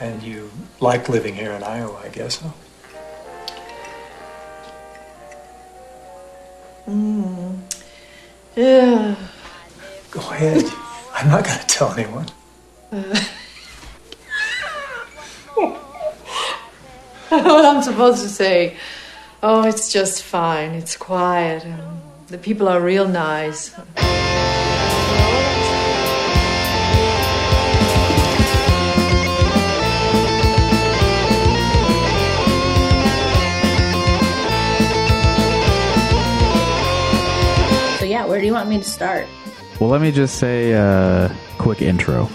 And 0.00 0.22
you 0.22 0.50
like 0.80 1.08
living 1.08 1.34
here 1.34 1.52
in 1.52 1.62
Iowa, 1.62 2.00
I 2.04 2.08
guess, 2.08 2.40
huh? 2.40 2.50
Mm. 6.88 7.58
Yeah. 8.56 9.16
Go 10.10 10.20
ahead. 10.20 10.64
I'm 11.14 11.28
not 11.28 11.44
going 11.44 11.58
to 11.58 11.66
tell 11.66 11.92
anyone. 11.92 12.26
Uh. 17.30 17.42
what 17.42 17.64
I'm 17.66 17.82
supposed 17.82 18.22
to 18.22 18.28
say. 18.28 18.74
Oh, 19.42 19.62
it's 19.68 19.92
just 19.92 20.22
fine. 20.22 20.70
It's 20.70 20.96
quiet. 20.96 21.62
The 22.28 22.38
people 22.38 22.68
are 22.68 22.80
real 22.80 23.06
nice. 23.06 23.74
Where 38.38 38.42
do 38.42 38.46
you 38.46 38.54
want 38.54 38.68
me 38.68 38.78
to 38.78 38.84
start? 38.84 39.26
Well, 39.80 39.90
let 39.90 40.00
me 40.00 40.12
just 40.12 40.38
say 40.38 40.70
a 40.70 41.34
quick 41.58 41.82
intro. 41.82 42.30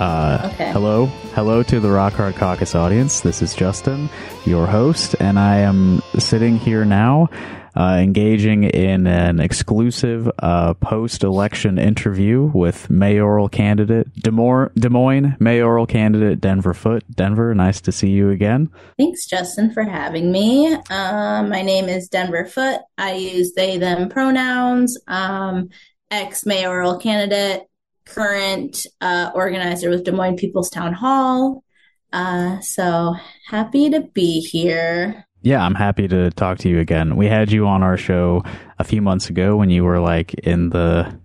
Uh, 0.00 0.50
Okay. 0.54 0.72
Hello, 0.72 1.06
hello 1.34 1.62
to 1.62 1.78
the 1.78 1.90
Rock 1.90 2.14
Hard 2.14 2.34
Caucus 2.34 2.74
audience. 2.74 3.20
This 3.20 3.42
is 3.42 3.54
Justin, 3.54 4.08
your 4.46 4.66
host, 4.66 5.14
and 5.20 5.38
I 5.38 5.58
am 5.58 6.02
sitting 6.18 6.56
here 6.56 6.86
now, 6.86 7.28
uh, 7.76 7.98
engaging 8.00 8.64
in 8.64 9.06
an 9.06 9.40
exclusive 9.40 10.30
uh, 10.38 10.72
post-election 10.74 11.78
interview 11.78 12.50
with 12.54 12.88
mayoral 12.88 13.50
candidate 13.50 14.10
Des 14.14 14.30
Moines, 14.30 14.70
Des 14.74 14.88
Moines 14.88 15.36
mayoral 15.38 15.86
candidate 15.86 16.40
Denver 16.40 16.72
Foote. 16.72 17.04
Denver, 17.14 17.54
nice 17.54 17.82
to 17.82 17.92
see 17.92 18.08
you 18.08 18.30
again. 18.30 18.70
Thanks, 18.98 19.26
Justin, 19.26 19.70
for 19.70 19.82
having 19.82 20.32
me. 20.32 20.72
Um, 20.88 21.50
my 21.50 21.60
name 21.60 21.90
is 21.90 22.08
Denver 22.08 22.46
Foote. 22.46 22.80
I 22.96 23.14
use 23.14 23.52
they, 23.52 23.76
them 23.76 24.08
pronouns. 24.08 24.98
Um, 25.06 25.68
ex 26.10 26.44
mayoral 26.44 26.98
candidate, 26.98 27.69
current 28.14 28.86
uh, 29.00 29.30
organizer 29.34 29.90
with 29.90 30.04
Des 30.04 30.12
Moines 30.12 30.36
People's 30.36 30.70
Town 30.70 30.92
Hall. 30.92 31.64
Uh, 32.12 32.60
so 32.60 33.14
happy 33.48 33.90
to 33.90 34.00
be 34.00 34.40
here. 34.40 35.24
Yeah, 35.42 35.64
I'm 35.64 35.74
happy 35.74 36.06
to 36.08 36.30
talk 36.32 36.58
to 36.58 36.68
you 36.68 36.80
again. 36.80 37.16
We 37.16 37.26
had 37.26 37.50
you 37.50 37.66
on 37.66 37.82
our 37.82 37.96
show 37.96 38.42
a 38.78 38.84
few 38.84 39.00
months 39.00 39.30
ago 39.30 39.56
when 39.56 39.70
you 39.70 39.84
were 39.84 40.00
like 40.00 40.34
in 40.34 40.70
the 40.70 41.18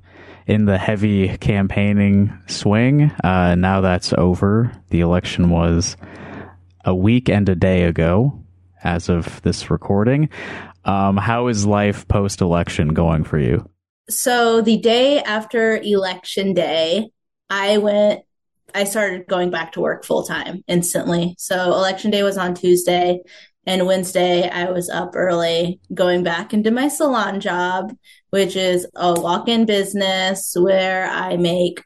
in 0.47 0.65
the 0.65 0.77
heavy 0.77 1.37
campaigning 1.39 2.31
swing. 2.47 3.11
Uh, 3.23 3.55
now 3.55 3.81
that's 3.81 4.13
over. 4.13 4.71
The 4.89 5.01
election 5.01 5.49
was 5.49 5.97
a 6.85 6.93
week 6.93 7.29
and 7.29 7.49
a 7.49 7.55
day 7.55 7.83
ago, 7.83 8.43
as 8.83 9.09
of 9.09 9.41
this 9.41 9.71
recording. 9.71 10.29
Um, 10.85 11.17
how 11.17 11.47
is 11.47 11.65
life 11.65 12.07
post 12.07 12.41
election 12.41 12.89
going 12.89 13.23
for 13.23 13.39
you? 13.39 13.67
So 14.09 14.61
the 14.61 14.77
day 14.77 15.19
after 15.21 15.77
election 15.77 16.53
day, 16.53 17.09
I 17.49 17.77
went, 17.77 18.21
I 18.73 18.83
started 18.83 19.27
going 19.27 19.49
back 19.49 19.73
to 19.73 19.81
work 19.81 20.05
full 20.05 20.23
time 20.23 20.63
instantly. 20.67 21.35
So 21.37 21.73
election 21.73 22.11
day 22.11 22.23
was 22.23 22.37
on 22.37 22.53
Tuesday 22.53 23.21
and 23.67 23.87
Wednesday 23.87 24.49
I 24.49 24.71
was 24.71 24.89
up 24.89 25.11
early 25.15 25.79
going 25.93 26.23
back 26.23 26.53
into 26.53 26.71
my 26.71 26.87
salon 26.87 27.39
job, 27.39 27.95
which 28.29 28.55
is 28.55 28.87
a 28.95 29.19
walk-in 29.19 29.65
business 29.65 30.55
where 30.57 31.07
I 31.07 31.37
make 31.37 31.83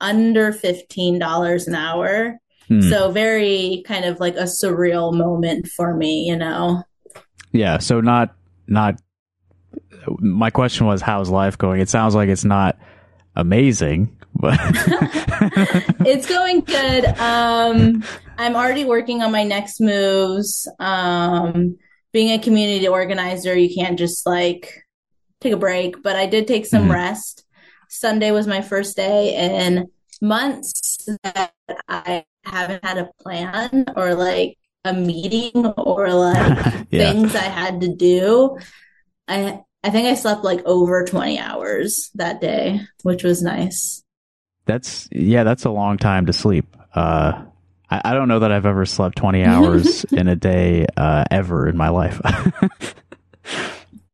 under 0.00 0.52
$15 0.52 1.66
an 1.66 1.74
hour. 1.74 2.38
Hmm. 2.68 2.80
So 2.80 3.10
very 3.12 3.84
kind 3.86 4.04
of 4.04 4.18
like 4.20 4.36
a 4.36 4.44
surreal 4.44 5.14
moment 5.14 5.68
for 5.68 5.94
me, 5.94 6.24
you 6.28 6.36
know. 6.36 6.82
Yeah, 7.52 7.78
so 7.78 8.00
not 8.00 8.34
not. 8.66 9.00
My 10.18 10.50
question 10.50 10.86
was, 10.86 11.00
how's 11.02 11.30
life 11.30 11.58
going? 11.58 11.80
It 11.80 11.88
sounds 11.88 12.14
like 12.14 12.28
it's 12.28 12.44
not 12.44 12.78
amazing, 13.36 14.16
but 14.34 14.58
it's 16.06 16.28
going 16.28 16.60
good. 16.60 17.04
Um, 17.18 18.04
I'm 18.38 18.56
already 18.56 18.84
working 18.84 19.22
on 19.22 19.32
my 19.32 19.44
next 19.44 19.80
moves. 19.80 20.68
Um, 20.78 21.76
being 22.12 22.30
a 22.30 22.38
community 22.42 22.86
organizer, 22.86 23.56
you 23.56 23.74
can't 23.74 23.98
just 23.98 24.26
like 24.26 24.84
take 25.40 25.52
a 25.52 25.56
break, 25.56 26.02
but 26.02 26.16
I 26.16 26.26
did 26.26 26.46
take 26.46 26.66
some 26.66 26.88
Mhm. 26.88 26.92
rest. 26.94 27.44
Sunday 27.88 28.30
was 28.30 28.46
my 28.46 28.60
first 28.60 28.96
day 28.96 29.34
in 29.34 29.86
months 30.20 31.08
that 31.22 31.52
I 31.88 32.24
haven't 32.44 32.84
had 32.84 32.98
a 32.98 33.10
plan 33.20 33.84
or 33.96 34.14
like 34.14 34.56
a 34.84 34.92
meeting 34.92 35.66
or 35.66 36.12
like 36.12 36.86
yeah. 36.90 37.12
things 37.12 37.34
I 37.34 37.44
had 37.44 37.80
to 37.82 37.94
do. 37.94 38.58
I 39.28 39.60
I 39.84 39.90
think 39.90 40.06
I 40.08 40.14
slept 40.14 40.42
like 40.44 40.62
over 40.64 41.04
20 41.04 41.38
hours 41.38 42.10
that 42.14 42.40
day, 42.40 42.80
which 43.02 43.22
was 43.22 43.42
nice. 43.42 44.02
That's 44.64 45.08
yeah, 45.12 45.44
that's 45.44 45.66
a 45.66 45.70
long 45.70 45.98
time 45.98 46.24
to 46.26 46.32
sleep. 46.32 46.74
Uh, 46.94 47.44
I, 47.90 48.00
I 48.02 48.14
don't 48.14 48.28
know 48.28 48.38
that 48.38 48.50
I've 48.50 48.64
ever 48.64 48.86
slept 48.86 49.16
twenty 49.18 49.44
hours 49.44 50.04
in 50.04 50.26
a 50.26 50.36
day 50.36 50.86
uh, 50.96 51.24
ever 51.30 51.68
in 51.68 51.76
my 51.76 51.90
life. 51.90 52.20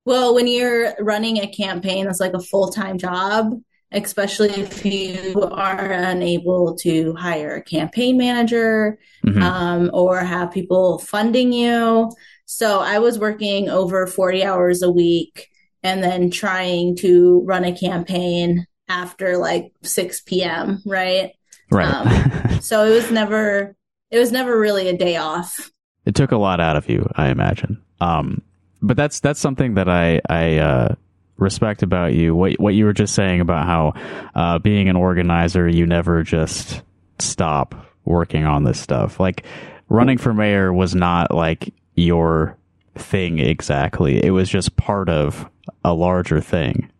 Well, 0.07 0.35
when 0.35 0.49
you're 0.49 0.95
running 0.99 1.37
a 1.39 1.47
campaign 1.47 2.07
that's 2.07 2.21
like 2.21 2.33
a 2.33 2.41
full-time 2.41 2.99
job, 2.99 3.53
especially 3.93 4.49
if 4.51 4.85
you 4.85 5.41
are 5.53 5.93
unable 5.93 6.75
to 6.79 7.15
hire 7.15 7.57
a 7.57 7.63
campaign 7.63 8.17
manager 8.17 8.99
Mhm. 9.25 9.43
um, 9.43 9.91
or 9.93 10.19
have 10.19 10.51
people 10.53 10.99
funding 10.99 11.53
you. 11.53 12.11
So 12.47 12.81
I 12.81 12.99
was 12.99 13.19
working 13.19 13.69
over 13.69 14.07
40 14.07 14.43
hours 14.43 14.83
a 14.83 14.91
week 14.91 15.49
and 15.83 16.03
then 16.03 16.31
trying 16.31 16.97
to 16.97 17.41
run 17.45 17.65
a 17.65 17.77
campaign 17.77 18.67
after 18.89 19.37
like 19.37 19.73
6 19.83 20.21
p.m., 20.23 20.83
right? 20.85 21.33
right. 21.71 21.87
Um, 21.87 22.61
so 22.61 22.85
it 22.85 22.91
was 22.91 23.11
never 23.11 23.77
it 24.11 24.19
was 24.19 24.33
never 24.33 24.59
really 24.59 24.89
a 24.89 24.97
day 24.97 25.17
off. 25.17 25.71
it 26.05 26.15
took 26.15 26.33
a 26.33 26.37
lot 26.37 26.61
out 26.61 26.77
of 26.77 26.89
you, 26.89 27.09
I 27.15 27.29
imagine. 27.29 27.81
Um, 28.01 28.43
but 28.83 28.97
that's 28.97 29.21
that's 29.21 29.41
something 29.41 29.75
that 29.75 29.89
I 29.89 30.21
I 30.29 30.59
uh, 30.59 30.95
respect 31.37 31.83
about 31.83 32.15
you. 32.15 32.35
What 32.35 32.55
what 32.59 32.75
you 32.75 32.85
were 32.85 32.93
just 32.93 33.15
saying 33.15 33.41
about 33.41 33.67
how 33.67 33.95
uh, 34.35 34.59
being 34.59 34.89
an 34.89 34.97
organizer, 34.97 35.69
you 35.69 35.87
never 35.87 36.23
just 36.23 36.83
stop 37.19 37.75
working 38.05 38.45
on 38.45 38.65
this 38.65 38.81
stuff. 38.81 39.21
Like 39.21 39.45
running 39.89 40.19
for 40.19 40.33
mayor 40.33 40.73
was 40.73 40.95
not 40.95 41.35
like 41.35 41.73
your 41.95 42.57
thing 42.95 43.39
exactly. 43.39 44.25
It 44.25 44.31
was 44.31 44.49
just 44.49 44.77
part 44.77 45.09
of 45.09 45.49
a 45.85 45.95
larger 45.95 46.41
thing. 46.41 46.91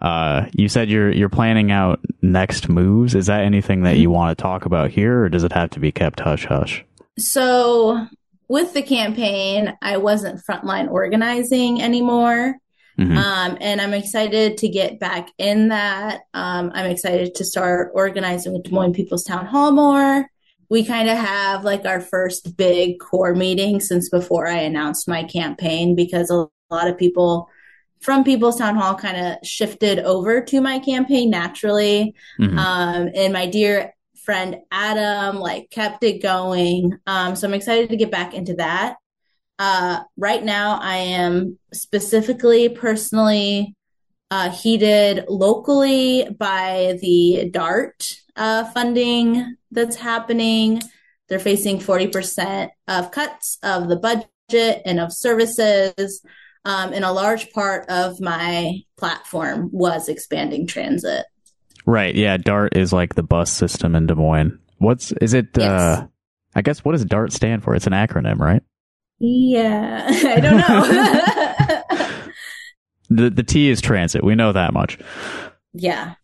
Uh, 0.00 0.46
you 0.52 0.68
said 0.68 0.90
you're 0.90 1.10
you're 1.10 1.30
planning 1.30 1.70
out 1.70 2.00
next 2.20 2.68
moves. 2.68 3.14
Is 3.14 3.26
that 3.26 3.40
anything 3.40 3.84
that 3.84 3.96
you 3.96 4.10
want 4.10 4.36
to 4.36 4.42
talk 4.42 4.66
about 4.66 4.90
here, 4.90 5.22
or 5.22 5.28
does 5.28 5.44
it 5.44 5.52
have 5.52 5.70
to 5.70 5.80
be 5.80 5.92
kept 5.92 6.20
hush 6.20 6.44
hush? 6.44 6.84
So 7.18 8.06
with 8.48 8.74
the 8.74 8.82
campaign, 8.82 9.76
I 9.80 9.96
wasn't 9.96 10.42
frontline 10.44 10.90
organizing 10.90 11.80
anymore. 11.80 12.56
Mhm. 12.98 13.16
Um, 13.16 13.58
and 13.60 13.80
I'm 13.80 13.94
excited 13.94 14.58
to 14.58 14.68
get 14.68 15.00
back 15.00 15.30
in 15.38 15.68
that. 15.68 16.20
Um, 16.32 16.70
I'm 16.74 16.90
excited 16.90 17.34
to 17.36 17.44
start 17.44 17.90
organizing 17.94 18.52
with 18.52 18.64
Des 18.64 18.70
Moines 18.70 18.92
People's 18.92 19.24
Town 19.24 19.46
Hall 19.46 19.72
more. 19.72 20.28
We 20.70 20.84
kind 20.84 21.08
of 21.08 21.16
have 21.16 21.64
like 21.64 21.86
our 21.86 22.00
first 22.00 22.56
big 22.56 23.00
core 23.00 23.34
meeting 23.34 23.80
since 23.80 24.08
before 24.10 24.46
I 24.46 24.58
announced 24.58 25.08
my 25.08 25.24
campaign 25.24 25.96
because 25.96 26.30
a 26.30 26.46
lot 26.70 26.88
of 26.88 26.96
people 26.96 27.48
from 28.04 28.22
People's 28.22 28.58
Town 28.58 28.76
Hall 28.76 28.94
kind 28.94 29.16
of 29.16 29.46
shifted 29.46 29.98
over 29.98 30.42
to 30.42 30.60
my 30.60 30.78
campaign 30.78 31.30
naturally. 31.30 32.14
Mhm. 32.38 32.58
Um, 32.58 33.10
and 33.14 33.32
my 33.32 33.46
dear 33.46 33.94
friend 34.24 34.58
Adam 34.70 35.38
like 35.38 35.70
kept 35.70 36.04
it 36.04 36.22
going. 36.22 36.98
Um, 37.06 37.34
so 37.34 37.48
I'm 37.48 37.54
excited 37.54 37.88
to 37.90 37.96
get 37.96 38.10
back 38.10 38.34
into 38.34 38.54
that. 38.56 38.96
Uh, 39.58 40.00
right 40.18 40.44
now, 40.44 40.78
I 40.82 40.96
am 40.96 41.58
specifically, 41.72 42.68
personally, 42.68 43.74
uh, 44.30 44.50
heated 44.50 45.24
locally 45.28 46.28
by 46.38 46.98
the 47.00 47.48
DART 47.50 48.16
uh, 48.36 48.64
funding 48.72 49.56
that's 49.70 49.96
happening. 49.96 50.82
They're 51.28 51.38
facing 51.38 51.78
40% 51.78 52.70
of 52.88 53.10
cuts 53.12 53.58
of 53.62 53.88
the 53.88 53.96
budget 53.96 54.82
and 54.84 55.00
of 55.00 55.12
services. 55.12 56.20
Um, 56.64 56.92
and 56.92 57.04
a 57.04 57.12
large 57.12 57.50
part 57.52 57.88
of 57.88 58.20
my 58.20 58.80
platform 58.96 59.68
was 59.72 60.08
expanding 60.08 60.66
transit. 60.66 61.26
Right. 61.86 62.14
Yeah. 62.14 62.36
DART 62.38 62.76
is 62.76 62.92
like 62.92 63.14
the 63.14 63.22
bus 63.22 63.50
system 63.52 63.94
in 63.94 64.06
Des 64.06 64.14
Moines. 64.14 64.58
What's 64.78 65.12
is 65.12 65.34
it? 65.34 65.48
Yes. 65.56 65.70
Uh, 65.70 66.06
I 66.54 66.62
guess 66.62 66.84
what 66.84 66.92
does 66.92 67.04
DART 67.04 67.32
stand 67.32 67.62
for? 67.62 67.74
It's 67.74 67.86
an 67.86 67.92
acronym, 67.92 68.38
right? 68.38 68.62
Yeah, 69.18 70.06
I 70.08 70.40
don't 70.40 70.56
know. 70.56 72.10
The 73.10 73.28
the 73.30 73.42
T 73.42 73.68
is 73.68 73.80
transit. 73.82 74.24
We 74.24 74.34
know 74.34 74.52
that 74.52 74.72
much. 74.72 74.98
yeah, 75.74 76.14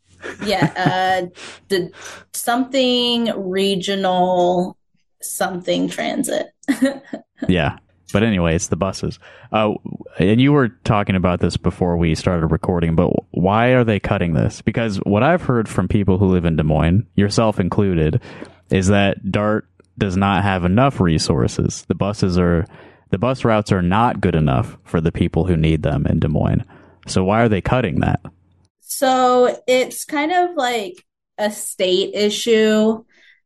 yeah. 0.45 0.73
Uh, 0.75 1.27
the 1.69 1.93
something 2.33 3.31
regional 3.37 4.79
something 5.21 5.89
transit. 5.89 6.47
yeah. 7.49 7.79
But 8.13 8.23
anyway, 8.23 8.55
it's 8.55 8.69
the 8.69 8.77
buses. 8.77 9.19
Uh, 9.53 9.75
and 10.19 10.41
you 10.41 10.53
were 10.53 10.69
talking 10.69 11.17
about 11.17 11.41
this 11.41 11.57
before 11.57 11.97
we 11.97 12.15
started 12.15 12.47
recording, 12.47 12.97
but 12.97 13.11
why 13.31 13.69
are 13.69 13.85
they 13.85 14.01
cutting 14.01 14.35
this? 14.35 14.63
Because 14.63 14.97
what 14.99 15.23
I've 15.23 15.43
heard 15.43 15.69
from 15.69 15.89
people 15.89 16.19
who 16.19 16.27
live 16.27 16.45
in 16.45 16.57
Des 16.57 16.63
Moines, 16.63 17.07
yourself 17.15 17.61
included, 17.61 18.21
is 18.71 18.89
that 18.89 19.31
DART 19.31 19.67
does 19.99 20.17
not 20.17 20.43
have 20.43 20.65
enough 20.65 21.01
resources. 21.01 21.85
The 21.89 21.95
buses 21.95 22.39
are, 22.39 22.67
the 23.11 23.19
bus 23.19 23.45
routes 23.45 23.73
are 23.73 23.83
not 23.83 24.21
good 24.21 24.35
enough 24.35 24.77
for 24.85 25.01
the 25.01 25.13
people 25.13 25.45
who 25.45 25.57
need 25.57 25.83
them 25.83 26.07
in 26.07 26.21
Des 26.21 26.29
Moines. 26.29 26.65
So 27.07 27.25
why 27.25 27.43
are 27.43 27.49
they 27.49 27.61
cutting 27.61 28.01
that? 28.01 28.21
So 28.81 29.63
it's 29.67 30.05
kind 30.05 30.33
of 30.33 30.57
like 30.57 31.05
a 31.39 31.51
state 31.51 32.15
issue. 32.15 33.05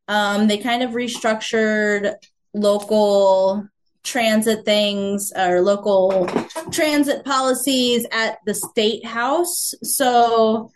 Um, 0.08 0.48
they 0.48 0.58
kind 0.58 0.82
of 0.82 0.90
restructured 0.90 2.14
local 2.52 3.68
transit 4.04 4.64
things 4.64 5.32
or 5.34 5.60
local 5.60 6.26
transit 6.70 7.24
policies 7.24 8.06
at 8.12 8.38
the 8.46 8.54
state 8.54 9.04
house. 9.04 9.74
So 9.82 10.70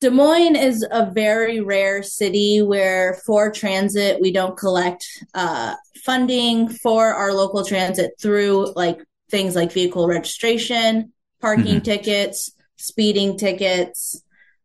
Des 0.00 0.10
Moines 0.10 0.56
is 0.56 0.86
a 0.90 1.10
very 1.10 1.60
rare 1.60 2.02
city 2.02 2.62
where 2.62 3.20
for 3.26 3.50
transit 3.50 4.20
we 4.20 4.32
don't 4.32 4.56
collect 4.56 5.06
uh, 5.34 5.74
funding 6.04 6.68
for 6.68 7.12
our 7.12 7.34
local 7.34 7.64
transit 7.64 8.12
through 8.18 8.72
like 8.74 8.98
things 9.30 9.54
like 9.54 9.72
vehicle 9.72 10.08
registration, 10.08 11.12
parking 11.40 11.76
mm-hmm. 11.76 11.80
tickets, 11.80 12.52
speeding 12.76 13.36
tickets, 13.36 14.22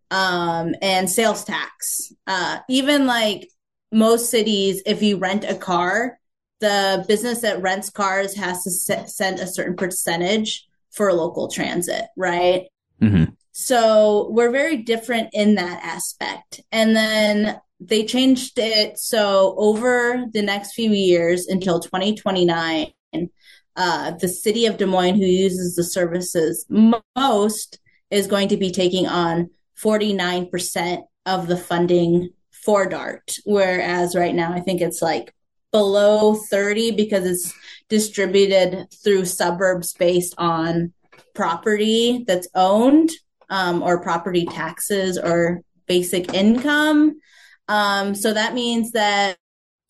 um, 0.10 0.74
and 0.82 1.10
sales 1.10 1.44
tax. 1.44 2.14
Uh, 2.26 2.60
even 2.70 3.06
like 3.06 3.50
most 3.92 4.30
cities, 4.30 4.82
if 4.86 5.02
you 5.04 5.18
rent 5.18 5.44
a 5.44 5.56
car, 5.56 6.18
the 6.66 7.06
business 7.08 7.42
that 7.42 7.62
rents 7.62 7.92
cars 7.92 8.36
has 8.36 8.64
to 8.64 8.72
send 9.08 9.40
a 9.40 9.46
certain 9.46 9.76
percentage 9.76 10.66
for 10.92 11.14
local 11.14 11.48
transit, 11.48 12.06
right? 12.18 12.68
Mm-hmm. 13.02 13.26
So 13.52 14.30
we're 14.32 14.52
very 14.52 14.78
different 14.78 15.30
in 15.34 15.56
that 15.56 15.84
aspect. 15.84 16.62
And 16.72 16.96
then 16.96 17.62
they 17.80 18.06
changed 18.06 18.58
it 18.58 18.98
so 18.98 19.54
over 19.58 20.26
the 20.34 20.42
next 20.42 20.74
few 20.74 20.90
years 20.90 21.48
until 21.48 21.80
2029, 21.80 22.92
uh, 23.76 24.12
the 24.12 24.28
city 24.28 24.66
of 24.66 24.78
Des 24.78 24.86
Moines, 24.88 25.18
who 25.18 25.26
uses 25.26 25.76
the 25.76 25.84
services 25.84 26.66
most, 27.16 27.80
is 28.10 28.26
going 28.26 28.48
to 28.48 28.58
be 28.58 28.72
taking 28.72 29.06
on 29.06 29.52
49% 29.80 31.04
of 31.28 31.48
the 31.48 31.58
funding 31.58 32.32
for 32.52 32.88
DART. 32.88 33.38
Whereas 33.44 34.16
right 34.16 34.34
now, 34.34 34.52
I 34.54 34.62
think 34.62 34.82
it's 34.82 35.02
like 35.02 35.36
below 35.76 36.36
30 36.36 36.92
because 36.92 37.26
it's 37.26 37.54
distributed 37.90 38.88
through 39.04 39.26
suburbs 39.26 39.94
based 39.94 40.34
on 40.38 40.94
property 41.34 42.24
that's 42.26 42.48
owned 42.56 43.10
um, 43.50 43.84
or 43.84 44.02
property 44.02 44.46
taxes 44.46 45.18
or 45.18 45.60
basic 45.86 46.34
income. 46.34 47.20
Um, 47.68 48.16
so 48.16 48.32
that 48.32 48.54
means 48.54 48.92
that 48.92 49.36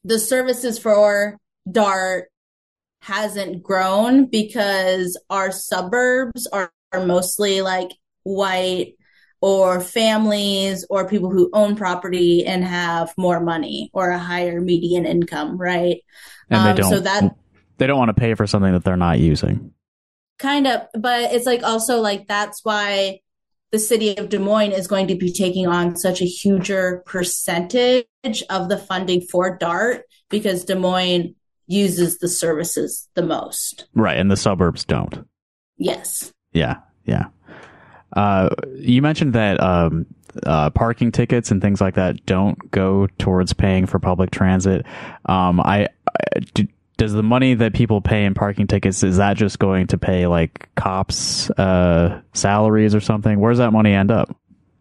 the 0.04 0.18
services 0.18 0.80
for 0.80 1.38
DART 1.72 2.30
hasn't 3.02 3.62
grown 3.62 4.26
because 4.26 5.22
our 5.30 5.52
suburbs 5.52 6.48
are, 6.48 6.72
are 6.92 7.06
mostly 7.06 7.62
like 7.62 7.92
white 8.24 8.96
or 9.46 9.80
families 9.80 10.88
or 10.90 11.08
people 11.08 11.30
who 11.30 11.52
own 11.54 11.76
property 11.76 12.44
and 12.48 12.64
have 12.64 13.14
more 13.16 13.40
money 13.40 13.92
or 13.94 14.10
a 14.10 14.18
higher 14.18 14.60
median 14.60 15.06
income, 15.06 15.56
right? 15.56 16.02
And 16.50 16.62
um, 16.62 16.66
they 16.66 16.82
don't. 16.82 16.90
So 16.90 17.00
that 17.02 17.36
they 17.78 17.86
don't 17.86 18.00
want 18.00 18.10
to 18.10 18.20
pay 18.20 18.34
for 18.34 18.48
something 18.48 18.74
that 18.74 18.84
they're 18.84 18.98
not 18.98 19.20
using. 19.20 19.72
Kind 20.40 20.66
of, 20.66 20.88
but 20.96 21.32
it's 21.32 21.46
like 21.46 21.62
also 21.62 22.02
like 22.02 22.28
that's 22.28 22.66
why 22.66 23.20
the 23.72 23.78
city 23.78 24.18
of 24.18 24.30
Des 24.30 24.40
Moines 24.40 24.72
is 24.72 24.88
going 24.88 25.10
to 25.10 25.16
be 25.16 25.32
taking 25.32 25.68
on 25.68 25.96
such 25.96 26.24
a 26.24 26.26
huger 26.26 27.04
percentage 27.06 28.08
of 28.50 28.68
the 28.68 28.80
funding 28.80 29.22
for 29.22 29.60
DART 29.60 30.06
because 30.32 30.66
Des 30.66 30.74
Moines 30.74 31.36
uses 31.68 32.18
the 32.18 32.30
services 32.30 33.08
the 33.14 33.22
most. 33.22 33.86
Right, 33.94 34.18
and 34.18 34.32
the 34.32 34.38
suburbs 34.38 34.86
don't. 34.86 35.28
Yes. 35.78 36.34
Yeah, 36.52 36.78
yeah. 37.06 37.26
Uh, 38.16 38.50
you 38.78 39.02
mentioned 39.02 39.34
that 39.34 39.62
um, 39.62 40.06
uh, 40.44 40.70
parking 40.70 41.12
tickets 41.12 41.52
and 41.52 41.62
things 41.62 41.82
like 41.82 41.96
that 41.96 42.26
don't 42.26 42.72
go 42.72 43.08
towards 43.20 43.54
paying 43.54 43.86
for 43.86 44.00
public 44.00 44.32
transit. 44.32 44.86
Um, 45.26 45.60
I, 45.60 45.90
I 46.08 46.40
do, 46.54 46.68
does 46.98 47.14
the 47.14 47.24
money 47.24 47.56
that 47.56 47.74
people 47.74 48.02
pay 48.02 48.26
in 48.26 48.34
parking 48.34 48.68
tickets 48.68 49.04
is 49.04 49.18
that 49.18 49.36
just 49.36 49.60
going 49.60 49.88
to 49.88 49.98
pay 49.98 50.28
like 50.28 50.70
cops 50.76 51.50
uh, 51.52 52.22
salaries 52.34 52.96
or 52.96 53.02
something? 53.02 53.40
Where 53.40 53.52
does 53.52 53.60
that 53.60 53.72
money 53.72 53.94
end 53.94 54.12
up? 54.12 54.36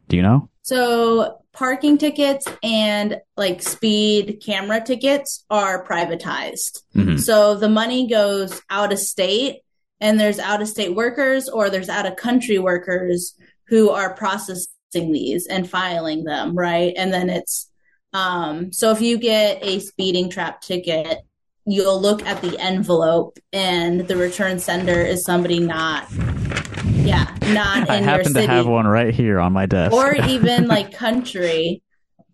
Do 0.08 0.16
you 0.16 0.22
know? 0.22 0.48
So 0.62 1.40
parking 1.52 1.98
tickets 1.98 2.46
and 2.62 3.20
like 3.36 3.62
speed 3.62 4.42
camera 4.44 4.82
tickets 4.84 5.44
are 5.50 5.84
privatized. 5.84 6.82
Mm-hmm. 6.94 7.16
So 7.16 7.56
the 7.56 7.68
money 7.68 8.08
goes 8.08 8.60
out 8.70 8.92
of 8.92 8.98
state 8.98 9.63
and 10.04 10.20
there's 10.20 10.38
out 10.38 10.60
of 10.60 10.68
state 10.68 10.94
workers 10.94 11.48
or 11.48 11.70
there's 11.70 11.88
out 11.88 12.04
of 12.04 12.14
country 12.16 12.58
workers 12.58 13.34
who 13.68 13.88
are 13.88 14.14
processing 14.14 14.68
these 14.92 15.46
and 15.46 15.68
filing 15.68 16.24
them, 16.24 16.54
right? 16.54 16.92
And 16.94 17.12
then 17.12 17.30
it's 17.30 17.70
um 18.12 18.70
so 18.70 18.90
if 18.90 19.00
you 19.00 19.16
get 19.16 19.64
a 19.64 19.80
speeding 19.80 20.28
trap 20.28 20.60
ticket, 20.60 21.20
you'll 21.64 22.00
look 22.00 22.24
at 22.26 22.42
the 22.42 22.58
envelope 22.58 23.38
and 23.52 24.06
the 24.06 24.16
return 24.16 24.58
sender 24.58 25.00
is 25.00 25.24
somebody 25.24 25.58
not 25.58 26.06
yeah, 26.12 27.34
not 27.48 27.88
I 27.88 27.96
happen 27.96 28.34
to 28.34 28.46
have 28.46 28.66
one 28.66 28.86
right 28.86 29.12
here 29.12 29.40
on 29.40 29.54
my 29.54 29.64
desk. 29.64 29.94
or 29.94 30.14
even 30.28 30.68
like 30.68 30.92
country. 30.92 31.82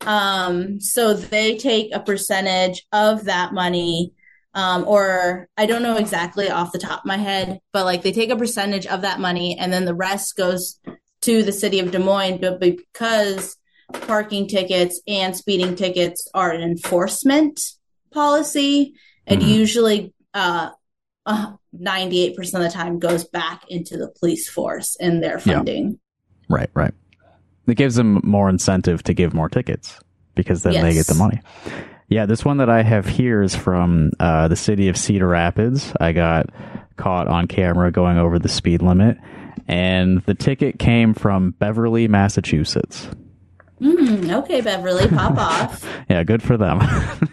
Um 0.00 0.81
so 0.81 1.14
they 1.14 1.56
take 1.56 1.94
a 1.94 2.00
percentage 2.00 2.84
of 2.90 3.26
that 3.26 3.55
money 3.55 4.12
um, 4.55 4.85
or 4.87 5.49
I 5.56 5.67
don't 5.67 5.82
know 5.82 5.97
exactly 5.97 6.50
off 6.50 6.73
the 6.73 6.79
top 6.79 7.00
of 7.00 7.06
my 7.06 7.17
head, 7.17 7.61
but 7.73 7.85
like 7.85 8.02
they 8.02 8.12
take 8.12 8.31
a 8.31 8.37
percentage 8.37 8.87
of 8.87 9.02
that 9.02 9.20
money 9.20 9.56
and 9.58 9.73
then 9.73 9.85
the 9.85 9.94
rest 9.94 10.37
goes 10.37 10.79
to 11.23 11.43
the 11.43 11.52
city 11.52 11.79
of 11.79 11.91
Des 11.91 11.99
Moines. 11.99 12.38
But 12.38 12.61
because 12.61 13.56
parking 13.93 14.49
tickets 14.49 15.00
and 15.06 15.37
speeding 15.37 15.76
tickets 15.76 16.29
are 16.35 16.50
an 16.50 16.62
enforcement 16.62 17.61
policy, 18.12 18.94
it 19.26 19.38
mm-hmm. 19.38 19.49
usually 19.49 20.15
uh, 20.34 20.70
uh, 21.27 21.53
98% 21.77 22.36
of 22.39 22.63
the 22.63 22.70
time 22.70 22.98
goes 22.98 23.24
back 23.24 23.63
into 23.69 23.96
the 23.96 24.08
police 24.19 24.48
force 24.48 24.96
and 25.01 25.22
their 25.22 25.39
funding. 25.39 25.91
Yeah. 25.91 26.56
Right, 26.56 26.70
right. 26.74 26.94
It 27.69 27.77
gives 27.77 27.94
them 27.94 28.20
more 28.24 28.48
incentive 28.48 29.05
to 29.05 29.15
give 29.15 29.32
more 29.32 29.48
tickets 29.48 30.01
because 30.34 30.65
then 30.65 30.72
yes. 30.72 30.82
they 30.82 30.94
get 30.94 31.06
the 31.06 31.15
money. 31.15 31.41
Yeah, 32.10 32.26
this 32.26 32.44
one 32.44 32.56
that 32.56 32.69
I 32.69 32.82
have 32.82 33.06
here 33.06 33.40
is 33.40 33.55
from 33.55 34.10
uh, 34.19 34.48
the 34.48 34.56
city 34.56 34.88
of 34.88 34.96
Cedar 34.96 35.29
Rapids. 35.29 35.93
I 36.00 36.10
got 36.10 36.46
caught 36.96 37.29
on 37.29 37.46
camera 37.46 37.93
going 37.93 38.19
over 38.19 38.36
the 38.40 38.48
speed 38.48 38.82
limit, 38.82 39.17
and 39.69 40.20
the 40.22 40.34
ticket 40.34 40.81
came 40.81 41.14
from 41.14 41.52
Beverly, 41.52 42.08
Massachusetts. 42.08 43.08
Mm, 43.81 44.43
okay, 44.43 44.60
Beverly, 44.60 45.06
pop 45.06 45.38
off. 45.38 45.86
yeah, 46.10 46.24
good 46.24 46.43
for 46.43 46.56
them. 46.56 46.81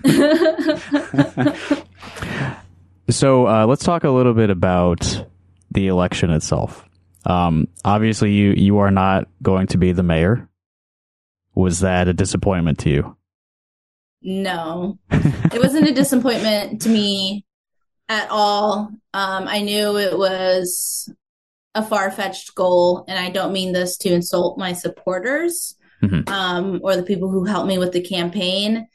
so 3.10 3.48
uh, 3.48 3.66
let's 3.66 3.84
talk 3.84 4.04
a 4.04 4.12
little 4.12 4.36
bit 4.36 4.52
about 4.52 5.26
the 5.72 5.88
election 5.88 6.30
itself. 6.30 6.88
Um, 7.26 7.68
obviously, 7.84 8.32
you 8.34 8.52
you 8.56 8.78
are 8.78 8.92
not 8.92 9.28
going 9.42 9.66
to 9.68 9.80
be 9.80 9.92
the 9.92 10.04
mayor. 10.04 10.48
Was 11.56 11.80
that 11.80 12.08
a 12.08 12.14
disappointment 12.14 12.78
to 12.80 12.92
you? 12.92 13.17
No, 14.30 15.00
it 15.10 15.62
wasn't 15.62 15.88
a 15.88 15.94
disappointment 15.94 16.82
to 16.82 16.90
me 16.90 17.46
at 18.10 18.28
all. 18.30 18.92
Um, 19.14 19.48
I 19.48 19.62
knew 19.62 19.98
it 19.98 20.18
was 20.18 21.10
a 21.74 21.82
far 21.82 22.12
fetched 22.12 22.54
goal, 22.54 23.06
and 23.08 23.18
I 23.18 23.30
don't 23.30 23.54
mean 23.54 23.72
this 23.72 23.96
to 24.00 24.14
insult 24.14 24.58
my 24.58 24.74
supporters 24.74 25.78
mm-hmm. 26.04 26.28
um, 26.28 26.82
or 26.84 26.98
the 26.98 27.04
people 27.04 27.30
who 27.30 27.46
helped 27.46 27.70
me 27.70 27.78
with 27.78 27.94
the 27.94 28.02
campaign. 28.02 28.90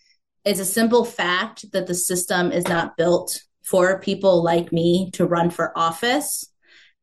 It's 0.45 0.61
a 0.61 0.67
simple 0.67 1.03
fact 1.03 1.73
that 1.73 1.87
the 1.87 1.95
system 1.95 2.53
is 2.53 2.69
not 2.69 2.99
built 2.99 3.41
for 3.63 4.01
people 4.01 4.45
like 4.45 4.71
me 4.71 5.13
to 5.13 5.25
run 5.25 5.49
for 5.49 5.73
office. 5.79 6.45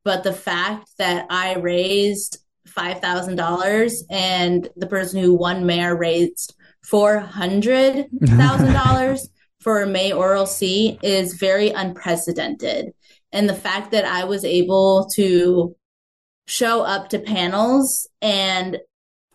But 0.04 0.24
the 0.24 0.34
fact 0.34 0.88
that 1.00 1.26
I 1.32 1.56
raised 1.56 2.38
$5,000 2.68 4.04
and 4.12 4.70
the 4.76 4.86
person 4.86 5.20
who 5.20 5.34
won 5.34 5.66
mayor 5.66 5.98
raised 5.98 6.54
$400,000 6.92 9.20
for 9.62 9.82
a 9.82 9.88
mayoral 9.88 10.46
seat 10.46 11.00
is 11.04 11.34
very 11.34 11.70
unprecedented. 11.70 12.94
And 13.32 13.48
the 13.48 13.56
fact 13.56 13.92
that 13.92 14.06
I 14.06 14.24
was 14.24 14.46
able 14.46 15.10
to 15.16 15.76
show 16.48 16.82
up 16.82 17.10
to 17.10 17.20
panels 17.20 18.08
and 18.22 18.80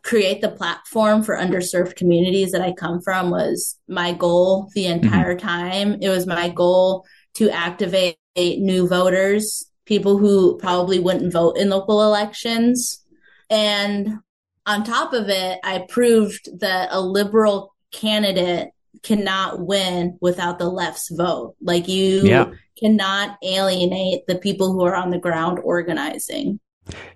create 0.02 0.40
the 0.40 0.50
platform 0.50 1.22
for 1.22 1.36
underserved 1.36 1.96
communities 1.96 2.52
that 2.52 2.60
I 2.60 2.72
come 2.72 3.00
from 3.00 3.30
was 3.30 3.78
my 3.88 4.12
goal 4.12 4.70
the 4.74 4.86
entire 4.86 5.34
mm-hmm. 5.34 5.46
time. 5.46 5.98
It 6.02 6.10
was 6.10 6.26
my 6.26 6.50
goal 6.50 7.06
to 7.34 7.50
activate 7.50 8.16
new 8.36 8.86
voters, 8.86 9.64
people 9.86 10.18
who 10.18 10.58
probably 10.58 10.98
wouldn't 10.98 11.32
vote 11.32 11.56
in 11.56 11.70
local 11.70 12.02
elections. 12.02 13.02
And 13.48 14.18
on 14.66 14.84
top 14.84 15.12
of 15.12 15.28
it, 15.28 15.58
I 15.62 15.86
proved 15.88 16.60
that 16.60 16.88
a 16.90 17.00
liberal 17.00 17.74
candidate 17.92 18.70
cannot 19.02 19.60
win 19.60 20.18
without 20.20 20.58
the 20.58 20.68
left's 20.68 21.10
vote. 21.10 21.54
Like 21.60 21.88
you 21.88 22.22
yeah. 22.22 22.50
cannot 22.78 23.36
alienate 23.42 24.26
the 24.26 24.36
people 24.36 24.72
who 24.72 24.84
are 24.84 24.94
on 24.94 25.10
the 25.10 25.18
ground 25.18 25.60
organizing. 25.62 26.60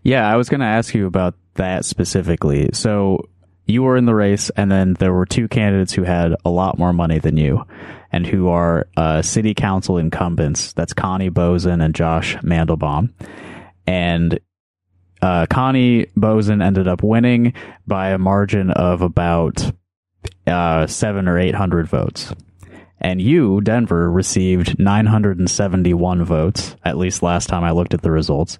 Yeah, 0.03 0.31
I 0.31 0.37
was 0.37 0.49
going 0.49 0.61
to 0.61 0.67
ask 0.67 0.95
you 0.95 1.07
about 1.07 1.35
that 1.55 1.85
specifically. 1.85 2.71
So 2.73 3.29
you 3.67 3.83
were 3.83 3.97
in 3.97 4.07
the 4.07 4.15
race, 4.15 4.51
and 4.51 4.73
then 4.73 4.95
there 4.95 5.13
were 5.13 5.27
two 5.27 5.47
candidates 5.47 5.93
who 5.93 6.05
had 6.05 6.35
a 6.45 6.51
lot 6.51 6.79
more 6.79 6.93
money 6.93 7.19
than 7.19 7.37
you, 7.37 7.65
and 8.11 8.27
who 8.27 8.49
are 8.49 8.89
uh, 8.97 9.21
city 9.21 9.53
council 9.53 9.99
incumbents. 9.99 10.73
That's 10.73 10.95
Connie 10.95 11.31
Boesen 11.31 11.85
and 11.85 11.95
Josh 11.95 12.37
Mandelbaum. 12.37 13.13
And 13.87 14.41
uh, 15.23 15.47
Connie 15.47 16.07
Boesen 16.17 16.63
ended 16.63 16.89
up 16.89 17.03
winning 17.03 17.55
by 17.87 18.11
a 18.11 18.19
margin 18.19 18.71
of 18.71 19.03
about 19.03 19.73
uh, 20.47 20.87
seven 20.87 21.29
or 21.29 21.39
eight 21.39 21.55
hundred 21.55 21.89
votes. 21.89 22.33
And 23.01 23.21
you, 23.21 23.61
Denver, 23.61 24.11
received 24.11 24.77
971 24.79 26.25
votes, 26.25 26.75
at 26.85 26.99
least 26.99 27.23
last 27.23 27.49
time 27.49 27.63
I 27.63 27.71
looked 27.71 27.95
at 27.95 28.03
the 28.03 28.11
results. 28.11 28.59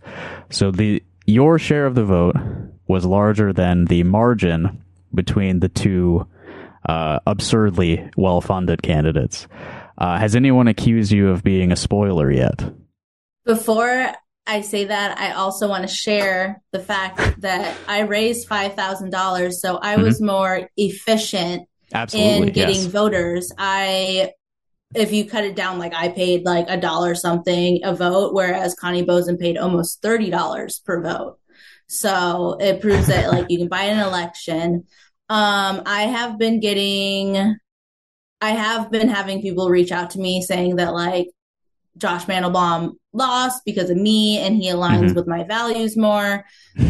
So 0.49 0.71
the 0.71 1.03
your 1.27 1.59
share 1.59 1.87
of 1.87 1.95
the 1.95 2.05
vote 2.05 2.37
was 2.87 3.05
larger 3.05 3.53
than 3.53 3.87
the 3.87 4.05
margin 4.05 4.83
between 5.13 5.61
the 5.61 5.69
two 5.69 6.27
uh, 6.89 7.19
absurdly 7.27 8.09
well 8.17 8.41
funded 8.41 8.83
candidates. 8.83 9.47
Uh, 9.99 10.19
has 10.19 10.37
anyone 10.37 10.69
accused 10.69 11.11
you 11.11 11.29
of 11.31 11.43
being 11.43 11.73
a 11.73 11.77
spoiler 11.77 12.31
yet? 12.31 12.63
Before 13.45 14.13
I 14.49 14.63
say 14.63 14.87
that, 14.87 15.19
I 15.19 15.33
also 15.33 15.69
want 15.69 15.87
to 15.87 15.95
share 15.95 16.63
the 16.73 16.81
fact 16.81 17.43
that 17.43 17.77
I 17.87 18.01
raised 18.01 18.49
$5,000, 18.49 19.53
so 19.53 19.79
I 19.81 19.95
mm-hmm. 19.95 20.03
was 20.03 20.23
more 20.23 20.71
efficient 20.79 21.69
Absolutely, 21.93 22.49
in 22.49 22.53
getting 22.55 22.75
yes. 22.77 22.87
voters. 22.87 23.53
I 23.59 24.33
if 24.95 25.13
you 25.13 25.27
cut 25.27 25.45
it 25.45 25.55
down, 25.55 25.79
like 25.79 25.95
I 25.95 26.09
paid 26.09 26.45
like 26.45 26.67
a 26.69 26.81
dollar 26.81 27.15
something 27.15 27.81
a 27.85 27.95
vote, 27.95 28.33
whereas 28.33 28.75
Connie 28.75 29.05
Boesen 29.05 29.39
paid 29.39 29.59
almost 29.59 30.01
thirty 30.01 30.31
dollars 30.31 30.81
per 30.85 31.03
vote. 31.03 31.39
So 31.89 32.57
it 32.61 32.81
proves 32.81 33.07
that 33.07 33.31
like 33.31 33.47
you 33.51 33.59
can 33.59 33.69
buy 33.69 33.85
an 33.85 34.07
election. 34.07 34.85
Um, 35.29 35.83
I 35.85 36.03
have 36.03 36.39
been 36.39 36.61
getting, 36.61 37.57
I 38.41 38.51
have 38.51 38.91
been 38.91 39.09
having 39.09 39.43
people 39.43 39.69
reach 39.69 39.93
out 39.93 40.11
to 40.11 40.19
me 40.19 40.41
saying 40.43 40.77
that 40.77 40.95
like 40.95 41.29
Josh 41.99 42.25
Mandelbaum 42.27 42.95
lost 43.13 43.65
because 43.65 43.91
of 43.91 43.97
me 43.97 44.39
and 44.39 44.57
he 44.57 44.69
aligns 44.69 45.07
mm-hmm. 45.07 45.15
with 45.15 45.27
my 45.27 45.45
values 45.45 45.97
more. 45.97 46.45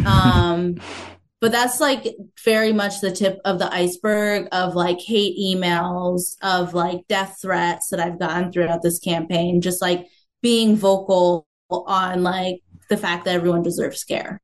Um, 0.07 0.81
but 1.41 1.53
that's 1.53 1.81
like 1.81 2.17
very 2.45 2.73
much 2.73 3.01
the 3.01 3.13
tip 3.13 3.41
of 3.45 3.59
the 3.59 3.73
iceberg 3.73 4.49
of 4.53 4.75
like 4.75 5.01
hate 5.01 5.37
emails, 5.39 6.37
of 6.43 6.75
like 6.75 7.07
death 7.09 7.39
threats 7.41 7.89
that 7.91 8.01
I've 8.01 8.19
gotten 8.19 8.53
throughout 8.53 8.83
this 8.83 8.99
campaign, 8.99 9.61
just 9.61 9.81
like 9.81 10.07
being 10.43 10.77
vocal 10.77 11.47
on 11.71 12.23
like 12.23 12.61
the 12.89 12.97
fact 12.97 13.25
that 13.25 13.35
everyone 13.35 13.63
deserves 13.63 14.05
care. 14.05 14.41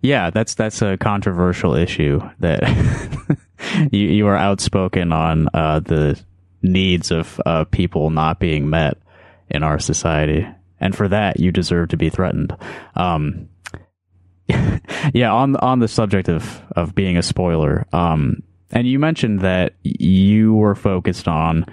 Yeah, 0.00 0.30
that's 0.30 0.54
that's 0.54 0.82
a 0.82 0.96
controversial 0.96 1.74
issue 1.74 2.20
that 2.40 2.62
you 3.92 4.08
you 4.08 4.26
are 4.26 4.36
outspoken 4.36 5.12
on 5.12 5.48
uh, 5.52 5.80
the 5.80 6.20
needs 6.62 7.10
of 7.10 7.40
uh, 7.46 7.64
people 7.64 8.10
not 8.10 8.40
being 8.40 8.70
met 8.70 8.98
in 9.50 9.62
our 9.62 9.78
society, 9.78 10.46
and 10.80 10.94
for 10.94 11.08
that 11.08 11.40
you 11.40 11.52
deserve 11.52 11.88
to 11.90 11.96
be 11.96 12.10
threatened. 12.10 12.56
Um, 12.94 13.48
yeah, 15.12 15.32
on 15.32 15.56
on 15.56 15.80
the 15.80 15.88
subject 15.88 16.28
of 16.28 16.62
of 16.74 16.94
being 16.94 17.16
a 17.16 17.22
spoiler, 17.22 17.86
um, 17.92 18.42
and 18.70 18.86
you 18.86 18.98
mentioned 18.98 19.40
that 19.40 19.74
you 19.82 20.54
were 20.54 20.74
focused 20.74 21.28
on 21.28 21.66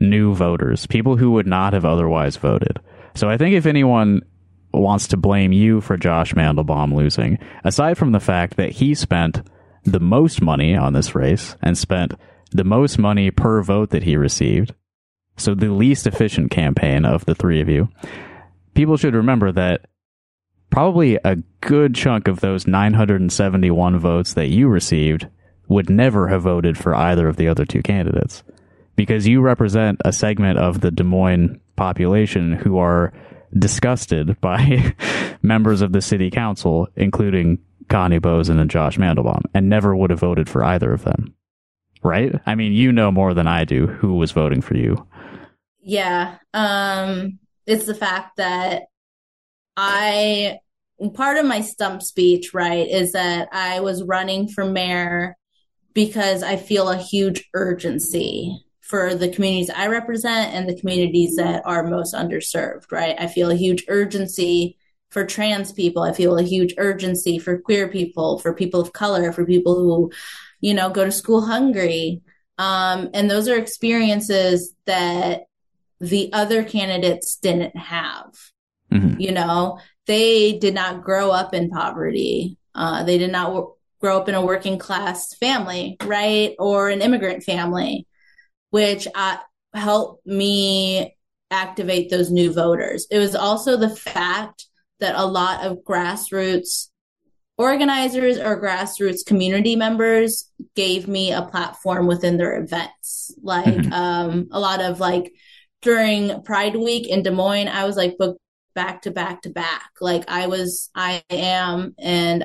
new 0.00 0.34
voters, 0.34 0.86
people 0.86 1.16
who 1.16 1.30
would 1.32 1.46
not 1.46 1.72
have 1.72 1.84
otherwise 1.84 2.36
voted. 2.36 2.78
So 3.14 3.28
I 3.28 3.36
think 3.36 3.54
if 3.54 3.66
anyone 3.66 4.22
wants 4.72 5.08
to 5.08 5.16
blame 5.16 5.52
you 5.52 5.80
for 5.80 5.96
Josh 5.96 6.34
Mandelbaum 6.34 6.94
losing, 6.94 7.38
aside 7.62 7.96
from 7.96 8.12
the 8.12 8.20
fact 8.20 8.56
that 8.56 8.70
he 8.70 8.94
spent 8.94 9.42
the 9.84 10.00
most 10.00 10.42
money 10.42 10.74
on 10.74 10.92
this 10.92 11.14
race 11.14 11.56
and 11.62 11.78
spent 11.78 12.14
the 12.50 12.64
most 12.64 12.98
money 12.98 13.30
per 13.30 13.62
vote 13.62 13.90
that 13.90 14.02
he 14.02 14.16
received, 14.16 14.74
so 15.36 15.54
the 15.54 15.70
least 15.70 16.06
efficient 16.06 16.50
campaign 16.50 17.04
of 17.04 17.24
the 17.24 17.34
three 17.34 17.60
of 17.60 17.68
you, 17.68 17.88
people 18.74 18.96
should 18.96 19.14
remember 19.14 19.52
that 19.52 19.86
probably 20.70 21.18
a 21.24 21.36
good 21.60 21.94
chunk 21.94 22.28
of 22.28 22.40
those 22.40 22.66
971 22.66 23.98
votes 23.98 24.34
that 24.34 24.48
you 24.48 24.68
received 24.68 25.28
would 25.68 25.88
never 25.88 26.28
have 26.28 26.42
voted 26.42 26.76
for 26.76 26.94
either 26.94 27.28
of 27.28 27.36
the 27.36 27.48
other 27.48 27.64
two 27.64 27.82
candidates 27.82 28.42
because 28.96 29.26
you 29.26 29.40
represent 29.40 30.00
a 30.04 30.12
segment 30.12 30.58
of 30.58 30.80
the 30.80 30.90
Des 30.90 31.04
Moines 31.04 31.60
population 31.76 32.52
who 32.52 32.78
are 32.78 33.12
disgusted 33.56 34.40
by 34.40 34.94
members 35.42 35.80
of 35.80 35.92
the 35.92 36.02
city 36.02 36.30
council, 36.30 36.88
including 36.96 37.58
Connie 37.88 38.20
Boesen 38.20 38.60
and 38.60 38.70
Josh 38.70 38.98
Mandelbaum, 38.98 39.42
and 39.52 39.68
never 39.68 39.94
would 39.94 40.10
have 40.10 40.20
voted 40.20 40.48
for 40.48 40.64
either 40.64 40.92
of 40.92 41.04
them. 41.04 41.34
Right? 42.02 42.34
I 42.44 42.54
mean, 42.54 42.72
you 42.72 42.92
know 42.92 43.10
more 43.10 43.32
than 43.32 43.46
I 43.46 43.64
do 43.64 43.86
who 43.86 44.14
was 44.16 44.32
voting 44.32 44.60
for 44.60 44.76
you. 44.76 45.06
Yeah. 45.84 46.38
Um, 46.54 47.38
it's 47.66 47.84
the 47.84 47.94
fact 47.94 48.38
that 48.38 48.84
I, 49.76 50.58
part 51.12 51.36
of 51.36 51.44
my 51.44 51.60
stump 51.60 52.02
speech, 52.02 52.54
right, 52.54 52.88
is 52.88 53.12
that 53.12 53.48
I 53.52 53.80
was 53.80 54.02
running 54.02 54.48
for 54.48 54.64
mayor 54.64 55.36
because 55.92 56.42
I 56.42 56.56
feel 56.56 56.88
a 56.88 56.96
huge 56.96 57.44
urgency 57.54 58.64
for 58.80 59.14
the 59.14 59.28
communities 59.28 59.70
I 59.70 59.88
represent 59.88 60.54
and 60.54 60.68
the 60.68 60.78
communities 60.78 61.36
that 61.36 61.62
are 61.66 61.84
most 61.84 62.14
underserved, 62.14 62.90
right? 62.90 63.14
I 63.18 63.26
feel 63.26 63.50
a 63.50 63.56
huge 63.56 63.84
urgency 63.88 64.78
for 65.10 65.24
trans 65.24 65.72
people. 65.72 66.02
I 66.02 66.12
feel 66.12 66.36
a 66.38 66.42
huge 66.42 66.74
urgency 66.78 67.38
for 67.38 67.58
queer 67.58 67.88
people, 67.88 68.38
for 68.38 68.54
people 68.54 68.80
of 68.80 68.92
color, 68.92 69.32
for 69.32 69.44
people 69.46 69.76
who, 69.76 70.12
you 70.60 70.74
know, 70.74 70.90
go 70.90 71.04
to 71.04 71.12
school 71.12 71.42
hungry. 71.42 72.22
Um, 72.58 73.10
and 73.14 73.30
those 73.30 73.48
are 73.48 73.56
experiences 73.56 74.74
that 74.86 75.42
the 76.00 76.32
other 76.32 76.64
candidates 76.64 77.36
didn't 77.36 77.76
have. 77.76 78.34
Mm-hmm. 78.92 79.20
You 79.20 79.32
know, 79.32 79.78
they 80.06 80.58
did 80.58 80.74
not 80.74 81.02
grow 81.02 81.30
up 81.30 81.54
in 81.54 81.70
poverty. 81.70 82.58
Uh, 82.74 83.04
they 83.04 83.18
did 83.18 83.32
not 83.32 83.46
w- 83.46 83.74
grow 84.00 84.18
up 84.18 84.28
in 84.28 84.34
a 84.34 84.44
working 84.44 84.78
class 84.78 85.34
family, 85.34 85.96
right? 86.04 86.54
Or 86.58 86.88
an 86.88 87.00
immigrant 87.00 87.42
family 87.42 88.06
which 88.74 89.06
uh, 89.14 89.36
helped 89.72 90.26
me 90.26 91.16
activate 91.52 92.10
those 92.10 92.32
new 92.32 92.52
voters. 92.52 93.06
It 93.08 93.18
was 93.18 93.36
also 93.36 93.76
the 93.76 93.94
fact 93.94 94.66
that 94.98 95.14
a 95.14 95.24
lot 95.24 95.64
of 95.64 95.84
grassroots 95.84 96.88
organizers 97.56 98.36
or 98.36 98.60
grassroots 98.60 99.24
community 99.24 99.76
members 99.76 100.50
gave 100.74 101.06
me 101.06 101.30
a 101.30 101.42
platform 101.42 102.08
within 102.08 102.36
their 102.36 102.60
events. 102.60 103.32
Like 103.40 103.66
mm-hmm. 103.66 103.92
um, 103.92 104.48
a 104.50 104.58
lot 104.58 104.80
of 104.80 104.98
like 104.98 105.32
during 105.84 106.42
Pride 106.42 106.74
Week 106.74 107.06
in 107.06 107.22
Des 107.22 107.30
Moines, 107.30 107.68
I 107.68 107.84
was 107.84 107.96
like 107.96 108.18
booked 108.18 108.40
back 108.74 109.02
to 109.02 109.10
back 109.10 109.42
to 109.42 109.50
back. 109.50 109.90
Like 110.00 110.24
I 110.28 110.48
was, 110.48 110.90
I 110.94 111.22
am, 111.30 111.94
and 111.98 112.44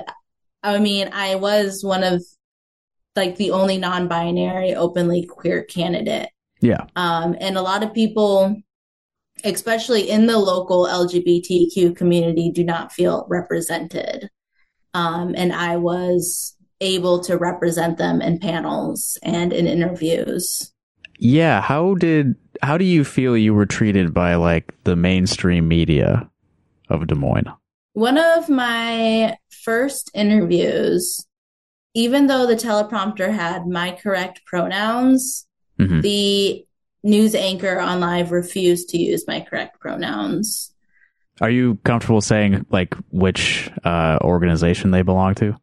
I 0.62 0.78
mean, 0.78 1.08
I 1.12 1.34
was 1.34 1.82
one 1.82 2.04
of 2.04 2.22
like 3.16 3.36
the 3.36 3.50
only 3.50 3.78
non-binary 3.78 4.74
openly 4.74 5.26
queer 5.26 5.64
candidate. 5.64 6.28
Yeah. 6.60 6.86
Um, 6.94 7.36
and 7.40 7.56
a 7.56 7.62
lot 7.62 7.82
of 7.82 7.94
people, 7.94 8.62
especially 9.42 10.10
in 10.10 10.26
the 10.26 10.38
local 10.38 10.86
LGBTQ 10.86 11.96
community, 11.96 12.50
do 12.52 12.62
not 12.62 12.92
feel 12.92 13.26
represented. 13.28 14.30
Um, 14.92 15.34
and 15.36 15.52
I 15.52 15.76
was 15.76 16.56
able 16.80 17.20
to 17.20 17.36
represent 17.36 17.98
them 17.98 18.20
in 18.20 18.38
panels 18.38 19.18
and 19.22 19.52
in 19.52 19.66
interviews. 19.66 20.72
Yeah. 21.18 21.60
How 21.60 21.94
did, 21.94 22.36
how 22.62 22.78
do 22.78 22.84
you 22.84 23.04
feel 23.04 23.36
you 23.36 23.54
were 23.54 23.66
treated 23.66 24.14
by 24.14 24.34
like 24.34 24.72
the 24.84 24.96
mainstream 24.96 25.68
media 25.68 26.28
of 26.88 27.06
Des 27.06 27.14
Moines? 27.14 27.48
One 27.92 28.18
of 28.18 28.48
my 28.48 29.36
first 29.48 30.10
interviews 30.14 31.26
even 31.94 32.26
though 32.26 32.46
the 32.46 32.54
teleprompter 32.54 33.32
had 33.32 33.66
my 33.66 33.92
correct 33.92 34.44
pronouns, 34.46 35.46
mm-hmm. 35.78 36.00
the 36.00 36.64
news 37.02 37.34
anchor 37.34 37.80
on 37.80 38.00
live 38.00 38.30
refused 38.30 38.90
to 38.90 38.98
use 38.98 39.26
my 39.26 39.40
correct 39.40 39.80
pronouns. 39.80 40.72
Are 41.40 41.50
you 41.50 41.76
comfortable 41.84 42.20
saying 42.20 42.66
like 42.70 42.94
which 43.10 43.70
uh, 43.84 44.18
organization 44.20 44.90
they 44.90 45.02
belong 45.02 45.34
to? 45.36 45.56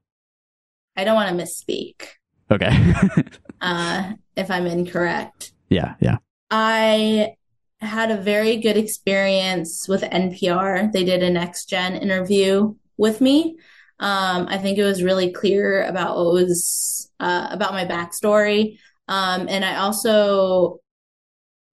I 0.96 1.04
don't 1.04 1.16
want 1.16 1.38
to 1.38 1.44
misspeak. 1.44 2.08
Okay. 2.50 2.94
uh, 3.62 4.13
if 4.36 4.50
I'm 4.50 4.66
incorrect. 4.66 5.51
Yeah, 5.70 5.96
yeah. 6.00 6.18
I 6.50 7.36
had 7.80 8.12
a 8.12 8.22
very 8.22 8.58
good 8.58 8.77
experience 8.77 9.88
with 9.88 10.01
NPR. 10.01 10.92
They 10.92 11.04
did 11.04 11.24
a 11.24 11.30
next 11.30 11.70
gen 11.70 11.96
interview 11.96 12.75
with 12.98 13.22
me. 13.22 13.58
Um, 14.00 14.48
I 14.50 14.58
think 14.58 14.77
it 14.77 14.84
was 14.84 15.04
really 15.04 15.32
clear 15.32 15.84
about 15.84 16.18
what 16.18 16.34
was 16.34 17.12
uh, 17.20 17.48
about 17.51 17.74
my 17.74 17.86
backstory. 17.86 18.77
Um, 19.08 19.48
and 19.50 19.63
I 19.63 19.77
also 19.77 20.80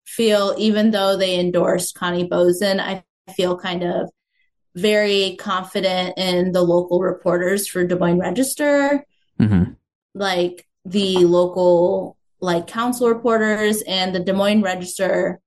feel, 0.05 0.55
even 0.57 0.91
though 0.91 1.17
they 1.17 1.39
endorsed 1.39 1.95
Connie 1.95 2.27
Boesen, 2.27 2.79
I 2.79 3.03
feel 3.33 3.57
kind 3.57 3.83
of 3.83 4.09
very 4.75 5.35
confident 5.39 6.17
in 6.17 6.51
the 6.51 6.61
local 6.61 6.99
reporters 6.99 7.67
for 7.67 7.85
Des 7.85 7.95
Moines 7.95 8.19
Register, 8.19 9.05
mm-hmm. 9.39 9.71
like 10.13 10.67
the 10.83 11.17
local 11.25 12.14
like 12.45 12.67
council 12.67 13.09
reporters 13.09 13.81
and 13.87 14.13
the 14.15 14.19
Des 14.19 14.33
Moines 14.33 14.61
Register 14.61 15.39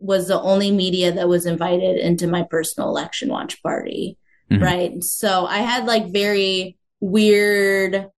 was 0.00 0.28
the 0.28 0.40
only 0.40 0.70
media 0.70 1.12
that 1.12 1.28
was 1.28 1.46
invited 1.46 1.98
into 1.98 2.26
my 2.26 2.42
personal 2.42 2.88
election 2.88 3.28
watch 3.28 3.62
party. 3.62 4.18
Mm-hmm. 4.50 4.62
Right. 4.62 5.04
So 5.04 5.46
I 5.46 5.58
had 5.58 5.86
like 5.86 6.12
very 6.12 6.76
weird 7.00 8.08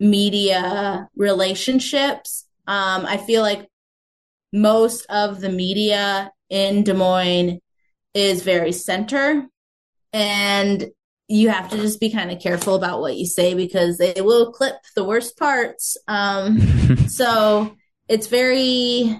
media 0.00 1.08
relationships. 1.16 2.46
Um, 2.66 3.06
I 3.06 3.16
feel 3.16 3.42
like 3.42 3.68
most 4.52 5.06
of 5.06 5.40
the 5.40 5.48
media 5.48 6.30
in 6.50 6.84
Des 6.84 6.94
Moines 6.94 7.60
is 8.14 8.42
very 8.42 8.72
center 8.72 9.46
and 10.12 10.90
you 11.32 11.48
have 11.48 11.70
to 11.70 11.78
just 11.78 11.98
be 11.98 12.10
kind 12.10 12.30
of 12.30 12.40
careful 12.40 12.74
about 12.74 13.00
what 13.00 13.16
you 13.16 13.24
say 13.24 13.54
because 13.54 13.96
they 13.96 14.20
will 14.20 14.52
clip 14.52 14.76
the 14.94 15.02
worst 15.02 15.38
parts. 15.38 15.96
Um, 16.06 16.60
so 17.08 17.74
it's 18.06 18.26
very 18.26 19.18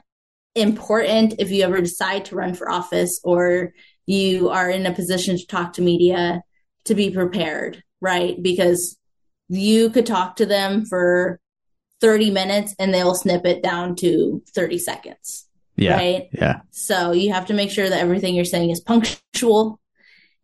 important 0.54 1.36
if 1.38 1.50
you 1.50 1.64
ever 1.64 1.80
decide 1.80 2.26
to 2.26 2.36
run 2.36 2.52
for 2.52 2.70
office 2.70 3.18
or 3.24 3.72
you 4.04 4.50
are 4.50 4.68
in 4.68 4.84
a 4.84 4.92
position 4.92 5.38
to 5.38 5.46
talk 5.46 5.72
to 5.72 5.82
media 5.82 6.42
to 6.84 6.94
be 6.94 7.10
prepared, 7.10 7.82
right? 8.02 8.40
Because 8.42 8.98
you 9.48 9.88
could 9.88 10.04
talk 10.04 10.36
to 10.36 10.44
them 10.44 10.84
for 10.84 11.40
30 12.02 12.30
minutes 12.30 12.74
and 12.78 12.92
they'll 12.92 13.14
snip 13.14 13.46
it 13.46 13.62
down 13.62 13.96
to 13.96 14.42
30 14.54 14.76
seconds. 14.76 15.46
Yeah. 15.76 15.96
Right. 15.96 16.28
Yeah. 16.32 16.60
So 16.72 17.12
you 17.12 17.32
have 17.32 17.46
to 17.46 17.54
make 17.54 17.70
sure 17.70 17.88
that 17.88 18.00
everything 18.00 18.34
you're 18.34 18.44
saying 18.44 18.68
is 18.68 18.80
punctual. 18.80 19.80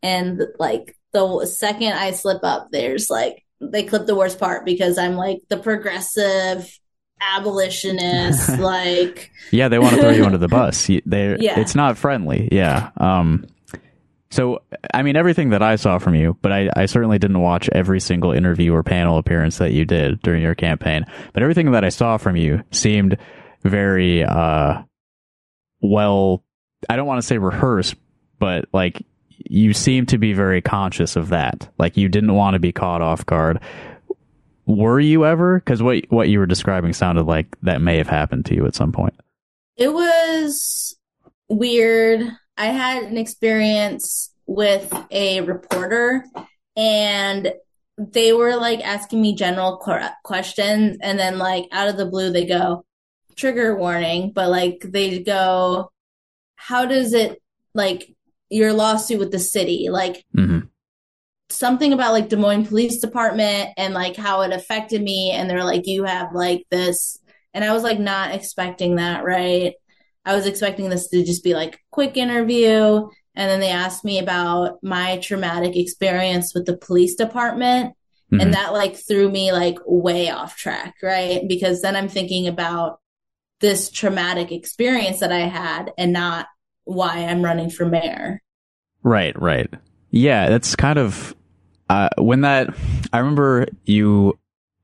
And 0.02 0.40
like 0.58 0.94
the 1.12 1.46
second 1.46 1.92
I 1.92 2.12
slip 2.12 2.42
up, 2.42 2.68
there's 2.70 3.08
like, 3.10 3.44
they 3.60 3.82
clip 3.82 4.06
the 4.06 4.14
worst 4.14 4.38
part 4.38 4.64
because 4.64 4.98
I'm 4.98 5.14
like 5.14 5.40
the 5.48 5.56
progressive 5.56 6.70
abolitionist, 7.20 8.48
like. 8.58 9.30
Yeah. 9.50 9.68
They 9.68 9.78
want 9.78 9.94
to 9.96 10.00
throw 10.00 10.10
you 10.10 10.24
under 10.24 10.38
the 10.38 10.48
bus. 10.48 10.86
They, 10.86 11.36
yeah. 11.38 11.58
It's 11.58 11.74
not 11.74 11.98
friendly. 11.98 12.48
Yeah. 12.52 12.90
Um, 12.96 13.46
so, 14.30 14.62
I 14.92 15.02
mean, 15.02 15.16
everything 15.16 15.50
that 15.50 15.62
I 15.62 15.76
saw 15.76 15.98
from 15.98 16.14
you, 16.14 16.36
but 16.42 16.52
I, 16.52 16.68
I, 16.76 16.86
certainly 16.86 17.18
didn't 17.18 17.40
watch 17.40 17.70
every 17.70 17.98
single 17.98 18.32
interview 18.32 18.74
or 18.74 18.82
panel 18.82 19.16
appearance 19.16 19.56
that 19.58 19.72
you 19.72 19.86
did 19.86 20.20
during 20.20 20.42
your 20.42 20.54
campaign. 20.54 21.06
But 21.32 21.42
everything 21.42 21.72
that 21.72 21.82
I 21.82 21.88
saw 21.88 22.18
from 22.18 22.36
you 22.36 22.62
seemed 22.70 23.16
very, 23.62 24.22
uh, 24.22 24.82
well, 25.80 26.44
I 26.90 26.96
don't 26.96 27.06
want 27.06 27.22
to 27.22 27.26
say 27.26 27.38
rehearsed, 27.38 27.94
but 28.38 28.66
like 28.72 29.02
you 29.38 29.72
seem 29.72 30.06
to 30.06 30.18
be 30.18 30.32
very 30.32 30.60
conscious 30.60 31.16
of 31.16 31.28
that. 31.28 31.68
Like 31.78 31.96
you 31.96 32.08
didn't 32.08 32.34
want 32.34 32.54
to 32.54 32.58
be 32.58 32.72
caught 32.72 33.02
off 33.02 33.24
guard. 33.24 33.60
Were 34.66 35.00
you 35.00 35.24
ever? 35.24 35.58
Because 35.58 35.82
what 35.82 36.04
what 36.10 36.28
you 36.28 36.38
were 36.38 36.46
describing 36.46 36.92
sounded 36.92 37.24
like 37.24 37.56
that 37.62 37.80
may 37.80 37.96
have 37.96 38.08
happened 38.08 38.44
to 38.46 38.54
you 38.54 38.66
at 38.66 38.74
some 38.74 38.92
point. 38.92 39.14
It 39.76 39.92
was 39.92 40.96
weird. 41.48 42.28
I 42.56 42.66
had 42.66 43.04
an 43.04 43.16
experience 43.16 44.30
with 44.46 44.92
a 45.10 45.40
reporter, 45.42 46.24
and 46.76 47.52
they 47.96 48.32
were 48.32 48.56
like 48.56 48.80
asking 48.80 49.22
me 49.22 49.34
general 49.34 49.76
questions, 50.24 50.98
and 51.00 51.18
then 51.18 51.38
like 51.38 51.66
out 51.72 51.88
of 51.88 51.96
the 51.96 52.06
blue, 52.06 52.30
they 52.30 52.44
go, 52.44 52.84
"Trigger 53.36 53.76
warning," 53.76 54.32
but 54.32 54.50
like 54.50 54.80
they 54.84 55.20
go, 55.20 55.90
"How 56.56 56.84
does 56.84 57.14
it 57.14 57.40
like?" 57.74 58.14
Your 58.50 58.72
lawsuit 58.72 59.18
with 59.18 59.30
the 59.30 59.38
city, 59.38 59.88
like 59.90 60.24
mm-hmm. 60.36 60.60
something 61.50 61.92
about 61.92 62.12
like 62.12 62.28
Des 62.28 62.36
Moines 62.36 62.66
Police 62.66 63.00
Department 63.00 63.70
and 63.76 63.94
like 63.94 64.16
how 64.16 64.42
it 64.42 64.52
affected 64.52 65.02
me. 65.02 65.30
And 65.30 65.48
they're 65.48 65.64
like, 65.64 65.86
you 65.86 66.04
have 66.04 66.34
like 66.34 66.64
this. 66.70 67.18
And 67.54 67.64
I 67.64 67.72
was 67.72 67.82
like, 67.82 67.98
not 67.98 68.34
expecting 68.34 68.96
that, 68.96 69.24
right? 69.24 69.74
I 70.24 70.34
was 70.34 70.46
expecting 70.46 70.88
this 70.88 71.08
to 71.08 71.24
just 71.24 71.42
be 71.44 71.54
like 71.54 71.80
quick 71.90 72.16
interview. 72.16 73.08
And 73.34 73.50
then 73.50 73.60
they 73.60 73.70
asked 73.70 74.04
me 74.04 74.18
about 74.18 74.78
my 74.82 75.18
traumatic 75.18 75.76
experience 75.76 76.54
with 76.54 76.66
the 76.66 76.76
police 76.76 77.14
department. 77.14 77.94
Mm-hmm. 78.32 78.40
And 78.40 78.54
that 78.54 78.74
like 78.74 78.96
threw 78.96 79.30
me 79.30 79.52
like 79.52 79.78
way 79.86 80.28
off 80.28 80.56
track, 80.56 80.96
right? 81.02 81.40
Because 81.48 81.80
then 81.80 81.96
I'm 81.96 82.08
thinking 82.08 82.46
about 82.46 83.00
this 83.60 83.90
traumatic 83.90 84.52
experience 84.52 85.20
that 85.20 85.32
I 85.32 85.40
had 85.40 85.92
and 85.96 86.12
not 86.12 86.46
why 86.88 87.18
I'm 87.18 87.44
running 87.44 87.70
for 87.70 87.84
mayor. 87.84 88.42
Right, 89.02 89.40
right. 89.40 89.72
Yeah, 90.10 90.48
that's 90.48 90.74
kind 90.74 90.98
of 90.98 91.36
uh, 91.90 92.08
when 92.16 92.40
that. 92.40 92.74
I 93.12 93.18
remember 93.18 93.66
you 93.84 94.38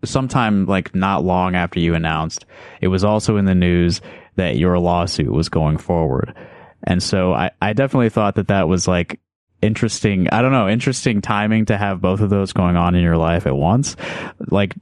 sometime 0.05 0.67
like 0.67 0.95
not 0.95 1.25
long 1.25 1.55
after 1.55 1.81
you 1.81 1.95
announced, 1.95 2.45
it 2.81 2.89
was 2.89 3.05
also 3.05 3.39
in 3.39 3.47
the 3.47 3.55
news 3.55 4.03
that 4.37 4.57
your 4.57 4.79
lawsuit 4.79 5.33
was 5.33 5.49
going 5.49 5.79
forward. 5.79 6.35
And 6.83 7.03
so 7.03 7.33
I, 7.33 7.51
I 7.63 7.73
definitely 7.73 8.11
thought 8.11 8.35
that 8.35 8.49
that 8.49 8.69
was 8.69 8.87
like 8.87 9.19
interesting. 9.63 10.29
I 10.31 10.43
don't 10.43 10.53
know, 10.53 10.69
interesting 10.69 11.23
timing 11.23 11.65
to 11.67 11.79
have 11.79 12.03
both 12.03 12.21
of 12.21 12.29
those 12.29 12.53
going 12.53 12.77
on 12.77 12.95
in 12.95 13.03
your 13.03 13.17
life 13.17 13.47
at 13.47 13.57
once. 13.57 13.97
Like, 14.51 14.75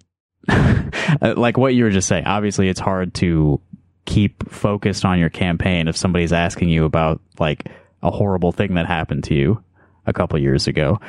like 1.20 1.56
what 1.56 1.74
you 1.74 1.84
were 1.84 1.90
just 1.90 2.08
saying. 2.08 2.24
Obviously, 2.24 2.68
it's 2.68 2.80
hard 2.80 3.14
to 3.14 3.60
keep 4.04 4.48
focused 4.50 5.04
on 5.04 5.18
your 5.18 5.30
campaign 5.30 5.88
if 5.88 5.96
somebody's 5.96 6.32
asking 6.32 6.68
you 6.68 6.84
about 6.84 7.20
like 7.38 7.68
a 8.02 8.10
horrible 8.10 8.52
thing 8.52 8.74
that 8.74 8.86
happened 8.86 9.24
to 9.24 9.34
you 9.34 9.62
a 10.06 10.12
couple 10.12 10.38
years 10.38 10.66
ago. 10.66 11.00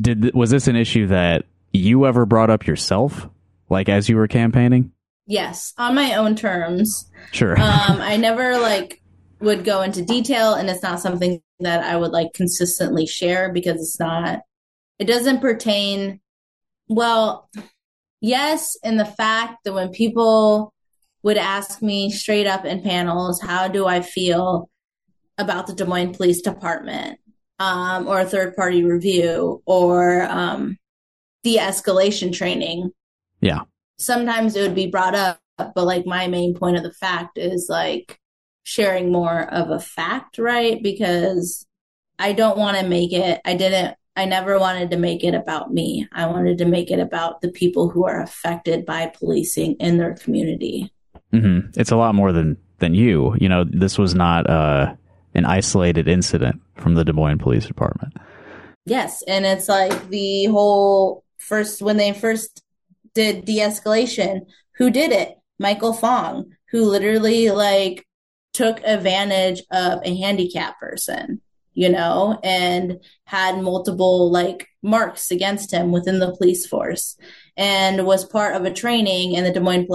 Did 0.00 0.34
was 0.34 0.50
this 0.50 0.66
an 0.68 0.76
issue 0.76 1.06
that 1.08 1.44
you 1.72 2.06
ever 2.06 2.26
brought 2.26 2.50
up 2.50 2.66
yourself 2.66 3.28
like 3.68 3.88
as 3.88 4.08
you 4.08 4.16
were 4.16 4.28
campaigning? 4.28 4.92
Yes, 5.26 5.74
on 5.76 5.94
my 5.94 6.14
own 6.14 6.34
terms. 6.34 7.10
Sure. 7.32 7.58
um 7.60 8.00
I 8.00 8.16
never 8.20 8.58
like 8.58 9.02
would 9.40 9.64
go 9.64 9.82
into 9.82 10.04
detail 10.04 10.54
and 10.54 10.68
it's 10.68 10.82
not 10.82 11.00
something 11.00 11.40
that 11.60 11.84
I 11.84 11.96
would 11.96 12.10
like 12.10 12.32
consistently 12.34 13.06
share 13.06 13.52
because 13.52 13.76
it's 13.76 14.00
not 14.00 14.40
it 14.98 15.04
doesn't 15.04 15.40
pertain 15.40 16.20
well 16.88 17.48
yes 18.20 18.76
in 18.82 18.96
the 18.96 19.04
fact 19.04 19.62
that 19.64 19.74
when 19.74 19.90
people 19.90 20.72
would 21.22 21.36
ask 21.36 21.82
me 21.82 22.10
straight 22.10 22.46
up 22.46 22.64
in 22.64 22.82
panels, 22.82 23.40
how 23.40 23.68
do 23.68 23.86
I 23.86 24.00
feel 24.00 24.70
about 25.36 25.66
the 25.66 25.74
Des 25.74 25.84
Moines 25.84 26.14
Police 26.14 26.40
Department 26.40 27.18
um, 27.58 28.06
or 28.06 28.20
a 28.20 28.24
third 28.24 28.54
party 28.56 28.84
review 28.84 29.62
or 29.66 30.22
um, 30.22 30.76
de 31.42 31.58
escalation 31.58 32.32
training? 32.32 32.90
Yeah. 33.40 33.62
Sometimes 33.98 34.54
it 34.54 34.62
would 34.62 34.74
be 34.74 34.86
brought 34.86 35.14
up, 35.14 35.40
but 35.56 35.84
like 35.84 36.06
my 36.06 36.28
main 36.28 36.54
point 36.54 36.76
of 36.76 36.82
the 36.82 36.92
fact 36.92 37.36
is 37.36 37.66
like 37.68 38.18
sharing 38.62 39.10
more 39.10 39.42
of 39.52 39.70
a 39.70 39.80
fact, 39.80 40.38
right? 40.38 40.82
Because 40.82 41.66
I 42.18 42.32
don't 42.32 42.58
want 42.58 42.78
to 42.78 42.86
make 42.86 43.12
it, 43.12 43.40
I 43.44 43.54
didn't 43.54 43.96
I 44.18 44.24
never 44.24 44.58
wanted 44.58 44.90
to 44.90 44.96
make 44.96 45.22
it 45.22 45.34
about 45.34 45.72
me. 45.72 46.08
I 46.10 46.26
wanted 46.26 46.58
to 46.58 46.64
make 46.64 46.90
it 46.90 46.98
about 46.98 47.40
the 47.40 47.52
people 47.52 47.88
who 47.88 48.04
are 48.04 48.20
affected 48.20 48.84
by 48.84 49.12
policing 49.16 49.74
in 49.74 49.96
their 49.96 50.14
community. 50.14 50.92
Mm-hmm. 51.32 51.78
It's 51.80 51.90
a 51.90 51.96
lot 51.96 52.14
more 52.14 52.32
than 52.32 52.56
than 52.78 52.94
you. 52.94 53.36
You 53.40 53.48
know, 53.48 53.64
this 53.64 53.98
was 53.98 54.14
not 54.14 54.48
uh, 54.48 54.94
an 55.34 55.44
isolated 55.44 56.08
incident 56.08 56.60
from 56.76 56.94
the 56.94 57.04
Des 57.04 57.12
Moines 57.12 57.38
Police 57.38 57.66
Department. 57.66 58.14
Yes, 58.86 59.22
and 59.26 59.44
it's 59.44 59.68
like 59.68 60.08
the 60.08 60.46
whole 60.46 61.24
first 61.36 61.82
when 61.82 61.96
they 61.96 62.12
first 62.12 62.62
did 63.14 63.44
de-escalation. 63.44 64.46
Who 64.76 64.90
did 64.90 65.12
it? 65.12 65.34
Michael 65.58 65.92
Fong, 65.92 66.52
who 66.70 66.84
literally 66.84 67.50
like 67.50 68.06
took 68.52 68.80
advantage 68.84 69.62
of 69.70 70.00
a 70.04 70.16
handicapped 70.16 70.80
person, 70.80 71.40
you 71.74 71.88
know, 71.88 72.38
and 72.42 73.00
had 73.24 73.60
multiple 73.60 74.30
like 74.30 74.68
marks 74.82 75.30
against 75.30 75.72
him 75.72 75.90
within 75.92 76.18
the 76.18 76.34
police 76.36 76.66
force 76.66 77.16
and 77.56 78.06
was 78.06 78.24
part 78.24 78.54
of 78.54 78.64
a 78.64 78.72
training 78.72 79.32
in 79.32 79.44
the 79.44 79.52
Des 79.52 79.60
Moines 79.60 79.86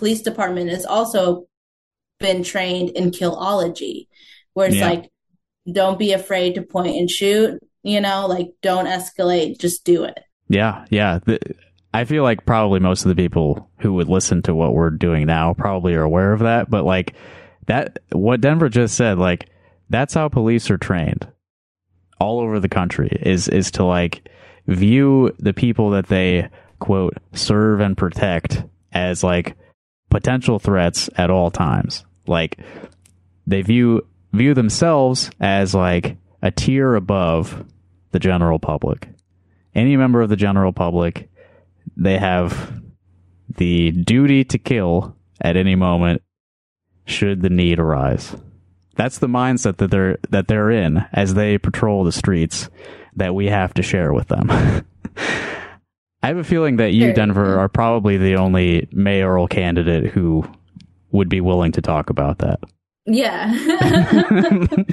police 0.00 0.22
department 0.22 0.70
has 0.70 0.86
also 0.86 1.46
been 2.18 2.42
trained 2.42 2.88
in 2.90 3.10
killology, 3.10 4.08
where 4.54 4.66
it's 4.66 4.76
yeah. 4.76 4.88
like, 4.88 5.10
don't 5.70 5.98
be 5.98 6.12
afraid 6.12 6.54
to 6.54 6.62
point 6.62 6.96
and 6.96 7.10
shoot, 7.10 7.60
you 7.82 8.00
know, 8.00 8.26
like 8.26 8.48
don't 8.62 8.86
escalate, 8.86 9.60
just 9.60 9.84
do 9.84 10.04
it. 10.04 10.18
Yeah, 10.48 10.86
yeah. 10.88 11.18
The, 11.24 11.38
I 11.92 12.04
feel 12.04 12.22
like 12.22 12.46
probably 12.46 12.80
most 12.80 13.04
of 13.04 13.10
the 13.10 13.22
people 13.22 13.70
who 13.80 13.92
would 13.92 14.08
listen 14.08 14.40
to 14.42 14.54
what 14.54 14.72
we're 14.72 14.88
doing 14.88 15.26
now 15.26 15.52
probably 15.52 15.94
are 15.94 16.02
aware 16.02 16.32
of 16.32 16.40
that, 16.40 16.70
but 16.70 16.84
like 16.84 17.14
that 17.66 17.98
what 18.10 18.40
Denver 18.40 18.70
just 18.70 18.96
said, 18.96 19.18
like 19.18 19.50
that's 19.90 20.14
how 20.14 20.30
police 20.30 20.70
are 20.70 20.78
trained 20.78 21.28
all 22.18 22.40
over 22.40 22.58
the 22.58 22.68
country 22.70 23.10
is 23.20 23.48
is 23.48 23.70
to 23.72 23.84
like 23.84 24.28
view 24.66 25.34
the 25.38 25.52
people 25.52 25.90
that 25.90 26.06
they 26.06 26.48
quote 26.78 27.18
serve 27.34 27.80
and 27.80 27.98
protect 27.98 28.64
as 28.92 29.22
like 29.22 29.56
potential 30.10 30.58
threats 30.58 31.08
at 31.16 31.30
all 31.30 31.50
times. 31.50 32.04
Like 32.26 32.58
they 33.46 33.62
view 33.62 34.06
view 34.32 34.54
themselves 34.54 35.30
as 35.40 35.74
like 35.74 36.16
a 36.42 36.50
tier 36.50 36.94
above 36.94 37.64
the 38.12 38.18
general 38.18 38.58
public. 38.58 39.08
Any 39.74 39.96
member 39.96 40.20
of 40.20 40.28
the 40.28 40.36
general 40.36 40.72
public, 40.72 41.30
they 41.96 42.18
have 42.18 42.80
the 43.56 43.92
duty 43.92 44.44
to 44.44 44.58
kill 44.58 45.16
at 45.40 45.56
any 45.56 45.74
moment 45.74 46.22
should 47.06 47.42
the 47.42 47.50
need 47.50 47.78
arise. 47.78 48.36
That's 48.96 49.18
the 49.18 49.28
mindset 49.28 49.78
that 49.78 49.90
they're 49.90 50.18
that 50.30 50.48
they're 50.48 50.70
in 50.70 51.04
as 51.12 51.34
they 51.34 51.58
patrol 51.58 52.04
the 52.04 52.12
streets 52.12 52.68
that 53.16 53.34
we 53.34 53.46
have 53.46 53.74
to 53.74 53.82
share 53.82 54.12
with 54.12 54.28
them. 54.28 54.50
I 56.22 56.28
have 56.28 56.36
a 56.36 56.44
feeling 56.44 56.76
that 56.76 56.92
you, 56.92 57.12
Denver, 57.12 57.58
are 57.58 57.68
probably 57.68 58.16
the 58.18 58.34
only 58.36 58.88
mayoral 58.92 59.48
candidate 59.48 60.10
who 60.10 60.44
would 61.12 61.28
be 61.28 61.40
willing 61.40 61.72
to 61.72 61.80
talk 61.80 62.10
about 62.10 62.38
that. 62.38 62.60
Yeah. 63.06 63.50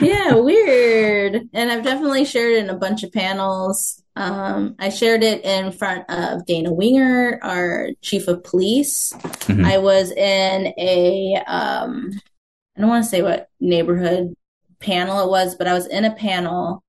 yeah, 0.00 0.34
weird. 0.34 1.48
And 1.52 1.70
I've 1.70 1.82
definitely 1.82 2.24
shared 2.24 2.54
it 2.54 2.64
in 2.64 2.70
a 2.70 2.76
bunch 2.76 3.02
of 3.02 3.12
panels. 3.12 4.02
Um, 4.16 4.76
I 4.78 4.88
shared 4.90 5.22
it 5.22 5.44
in 5.44 5.72
front 5.72 6.08
of 6.08 6.46
Dana 6.46 6.70
Wingert, 6.70 7.40
our 7.42 7.88
chief 8.00 8.28
of 8.28 8.44
police. 8.44 9.12
Mhm. 9.12 9.64
I 9.66 9.78
was 9.78 10.12
in 10.12 10.72
a, 10.78 11.42
um, 11.46 12.10
I 12.76 12.80
don't 12.80 12.88
want 12.90 13.04
to 13.04 13.10
say 13.10 13.22
what 13.22 13.48
neighborhood 13.58 14.34
panel 14.78 15.20
it 15.26 15.30
was, 15.30 15.54
but 15.56 15.66
I 15.66 15.74
was 15.74 15.86
in 15.86 16.04
a 16.04 16.14
panel 16.14 16.82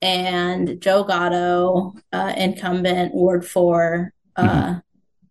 and 0.00 0.80
Joe 0.80 1.04
Gatto, 1.04 1.94
uh, 2.12 2.32
incumbent 2.36 3.14
Ward 3.14 3.44
4, 3.46 4.12
uh, 4.36 4.80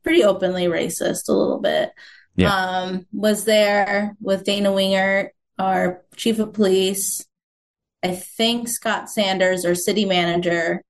pretty 0.04 0.24
openly 0.24 0.66
racist 0.66 1.30
a 1.30 1.34
little 1.34 1.60
bit 1.60 1.92
Yeah. 2.36 2.54
um, 2.54 3.06
was 3.12 3.46
there 3.46 4.16
with 4.22 4.44
Dana 4.44 4.70
Wingert, 4.72 5.30
our 5.58 6.04
chief 6.16 6.40
of 6.40 6.54
police, 6.54 7.26
I 8.04 8.14
think 8.16 8.68
Scott 8.70 9.10
Sanders, 9.10 9.66
our 9.66 9.76
city 9.76 10.06
manager, 10.06 10.84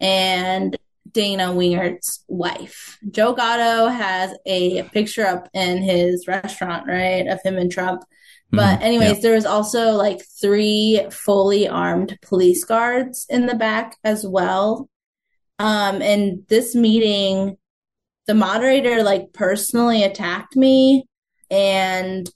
and 0.00 0.76
Dana 1.12 1.52
Wingert's 1.52 2.24
wife. 2.28 2.98
Joe 3.10 3.34
Gatto 3.34 3.88
has 3.88 4.34
a 4.46 4.82
picture 4.84 5.26
up 5.26 5.48
in 5.52 5.82
his 5.82 6.26
restaurant, 6.26 6.86
right, 6.86 7.26
of 7.26 7.40
him 7.42 7.56
and 7.58 7.70
Trump. 7.70 8.02
But 8.52 8.78
Mhm. 8.80 8.82
anyways, 8.82 9.16
Yeah. 9.16 9.20
there 9.22 9.34
was 9.34 9.46
also 9.46 9.92
like 9.92 10.22
three 10.40 11.04
fully 11.10 11.68
armed 11.68 12.18
police 12.22 12.64
guards 12.64 13.26
in 13.28 13.46
the 13.46 13.54
back 13.54 13.96
as 14.04 14.26
well. 14.26 14.88
Um, 15.58 16.00
and 16.02 16.44
this 16.48 16.74
meeting, 16.74 17.56
the 18.26 18.34
moderator 18.34 19.02
like 19.02 19.32
personally 19.32 20.02
attacked 20.02 20.56
me 20.56 21.06
and 21.50 22.28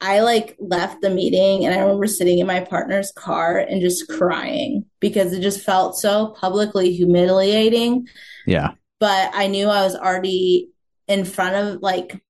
I 0.00 0.20
like 0.20 0.56
left 0.60 1.00
the 1.00 1.10
meeting 1.10 1.64
and 1.64 1.74
I 1.74 1.80
remember 1.80 2.06
sitting 2.06 2.38
in 2.38 2.46
my 2.46 2.60
partner's 2.60 3.10
car 3.12 3.58
and 3.58 3.80
just 3.80 4.08
crying 4.08 4.84
because 5.00 5.32
it 5.32 5.40
just 5.40 5.60
felt 5.60 5.96
so 5.96 6.34
publicly 6.38 6.92
humiliating 6.92 8.06
yeah. 8.46 8.72
but 9.00 9.30
I 9.34 9.48
knew 9.48 9.66
I 9.68 9.82
was 9.84 9.96
already 9.96 10.68
in 11.08 11.24
front 11.24 11.56
of 11.56 11.82
like 11.82 12.20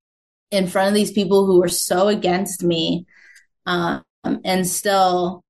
in 0.50 0.66
front 0.66 0.88
of 0.88 0.94
these 0.94 1.12
people 1.12 1.44
who 1.46 1.60
were 1.60 1.68
so 1.68 2.08
against 2.08 2.62
me 2.62 3.06
um 3.68 4.02
and 4.44 4.66
still 4.66 5.42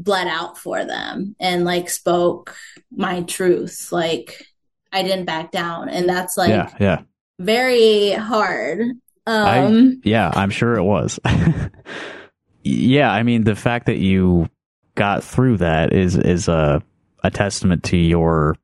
bled 0.00 0.26
out 0.26 0.58
for 0.58 0.84
them 0.84 1.36
and 1.38 1.64
like 1.64 1.88
spoke 1.88 2.56
my 2.90 3.22
truth 3.22 3.92
like 3.92 4.44
I 4.92 5.02
didn't 5.02 5.26
back 5.26 5.52
down 5.52 5.88
and 5.88 6.08
that's 6.08 6.36
like 6.36 6.48
yeah. 6.48 6.70
Yeah. 6.80 7.02
very 7.38 8.10
hard 8.12 8.80
I- 9.26 9.58
um 9.60 10.00
Yeah, 10.04 10.30
I'm 10.34 10.50
sure 10.50 10.74
it 10.76 10.82
was. 10.82 11.18
yeah, 12.62 13.10
I 13.12 13.22
mean 13.22 13.44
the 13.44 13.54
fact 13.56 13.86
that 13.86 13.98
you 13.98 14.48
got 14.94 15.24
through 15.24 15.58
that 15.58 15.92
is 15.92 16.16
is 16.16 16.48
a 16.48 16.82
a 17.22 17.30
testament 17.30 17.84
to 17.84 17.96
your 17.96 18.56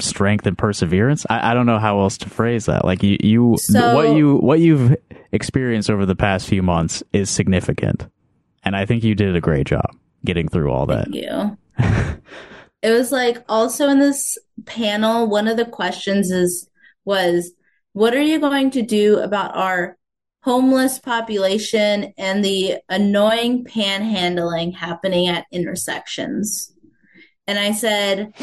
strength 0.00 0.46
and 0.46 0.56
perseverance. 0.56 1.24
I, 1.30 1.50
I 1.50 1.54
don't 1.54 1.66
know 1.66 1.78
how 1.78 2.00
else 2.00 2.18
to 2.18 2.28
phrase 2.30 2.66
that. 2.66 2.84
Like 2.84 3.02
you, 3.02 3.16
you 3.20 3.56
So- 3.58 3.94
what 3.94 4.16
you 4.16 4.36
what 4.36 4.60
you've 4.60 4.96
experienced 5.32 5.90
over 5.90 6.06
the 6.06 6.16
past 6.16 6.46
few 6.48 6.62
months 6.62 7.02
is 7.12 7.30
significant, 7.30 8.06
and 8.68 8.76
I 8.76 8.84
think 8.84 9.02
you 9.02 9.14
did 9.14 9.34
a 9.34 9.40
great 9.40 9.66
job 9.66 9.96
getting 10.26 10.46
through 10.46 10.70
all 10.70 10.84
that. 10.86 11.08
Thank 11.10 11.16
you. 11.16 11.56
it 12.82 12.90
was 12.90 13.10
like 13.10 13.42
also 13.48 13.88
in 13.88 13.98
this 13.98 14.36
panel, 14.66 15.26
one 15.26 15.48
of 15.48 15.56
the 15.56 15.64
questions 15.64 16.30
is 16.30 16.68
was 17.06 17.52
what 17.94 18.14
are 18.14 18.20
you 18.20 18.38
going 18.38 18.70
to 18.72 18.82
do 18.82 19.20
about 19.20 19.56
our 19.56 19.96
homeless 20.42 20.98
population 20.98 22.12
and 22.18 22.44
the 22.44 22.76
annoying 22.90 23.64
panhandling 23.64 24.74
happening 24.74 25.28
at 25.28 25.46
intersections? 25.50 26.70
And 27.46 27.58
I 27.58 27.72
said, 27.72 28.34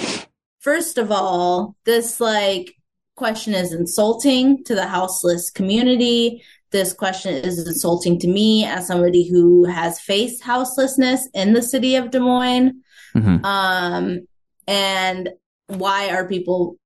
first 0.59 0.97
of 0.97 1.11
all, 1.11 1.75
this 1.85 2.19
like 2.19 2.73
question 3.15 3.53
is 3.53 3.71
insulting 3.71 4.63
to 4.63 4.73
the 4.73 4.87
houseless 4.87 5.51
community. 5.51 6.43
This 6.71 6.93
question 6.93 7.33
is 7.33 7.65
insulting 7.67 8.19
to 8.19 8.27
me 8.27 8.65
as 8.65 8.87
somebody 8.87 9.27
who 9.29 9.65
has 9.65 9.99
faced 9.99 10.43
houselessness 10.43 11.27
in 11.33 11.53
the 11.53 11.61
city 11.61 11.95
of 11.95 12.11
Des 12.11 12.19
Moines. 12.19 12.73
Mhm. 13.15 13.45
Um, 13.45 14.27
and 14.67 15.29
why 15.67 16.09
are 16.09 16.27
people 16.27 16.77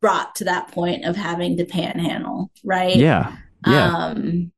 brought 0.00 0.36
to 0.36 0.44
that 0.44 0.68
point 0.70 1.04
of 1.04 1.16
having 1.16 1.56
to 1.56 1.64
panhandle, 1.64 2.50
right? 2.64 2.96
Yeah, 2.96 3.36
yeah, 3.66 3.96
Um, 3.96 4.52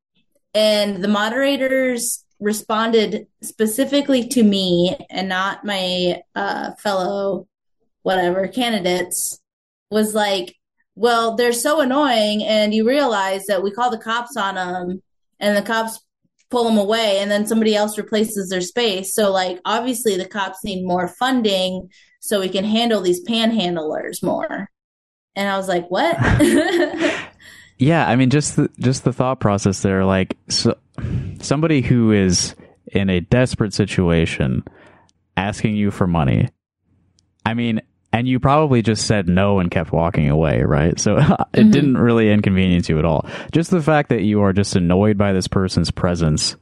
and 0.55 1.03
the 1.03 1.09
moderators 1.09 2.25
responded 2.39 3.27
specifically 3.43 4.27
to 4.29 4.43
me 4.43 4.97
and 5.11 5.29
not 5.29 5.65
my 5.65 6.23
uh, 6.35 6.73
fellow 6.75 7.47
whatever 8.03 8.49
candidates 8.49 9.41
was 9.91 10.15
like, 10.15 10.57
well, 11.01 11.35
they're 11.35 11.55
so 11.55 11.81
annoying, 11.81 12.45
and 12.45 12.75
you 12.75 12.87
realize 12.87 13.47
that 13.47 13.63
we 13.63 13.71
call 13.71 13.91
the 13.91 13.97
cops 13.97 14.37
on 14.37 14.57
them, 14.57 15.03
and 15.39 15.57
the 15.57 15.63
cops 15.63 15.99
pull 16.51 16.65
them 16.65 16.77
away, 16.77 17.21
and 17.21 17.31
then 17.31 17.47
somebody 17.47 17.75
else 17.75 17.97
replaces 17.97 18.51
their 18.51 18.61
space. 18.61 19.15
So, 19.15 19.33
like, 19.33 19.59
obviously, 19.65 20.19
the 20.19 20.29
cops 20.29 20.63
need 20.63 20.85
more 20.85 21.09
funding 21.09 21.89
so 22.21 22.41
we 22.41 22.51
can 22.51 22.65
handle 22.65 23.01
these 23.01 23.27
panhandlers 23.27 24.23
more. 24.23 24.69
And 25.35 25.49
I 25.49 25.57
was 25.57 25.69
like, 25.69 25.91
what? 25.91 26.19
yeah. 27.79 28.07
I 28.07 28.15
mean, 28.15 28.29
just 28.29 28.57
the 28.57 28.69
just 28.79 29.05
the 29.05 29.13
thought 29.15 29.41
process 29.41 29.81
there. 29.81 30.05
Like 30.05 30.37
so, 30.51 30.77
somebody 31.41 31.81
who 31.81 32.13
is 32.13 32.55
in 32.89 33.09
a 33.09 33.21
desperate 33.21 33.73
situation, 33.73 34.65
asking 35.39 35.77
you 35.77 35.91
for 35.91 36.07
money. 36.07 36.51
I 37.47 37.55
mean, 37.55 37.81
and 38.13 38.27
you 38.27 38.41
probably 38.41 38.83
just 38.83 39.07
said 39.07 39.29
no 39.29 39.59
and 39.61 39.71
kept 39.71 39.93
walking 39.93 40.29
away, 40.29 40.63
right? 40.63 40.99
So 40.99 41.17
it 41.55 41.67
Mhm. 41.67 41.73
didn't 41.73 41.97
really 41.99 42.31
inconvenience 42.33 42.89
you 42.89 42.99
at 42.99 43.05
all. 43.05 43.27
Just 43.53 43.71
the 43.71 43.83
fact 43.83 44.09
that 44.09 44.23
you 44.23 44.43
are 44.43 44.53
just 44.53 44.75
annoyed 44.77 45.17
by 45.17 45.33
this 45.33 45.49
person's 45.49 45.91
presence 45.91 46.57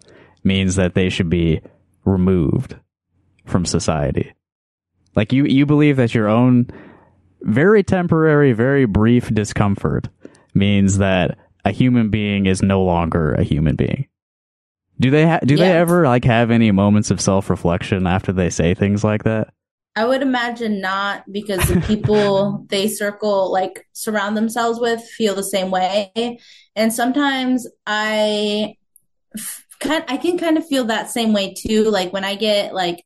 means 0.44 0.76
that 0.76 0.94
they 0.94 1.08
should 1.08 1.30
be 1.30 1.60
removed 2.04 2.76
from 3.46 3.64
society. 3.64 4.32
Like 5.16 5.32
you, 5.32 5.44
you 5.46 5.64
believe 5.66 5.96
that 5.96 6.14
your 6.14 6.28
own 6.28 6.68
very 7.42 7.82
temporary, 7.82 8.52
very 8.52 8.84
brief 8.84 9.32
discomfort 9.32 10.08
means 10.54 10.98
that 10.98 11.38
a 11.64 11.70
human 11.70 12.10
being 12.10 12.46
is 12.46 12.62
no 12.62 12.82
longer 12.82 13.34
a 13.34 13.42
human 13.42 13.74
being. 13.76 14.06
Do 15.00 15.10
they 15.10 15.26
ha- 15.26 15.40
do 15.44 15.56
they 15.56 15.70
ever 15.72 16.04
like 16.04 16.24
have 16.24 16.50
any 16.50 16.72
moments 16.72 17.10
of 17.10 17.20
self 17.20 17.50
reflection 17.50 18.06
after 18.06 18.32
they 18.32 18.50
say 18.50 18.74
things 18.74 19.04
like 19.04 19.24
that? 19.24 19.52
I 19.98 20.04
would 20.04 20.22
imagine 20.22 20.80
not 20.80 21.24
because 21.28 21.66
the 21.68 21.80
people 21.80 22.64
they 22.68 22.86
circle, 22.86 23.50
like 23.50 23.84
surround 23.94 24.36
themselves 24.36 24.78
with, 24.78 25.02
feel 25.02 25.34
the 25.34 25.42
same 25.42 25.72
way. 25.72 26.38
And 26.76 26.94
sometimes 26.94 27.66
I 27.84 28.76
kind, 29.80 30.04
I 30.06 30.16
can 30.18 30.38
kind 30.38 30.56
of 30.56 30.64
feel 30.64 30.84
that 30.84 31.10
same 31.10 31.32
way 31.32 31.52
too. 31.52 31.82
Like 31.90 32.12
when 32.12 32.22
I 32.22 32.36
get 32.36 32.74
like 32.74 33.04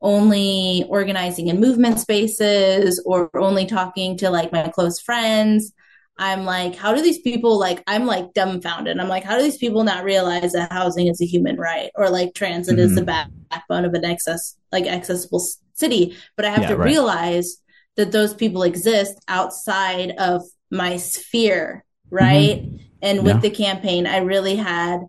only 0.00 0.84
organizing 0.88 1.46
in 1.46 1.60
movement 1.60 2.00
spaces 2.00 3.00
or 3.06 3.30
only 3.36 3.64
talking 3.64 4.16
to 4.16 4.28
like 4.28 4.50
my 4.50 4.66
close 4.66 5.00
friends. 5.00 5.72
I'm 6.18 6.44
like, 6.44 6.74
how 6.74 6.92
do 6.92 7.02
these 7.02 7.20
people 7.20 7.56
like? 7.56 7.84
I'm 7.86 8.04
like 8.04 8.34
dumbfounded. 8.34 8.98
I'm 8.98 9.08
like, 9.08 9.22
how 9.22 9.36
do 9.36 9.44
these 9.44 9.58
people 9.58 9.84
not 9.84 10.04
realize 10.04 10.52
that 10.52 10.72
housing 10.72 11.06
is 11.06 11.20
a 11.22 11.24
human 11.24 11.56
right 11.56 11.90
or 11.94 12.10
like 12.10 12.34
transit 12.34 12.80
is 12.80 12.96
the 12.96 13.02
mm-hmm. 13.02 13.30
backbone 13.48 13.84
of 13.84 13.94
an 13.94 14.04
access 14.04 14.56
like 14.72 14.86
accessible 14.86 15.40
city? 15.74 16.16
But 16.36 16.46
I 16.46 16.50
have 16.50 16.62
Yeah, 16.62 16.68
to 16.68 16.76
right. 16.76 16.86
realize 16.86 17.58
that 17.96 18.12
those 18.12 18.34
people 18.34 18.62
exist 18.62 19.18
outside 19.28 20.12
of 20.18 20.42
my 20.70 20.96
sphere, 20.96 21.84
right? 22.10 22.62
Mm-hmm. 22.62 22.76
And 23.02 23.24
with 23.24 23.36
Yeah. 23.36 23.40
the 23.40 23.50
campaign, 23.50 24.06
I 24.06 24.18
really 24.18 24.56
had 24.56 25.00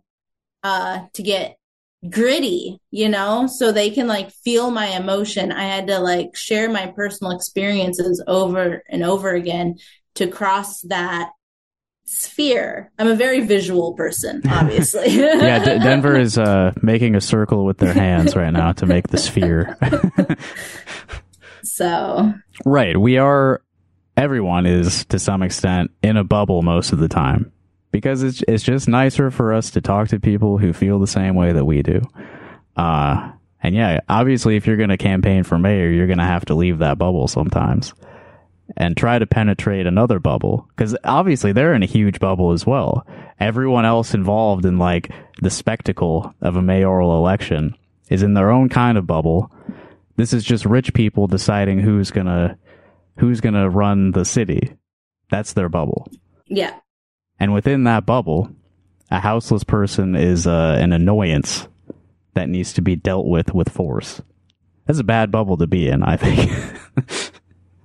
uh 0.64 1.06
to 1.14 1.24
get 1.24 1.58
gritty, 2.10 2.80
you 2.92 3.10
know, 3.10 3.48
so 3.48 3.72
they 3.72 3.90
can 3.90 4.08
like 4.08 4.32
feel 4.32 4.72
my 4.72 4.88
emotion. 4.88 5.52
I 5.52 5.64
had 5.64 5.88
to 5.88 6.00
like 6.00 6.36
share 6.36 6.70
my 6.70 6.88
personal 6.88 7.32
experiences 7.34 8.24
over 8.28 8.84
and 8.90 9.04
over 9.04 9.30
again 9.32 9.78
to 10.16 10.28
cross 10.28 10.82
that 10.84 11.32
sphere. 12.06 12.92
I'm 13.00 13.08
a 13.08 13.16
very 13.16 13.42
visual 13.42 13.94
person, 13.94 14.42
obviously. 14.50 15.10
yeah, 15.18 15.60
D- 15.60 15.84
Denver 15.84 16.18
is 16.18 16.38
uh, 16.38 16.74
making 16.82 17.16
a 17.16 17.22
circle 17.22 17.66
with 17.66 17.78
their 17.78 17.94
hands 17.94 18.36
right 18.36 18.52
now 18.52 18.74
to 18.74 18.86
make 18.86 19.08
the 19.08 19.18
sphere. 19.18 19.78
so, 21.64 22.34
right. 22.66 23.00
We 23.00 23.18
are, 23.18 23.62
everyone 24.18 24.66
is 24.66 25.06
to 25.06 25.20
some 25.20 25.42
extent 25.42 25.92
in 26.02 26.18
a 26.18 26.24
bubble 26.24 26.62
most 26.62 26.92
of 26.92 27.00
the 27.00 27.08
time 27.10 27.52
because 27.92 28.24
it's, 28.24 28.44
it's 28.48 28.64
just 28.64 28.88
nicer 28.88 29.32
for 29.32 29.54
us 29.54 29.72
to 29.72 29.82
talk 29.82 30.10
to 30.10 30.20
people 30.20 30.58
who 30.58 30.74
feel 30.74 31.00
the 31.00 31.08
same 31.08 31.36
way 31.36 31.54
that 31.54 31.66
we 31.66 31.82
do. 31.82 32.02
Uh, 32.76 33.32
and 33.62 33.76
yeah, 33.76 34.02
obviously, 34.10 34.58
if 34.58 34.68
you're 34.68 34.78
going 34.78 34.90
to 34.90 34.98
campaign 34.98 35.44
for 35.44 35.58
mayor, 35.58 35.90
you're 35.90 36.08
going 36.08 36.18
to 36.18 36.26
have 36.26 36.46
to 36.46 36.56
leave 36.56 36.80
that 36.80 36.98
bubble 36.98 37.28
sometimes 37.28 37.94
and 38.78 38.96
try 38.96 39.20
to 39.20 39.26
penetrate 39.26 39.86
another 39.86 40.20
bubble 40.20 40.68
because 40.70 40.96
obviously 41.04 41.52
they're 41.52 41.74
in 41.74 41.84
a 41.84 41.88
huge 41.88 42.20
bubble 42.20 42.52
as 42.52 42.66
well. 42.66 43.06
Everyone 43.40 43.86
else 43.86 44.14
involved 44.14 44.66
in 44.66 44.78
like 44.78 45.12
the 45.42 45.50
spectacle 45.50 46.34
of 46.42 46.56
a 46.56 46.62
mayoral 46.62 47.18
election 47.18 47.76
is 48.10 48.24
in 48.24 48.34
their 48.34 48.52
own 48.52 48.70
kind 48.70 48.98
of 48.98 49.08
bubble. 49.08 49.52
This 50.16 50.34
is 50.34 50.44
just 50.44 50.66
rich 50.66 50.94
people 50.94 51.28
deciding 51.28 51.80
who's 51.80 52.12
gonna 52.12 52.58
who's 53.18 53.42
gonna 53.42 53.70
run 53.70 54.12
the 54.12 54.26
city. 54.26 54.76
That's 55.30 55.54
their 55.54 55.70
bubble. 55.70 56.08
yeah. 56.48 56.80
And 57.40 57.54
within 57.54 57.84
that 57.86 58.06
bubble, 58.06 58.52
a 59.12 59.20
houseless 59.20 59.64
person 59.64 60.16
is 60.16 60.48
uh, 60.48 60.78
an 60.80 60.94
annoyance 60.94 61.68
that 62.36 62.48
needs 62.48 62.74
to 62.74 62.82
be 62.82 62.96
dealt 62.96 63.26
with 63.26 63.54
with 63.54 63.70
force. 63.70 64.22
That's 64.86 65.00
a 65.00 65.04
bad 65.04 65.32
bubble 65.32 65.58
to 65.58 65.68
be 65.68 65.88
in, 65.90 66.04
I 66.04 66.16
think. 66.18 66.52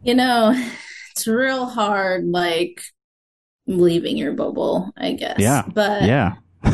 You 0.08 0.14
know, 0.14 0.54
it's 1.10 1.26
real 1.26 1.66
hard, 1.66 2.24
like 2.24 2.80
leaving 3.66 4.16
your 4.16 4.32
bubble, 4.32 4.90
I 4.96 5.12
guess. 5.12 5.38
Yeah. 5.38 5.64
But 5.74 6.04
yeah. 6.04 6.36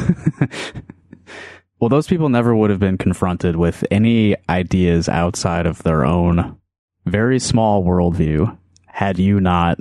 well, 1.81 1.89
those 1.89 2.07
people 2.07 2.29
never 2.29 2.55
would 2.55 2.71
have 2.71 2.79
been 2.79 2.97
confronted 2.97 3.57
with 3.57 3.85
any 3.91 4.37
ideas 4.49 5.09
outside 5.09 5.67
of 5.67 5.83
their 5.83 6.05
own 6.05 6.57
very 7.07 7.41
small 7.41 7.83
worldview 7.83 8.57
had 8.87 9.19
you 9.19 9.41
not, 9.41 9.79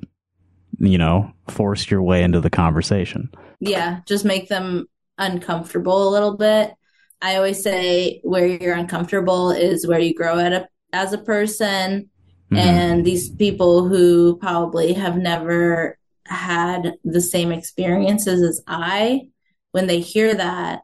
you 0.80 0.98
know, 0.98 1.32
forced 1.48 1.92
your 1.92 2.02
way 2.02 2.24
into 2.24 2.42
the 2.42 2.50
conversation. 2.50 3.30
yeah, 3.60 4.00
just 4.08 4.26
make 4.26 4.50
them 4.50 4.88
uncomfortable 5.20 6.10
a 6.10 6.12
little 6.12 6.38
bit. 6.38 6.74
I 7.22 7.36
always 7.36 7.62
say 7.62 8.20
where 8.24 8.48
you're 8.48 8.74
uncomfortable 8.74 9.52
is 9.52 9.86
where 9.86 10.00
you 10.00 10.16
grow 10.16 10.40
at 10.40 10.54
a, 10.54 10.68
as 10.92 11.14
a 11.14 11.20
person. 11.20 12.10
Mhm. 12.56 12.60
And 12.60 13.06
these 13.06 13.30
people 13.30 13.88
who 13.88 14.38
probably 14.38 14.94
have 14.94 15.18
never 15.18 15.98
had 16.26 16.94
the 17.04 17.22
same 17.22 17.52
experiences 17.52 18.42
as 18.42 18.62
I, 18.68 19.28
when 19.72 19.88
they 19.88 20.00
hear 20.00 20.34
that, 20.34 20.82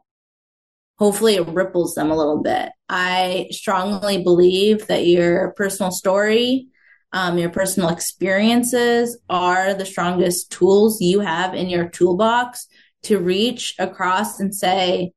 hopefully 0.98 1.36
it 1.36 1.48
ripples 1.48 1.94
them 1.94 2.10
a 2.10 2.16
little 2.16 2.42
bit. 2.42 2.70
I 2.88 3.48
strongly 3.50 4.22
believe 4.22 4.86
that 4.88 5.06
your 5.06 5.52
personal 5.52 5.90
story, 5.90 6.66
um, 7.12 7.38
your 7.38 7.50
personal 7.50 7.88
experiences 7.88 9.18
are 9.30 9.72
the 9.74 9.86
strongest 9.86 10.52
tools 10.52 11.00
you 11.00 11.20
have 11.20 11.54
in 11.54 11.68
your 11.68 11.88
toolbox 11.88 12.66
to 13.04 13.18
reach 13.18 13.74
across 13.78 14.40
and 14.40 14.54
say, 14.54 15.12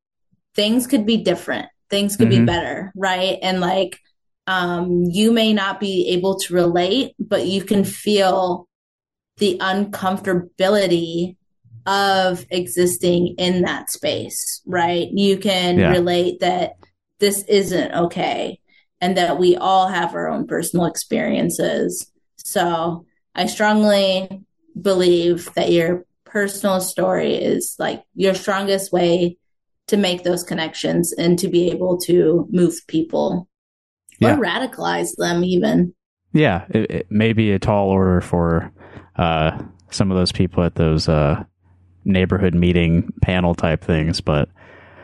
things 0.56 0.88
could 0.88 1.06
be 1.06 1.18
different, 1.18 1.68
things 1.90 2.16
could 2.16 2.30
be 2.30 2.38
Mhm. 2.38 2.46
better, 2.46 2.92
right? 2.96 3.38
And 3.42 3.60
like, 3.60 4.00
um, 4.48 5.04
you 5.04 5.32
may 5.32 5.54
not 5.54 5.80
be 5.80 6.10
able 6.10 6.38
to 6.40 6.54
relate, 6.54 7.16
but 7.20 7.48
you 7.48 7.64
can 7.64 7.84
feel 7.84 8.68
the 9.38 9.58
uncomfortability 9.60 11.38
of 11.86 12.46
existing 12.50 13.36
in 13.38 13.64
that 13.64 13.90
space, 13.90 14.62
right? 14.66 15.10
You 15.12 15.38
can 15.38 15.78
Yeah. 15.80 15.92
relate 15.92 16.40
that 16.40 16.74
this 17.20 17.44
isn't 17.46 17.94
okay 17.94 18.60
and 19.02 19.18
that 19.18 19.38
we 19.38 19.56
all 19.56 19.88
have 19.88 20.16
our 20.16 20.30
own 20.30 20.48
personal 20.48 20.86
experiences. 20.86 22.10
So 22.38 23.06
I 23.36 23.48
strongly 23.48 24.46
believe 24.80 25.50
that 25.56 25.72
your 25.72 26.06
personal 26.26 26.80
story 26.82 27.36
is 27.36 27.76
like 27.80 28.04
your 28.16 28.34
strongest 28.34 28.92
way 28.92 29.38
to 29.88 29.98
make 29.98 30.24
those 30.24 30.44
connections 30.44 31.14
and 31.14 31.38
to 31.40 31.48
be 31.48 31.70
able 31.70 31.98
to 31.98 32.48
move 32.52 32.76
people 32.88 33.48
Yeah. 34.24 34.36
or 34.38 34.42
radicalize 34.42 35.16
them 35.18 35.44
even. 35.44 35.94
Yeah, 36.34 36.66
it, 36.70 36.90
it 36.92 37.08
may 37.12 37.34
be 37.34 37.52
a 37.52 37.60
tall 37.60 37.90
order 37.90 38.20
for 38.22 38.72
uh, 39.18 39.62
some 39.92 40.10
of 40.12 40.18
those 40.18 40.32
people 40.32 40.64
at 40.64 40.76
those 40.76 41.08
uh, 41.08 41.44
neighborhood 42.06 42.56
meeting 42.56 43.14
panel 43.22 43.54
type 43.54 43.84
things, 43.84 44.20
but 44.22 44.50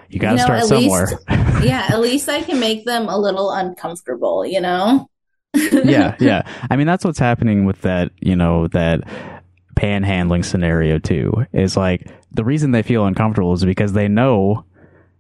you 0.10 0.20
got 0.20 0.32
to 0.32 0.34
You 0.34 0.38
know, 0.38 0.44
start 0.46 0.64
somewhere. 0.64 1.06
least- 1.08 1.24
yeah, 1.66 1.88
at 1.90 2.00
least 2.00 2.28
I 2.30 2.42
can 2.42 2.60
make 2.60 2.86
them 2.86 3.08
a 3.08 3.18
little 3.18 3.52
uncomfortable, 3.52 4.44
you 4.46 4.60
know? 4.60 5.08
yeah, 5.54 6.16
yeah. 6.20 6.42
I 6.70 6.76
mean, 6.76 6.88
that's 6.88 7.06
what's 7.06 7.20
happening 7.20 7.66
with 7.66 7.82
that, 7.82 8.12
you 8.20 8.36
know, 8.36 8.68
that 8.70 9.02
panhandling 9.76 10.44
scenario 10.46 11.00
too. 11.00 11.46
Is 11.54 11.78
like 11.78 12.08
the 12.32 12.44
reason 12.44 12.72
they 12.72 12.84
feel 12.84 13.06
uncomfortable 13.06 13.54
is 13.54 13.64
because 13.66 13.94
they 13.94 14.08
know, 14.08 14.66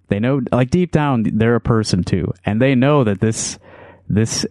they 0.07 0.19
know, 0.19 0.41
like 0.51 0.69
deep 0.69 0.91
down, 0.91 1.23
they're 1.33 1.55
a 1.55 1.61
person 1.61 2.03
too, 2.03 2.33
and 2.45 2.61
they 2.61 2.75
know 2.75 3.03
that 3.03 3.19
this, 3.19 3.59
this 4.09 4.45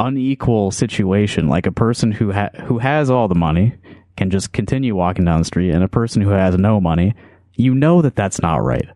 unequal 0.00 0.70
situation, 0.70 1.48
like 1.48 1.66
a 1.66 1.72
person 1.72 2.12
who 2.12 2.32
ha- 2.32 2.50
who 2.64 2.78
has 2.78 3.10
all 3.10 3.28
the 3.28 3.34
money 3.34 3.74
can 4.16 4.30
just 4.30 4.52
continue 4.52 4.94
walking 4.94 5.24
down 5.24 5.40
the 5.40 5.44
street, 5.44 5.70
and 5.70 5.84
a 5.84 5.88
person 5.88 6.22
who 6.22 6.30
has 6.30 6.56
no 6.56 6.80
money, 6.80 7.14
you 7.54 7.74
know 7.74 8.02
that 8.02 8.16
that's 8.16 8.40
not 8.40 8.62
right. 8.62 8.88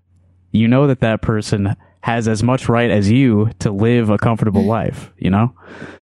You 0.50 0.68
know 0.68 0.86
that 0.86 1.00
that 1.00 1.22
person 1.22 1.76
has 2.00 2.26
as 2.26 2.42
much 2.42 2.68
right 2.68 2.90
as 2.90 3.10
you 3.10 3.50
to 3.60 3.70
live 3.70 4.10
a 4.10 4.18
comfortable 4.18 4.64
life. 4.64 5.12
You 5.18 5.30
know. 5.30 5.54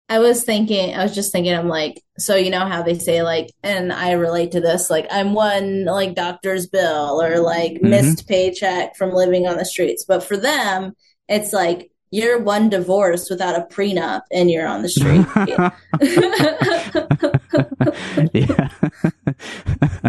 I 0.09 0.19
was 0.19 0.43
thinking, 0.43 0.95
I 0.95 1.05
was 1.05 1.15
just 1.15 1.31
thinking, 1.31 1.55
I'm 1.55 1.69
like, 1.69 2.03
so 2.19 2.35
you 2.35 2.51
know 2.51 2.67
how 2.67 2.83
they 2.83 2.99
say, 2.99 3.23
like, 3.23 3.51
and 3.63 3.93
I 3.93 4.13
relate 4.13 4.51
to 4.53 4.61
this, 4.61 4.91
like, 4.91 5.07
I'm 5.09 5.35
one, 5.35 5.85
like, 5.85 6.17
doctor's 6.17 6.67
bill 6.67 7.23
or 7.23 7.39
like 7.39 7.75
Mhm. 7.75 7.83
missed 7.83 8.27
paycheck 8.27 8.97
from 8.97 9.13
living 9.13 9.47
on 9.47 9.57
the 9.57 9.65
streets. 9.65 10.05
But 10.05 10.25
for 10.25 10.37
them, 10.37 10.95
it's 11.29 11.53
like, 11.53 11.93
you're 12.11 12.41
one 12.41 12.69
divorce 12.69 13.31
without 13.31 13.55
a 13.57 13.63
prenup 13.73 14.23
and 14.33 14.51
you're 14.51 14.67
on 14.67 14.83
the 14.83 14.89
street. 14.89 15.25
yeah. 18.33 18.69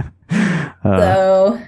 Uh, 0.84 1.00
so, 1.00 1.62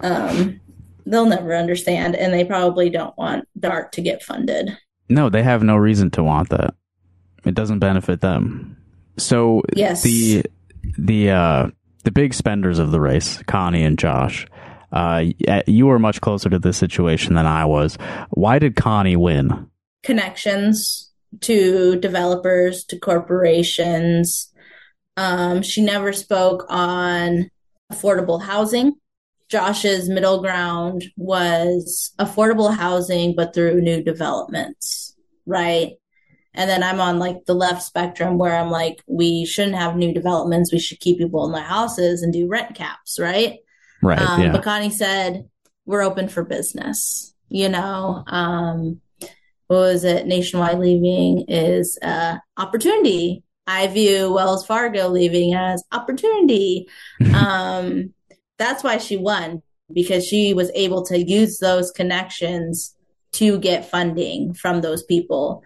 um, 0.00 0.60
they'll 1.04 1.26
never 1.26 1.54
understand 1.54 2.14
and 2.14 2.32
they 2.32 2.44
probably 2.44 2.88
don't 2.88 3.16
want 3.18 3.46
DART 3.58 3.92
to 3.92 4.00
get 4.00 4.22
funded. 4.22 4.76
no, 5.08 5.28
they 5.28 5.42
have 5.42 5.62
no 5.62 5.76
reason 5.76 6.10
to 6.12 6.22
want 6.22 6.48
that. 6.50 6.74
It 7.44 7.54
doesn't 7.54 7.80
benefit 7.80 8.20
them. 8.20 8.76
So 9.18 9.62
Yes. 9.74 10.02
the 10.02 10.44
the 10.96 11.30
uh, 11.30 11.66
the 12.04 12.10
big 12.12 12.32
spenders 12.34 12.78
of 12.78 12.92
the 12.92 13.00
race, 13.00 13.42
Connie 13.46 13.82
and 13.84 13.98
Josh. 13.98 14.46
Uh, 14.92 15.26
you 15.66 15.86
were 15.86 15.98
much 15.98 16.20
closer 16.20 16.48
to 16.48 16.58
this 16.58 16.76
situation 16.76 17.34
than 17.34 17.46
I 17.46 17.64
was. 17.64 17.96
Why 18.30 18.58
did 18.58 18.76
Connie 18.76 19.16
win? 19.16 19.68
connections 20.02 21.10
to 21.40 21.96
developers, 22.00 22.84
to 22.84 22.98
corporations. 22.98 24.52
Um, 25.16 25.62
she 25.62 25.82
never 25.82 26.12
spoke 26.12 26.64
on 26.68 27.50
affordable 27.92 28.40
housing. 28.42 28.94
Josh's 29.48 30.08
middle 30.08 30.40
ground 30.40 31.04
was 31.16 32.12
affordable 32.18 32.74
housing, 32.74 33.34
but 33.34 33.54
through 33.54 33.80
new 33.80 34.02
developments, 34.02 35.14
right? 35.46 35.92
And 36.54 36.68
then 36.68 36.82
I'm 36.82 37.00
on 37.00 37.18
like 37.18 37.44
the 37.46 37.54
left 37.54 37.82
spectrum 37.82 38.36
where 38.36 38.56
I'm 38.56 38.70
like, 38.70 39.02
we 39.06 39.44
shouldn't 39.44 39.76
have 39.76 39.96
new 39.96 40.12
developments. 40.12 40.72
We 40.72 40.78
should 40.78 41.00
keep 41.00 41.18
people 41.18 41.46
in 41.46 41.52
their 41.52 41.62
houses 41.62 42.22
and 42.22 42.32
do 42.32 42.48
rent 42.48 42.74
caps, 42.74 43.18
right? 43.18 43.58
Right. 44.02 44.20
Um, 44.20 44.40
yeah. 44.40 44.52
But 44.52 44.62
Connie 44.62 44.90
said, 44.90 45.48
we're 45.86 46.02
open 46.02 46.28
for 46.28 46.44
business. 46.44 47.34
You 47.48 47.68
know, 47.68 48.22
um, 48.26 49.00
what 49.68 49.78
was 49.78 50.04
it? 50.04 50.26
Nationwide 50.26 50.78
leaving 50.78 51.44
is 51.48 51.98
uh, 52.02 52.38
opportunity. 52.56 53.42
I 53.66 53.86
view 53.86 54.32
Wells 54.32 54.66
Fargo 54.66 55.08
leaving 55.08 55.54
as 55.54 55.84
opportunity. 55.92 56.88
um, 57.34 58.14
that's 58.58 58.82
why 58.82 58.98
she 58.98 59.16
won 59.16 59.62
because 59.92 60.26
she 60.26 60.52
was 60.54 60.70
able 60.74 61.04
to 61.06 61.18
use 61.18 61.58
those 61.58 61.90
connections 61.90 62.94
to 63.32 63.58
get 63.58 63.90
funding 63.90 64.54
from 64.54 64.80
those 64.80 65.02
people. 65.02 65.62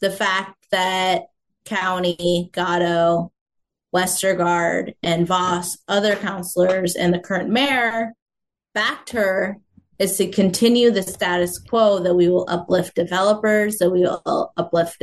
The 0.00 0.10
fact 0.10 0.56
that 0.70 1.26
County, 1.64 2.50
Gatto, 2.52 3.32
Westergaard 3.98 4.94
and 5.02 5.26
Voss, 5.26 5.76
other 5.88 6.14
councilors, 6.14 6.94
and 6.94 7.12
the 7.12 7.18
current 7.18 7.50
mayor 7.50 8.12
backed 8.74 9.10
her 9.10 9.58
is 9.98 10.16
to 10.18 10.30
continue 10.30 10.92
the 10.92 11.02
status 11.02 11.58
quo 11.58 11.98
that 11.98 12.14
we 12.14 12.28
will 12.28 12.46
uplift 12.48 12.94
developers, 12.94 13.78
that 13.78 13.90
we 13.90 14.02
will 14.02 14.52
uplift 14.56 15.02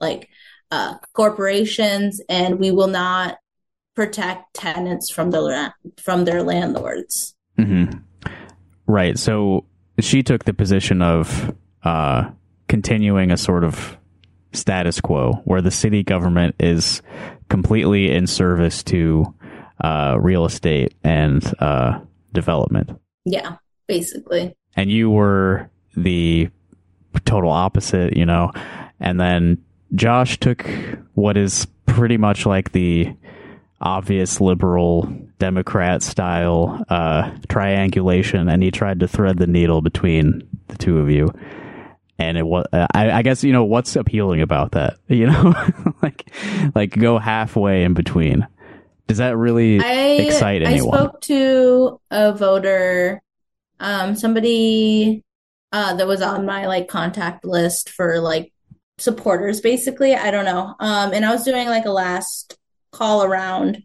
like 0.00 0.28
uh, 0.70 0.94
corporations, 1.12 2.20
and 2.28 2.60
we 2.60 2.70
will 2.70 2.86
not 2.86 3.38
protect 3.96 4.54
tenants 4.54 5.10
from 5.10 5.32
their 5.32 5.74
from 6.00 6.24
their 6.24 6.44
landlords. 6.44 7.34
Mm-hmm. 7.58 7.98
Right. 8.86 9.18
So 9.18 9.64
she 9.98 10.22
took 10.22 10.44
the 10.44 10.54
position 10.54 11.02
of 11.02 11.52
uh, 11.82 12.30
continuing 12.68 13.32
a 13.32 13.36
sort 13.36 13.64
of 13.64 13.98
status 14.52 15.00
quo 15.00 15.42
where 15.44 15.60
the 15.60 15.70
city 15.70 16.04
government 16.04 16.54
is 16.60 17.02
completely 17.48 18.10
in 18.10 18.26
service 18.26 18.82
to 18.84 19.34
uh, 19.82 20.16
real 20.20 20.44
estate 20.44 20.94
and 21.04 21.44
uh, 21.60 21.98
development. 22.32 22.90
Yeah, 23.24 23.56
basically. 23.86 24.56
And 24.76 24.90
you 24.90 25.10
were 25.10 25.70
the 25.96 26.48
total 27.24 27.50
opposite, 27.50 28.16
you 28.16 28.26
know. 28.26 28.52
And 29.00 29.20
then 29.20 29.62
Josh 29.94 30.38
took 30.38 30.66
what 31.14 31.36
is 31.36 31.66
pretty 31.86 32.16
much 32.16 32.46
like 32.46 32.72
the 32.72 33.14
obvious 33.80 34.40
liberal 34.40 35.02
Democrat 35.38 36.02
style 36.02 36.84
uh, 36.88 37.30
triangulation, 37.48 38.48
and 38.48 38.62
he 38.62 38.70
tried 38.70 39.00
to 39.00 39.08
thread 39.08 39.38
the 39.38 39.46
needle 39.46 39.82
between 39.82 40.46
the 40.68 40.78
two 40.78 40.98
of 40.98 41.10
you. 41.10 41.32
And 42.18 42.38
it 42.38 42.46
was, 42.46 42.66
I, 42.72 43.10
I 43.10 43.22
guess, 43.22 43.44
you 43.44 43.52
know, 43.52 43.64
what's 43.64 43.94
appealing 43.94 44.40
about 44.40 44.72
that? 44.72 44.98
You 45.08 45.26
know, 45.26 45.54
like, 46.02 46.30
like 46.74 46.90
go 46.90 47.18
halfway 47.18 47.84
in 47.84 47.94
between. 47.94 48.46
Does 49.06 49.18
that 49.18 49.36
really 49.36 49.80
I, 49.80 50.22
excite 50.22 50.62
anyone? 50.62 50.94
I 50.94 50.98
spoke 50.98 51.20
to 51.22 52.00
a 52.10 52.32
voter, 52.32 53.22
um, 53.78 54.16
somebody 54.16 55.22
uh, 55.72 55.94
that 55.94 56.06
was 56.06 56.22
on 56.22 56.44
my 56.44 56.66
like 56.66 56.88
contact 56.88 57.44
list 57.44 57.90
for 57.90 58.20
like 58.20 58.52
supporters, 58.98 59.60
basically. 59.60 60.14
I 60.14 60.30
don't 60.30 60.44
know. 60.44 60.74
Um, 60.80 61.12
and 61.12 61.24
I 61.24 61.30
was 61.30 61.44
doing 61.44 61.68
like 61.68 61.84
a 61.84 61.90
last 61.90 62.58
call 62.92 63.22
around 63.22 63.82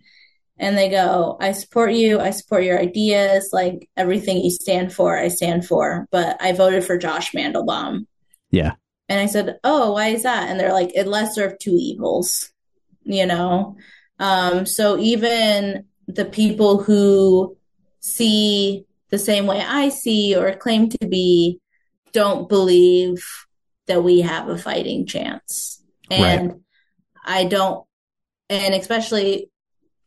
and 0.57 0.77
they 0.77 0.89
go, 0.89 1.37
I 1.39 1.51
support 1.51 1.93
you. 1.93 2.19
I 2.19 2.29
support 2.31 2.63
your 2.63 2.79
ideas. 2.79 3.49
Like 3.51 3.89
everything 3.97 4.37
you 4.37 4.51
stand 4.51 4.93
for, 4.93 5.17
I 5.17 5.27
stand 5.27 5.65
for. 5.65 6.07
But 6.11 6.41
I 6.41 6.53
voted 6.53 6.83
for 6.83 6.97
Josh 6.97 7.31
Mandelbaum. 7.33 8.05
Yeah. 8.51 8.73
And 9.09 9.19
I 9.19 9.25
said, 9.25 9.59
Oh, 9.63 9.93
why 9.93 10.09
is 10.09 10.23
that? 10.23 10.49
And 10.49 10.59
they're 10.59 10.73
like, 10.73 10.91
it 10.95 11.07
lesser 11.07 11.45
of 11.45 11.59
two 11.59 11.75
evils, 11.77 12.51
you 13.03 13.25
know? 13.25 13.77
Um, 14.19 14.65
so 14.65 14.97
even 14.97 15.85
the 16.07 16.25
people 16.25 16.81
who 16.83 17.57
see 17.99 18.85
the 19.09 19.19
same 19.19 19.47
way 19.47 19.61
I 19.61 19.89
see 19.89 20.35
or 20.35 20.53
claim 20.55 20.89
to 20.89 21.07
be 21.07 21.59
don't 22.13 22.47
believe 22.47 23.25
that 23.87 24.03
we 24.03 24.21
have 24.21 24.47
a 24.49 24.57
fighting 24.57 25.05
chance. 25.05 25.83
And 26.09 26.49
right. 26.49 26.59
I 27.25 27.45
don't 27.45 27.85
and 28.49 28.73
especially 28.73 29.49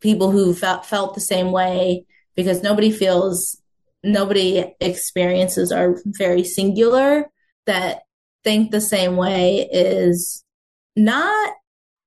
people 0.00 0.30
who 0.30 0.54
felt 0.54 0.86
felt 0.86 1.14
the 1.14 1.20
same 1.20 1.50
way 1.50 2.06
because 2.34 2.62
nobody 2.62 2.90
feels 2.90 3.60
nobody 4.02 4.74
experiences 4.80 5.72
are 5.72 5.96
very 6.04 6.44
singular 6.44 7.30
that 7.66 8.02
think 8.44 8.70
the 8.70 8.80
same 8.80 9.16
way 9.16 9.68
is 9.72 10.44
not 10.96 11.54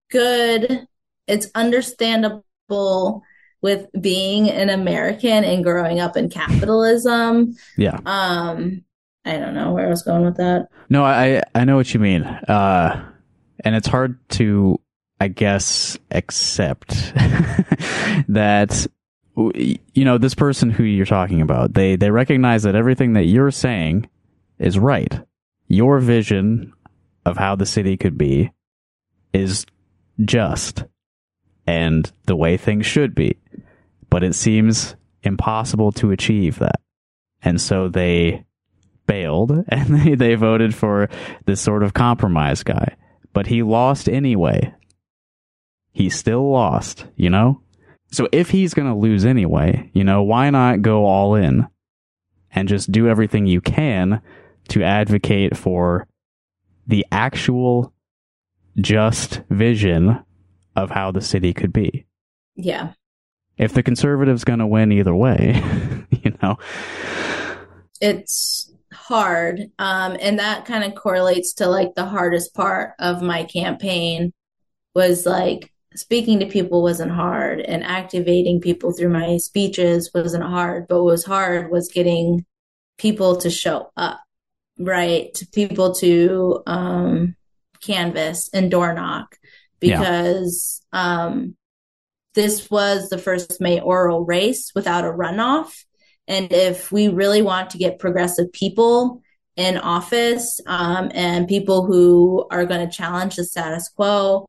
good. 0.09 0.87
It's 1.27 1.49
understandable 1.55 3.23
with 3.61 3.87
being 3.99 4.49
an 4.51 4.69
american 4.69 5.43
and 5.43 5.63
growing 5.63 5.99
up 5.99 6.15
in 6.15 6.29
capitalism. 6.29 7.55
Yeah. 7.75 7.99
Um 8.05 8.83
i 9.25 9.37
don't 9.37 9.55
know 9.55 9.73
where 9.73 9.87
i 9.87 9.89
was 9.89 10.03
going 10.03 10.23
with 10.23 10.37
that. 10.37 10.67
No 10.89 11.03
i 11.03 11.41
i 11.55 11.65
know 11.65 11.75
what 11.75 11.93
you 11.93 11.99
mean. 11.99 12.23
Uh 12.23 13.03
and 13.65 13.75
it's 13.75 13.87
hard 13.87 14.17
to 14.29 14.79
I 15.19 15.29
guess, 15.29 15.97
accept 16.11 16.89
that 18.27 18.87
you 19.35 20.03
know 20.03 20.17
this 20.17 20.33
person 20.33 20.71
who 20.71 20.83
you're 20.83 21.05
talking 21.05 21.41
about 21.41 21.75
they 21.75 21.95
they 21.95 22.09
recognize 22.09 22.63
that 22.63 22.73
everything 22.73 23.13
that 23.13 23.25
you're 23.25 23.51
saying 23.51 24.09
is 24.57 24.79
right 24.79 25.19
your 25.67 25.99
vision 25.99 26.73
of 27.25 27.37
how 27.37 27.55
the 27.55 27.65
city 27.65 27.97
could 27.97 28.17
be 28.17 28.51
is 29.33 29.65
just 30.23 30.83
and 31.65 32.11
the 32.25 32.35
way 32.35 32.57
things 32.57 32.85
should 32.85 33.13
be. 33.13 33.37
But 34.09 34.23
it 34.23 34.35
seems 34.35 34.95
impossible 35.23 35.91
to 35.93 36.11
achieve 36.11 36.59
that. 36.59 36.79
And 37.41 37.59
so 37.59 37.89
they 37.89 38.45
bailed 39.05 39.51
and 39.69 39.87
they, 39.87 40.15
they 40.15 40.35
voted 40.35 40.73
for 40.73 41.09
this 41.45 41.61
sort 41.61 41.83
of 41.83 41.93
compromise 41.93 42.63
guy. 42.63 42.95
But 43.33 43.47
he 43.47 43.61
lost 43.61 44.09
anyway. 44.09 44.73
He 45.91 46.09
still 46.09 46.49
lost, 46.49 47.05
you 47.15 47.29
know? 47.29 47.61
So 48.11 48.29
if 48.31 48.51
he's 48.51 48.73
going 48.73 48.87
to 48.87 48.97
lose 48.97 49.25
anyway, 49.25 49.89
you 49.93 50.03
know, 50.03 50.23
why 50.23 50.49
not 50.49 50.81
go 50.81 51.05
all 51.05 51.35
in 51.35 51.67
and 52.51 52.69
just 52.69 52.91
do 52.91 53.07
everything 53.07 53.45
you 53.45 53.59
can 53.59 54.21
to 54.69 54.83
advocate 54.83 55.55
for 55.57 56.07
the 56.85 57.05
actual 57.11 57.93
just 58.77 59.41
vision 59.49 60.23
of 60.75 60.91
how 60.91 61.11
the 61.11 61.21
city 61.21 61.53
could 61.53 61.73
be? 61.73 62.05
Yeah. 62.55 62.93
If 63.57 63.73
the 63.73 63.83
conservative's 63.83 64.43
going 64.43 64.59
to 64.59 64.67
win 64.67 64.91
either 64.91 65.15
way, 65.15 65.61
you 66.11 66.37
know. 66.41 66.57
It's 67.99 68.71
hard. 68.93 69.71
Um, 69.79 70.17
and 70.19 70.39
that 70.39 70.65
kind 70.65 70.83
of 70.83 70.95
correlates 70.95 71.53
to 71.55 71.67
like 71.67 71.95
the 71.95 72.05
hardest 72.05 72.53
part 72.53 72.93
of 72.99 73.21
my 73.21 73.43
campaign 73.45 74.33
was 74.93 75.25
like 75.25 75.71
speaking 75.95 76.39
to 76.39 76.45
people 76.45 76.81
wasn't 76.81 77.11
hard 77.11 77.59
and 77.59 77.83
activating 77.83 78.61
people 78.61 78.91
through 78.91 79.09
my 79.09 79.37
speeches 79.37 80.11
wasn't 80.13 80.43
hard 80.43 80.87
but 80.87 80.97
what 80.97 81.11
was 81.11 81.25
hard 81.25 81.71
was 81.71 81.91
getting 81.91 82.45
people 82.97 83.35
to 83.37 83.49
show 83.49 83.89
up 83.95 84.19
right 84.77 85.33
to 85.33 85.47
people 85.47 85.93
to 85.93 86.61
um 86.67 87.35
canvas 87.81 88.49
and 88.53 88.71
door 88.71 88.93
knock 88.93 89.35
because 89.79 90.81
yeah. 90.93 91.15
um 91.15 91.55
this 92.33 92.69
was 92.69 93.09
the 93.09 93.17
first 93.17 93.59
mayoral 93.59 94.23
race 94.23 94.71
without 94.75 95.05
a 95.05 95.11
runoff 95.11 95.83
and 96.27 96.51
if 96.51 96.91
we 96.91 97.07
really 97.07 97.41
want 97.41 97.71
to 97.71 97.77
get 97.77 97.99
progressive 97.99 98.51
people 98.51 99.21
in 99.55 99.77
office 99.77 100.61
um, 100.67 101.09
and 101.15 101.47
people 101.47 101.85
who 101.85 102.45
are 102.51 102.65
going 102.65 102.87
to 102.87 102.95
challenge 102.95 103.35
the 103.35 103.43
status 103.43 103.89
quo 103.89 104.47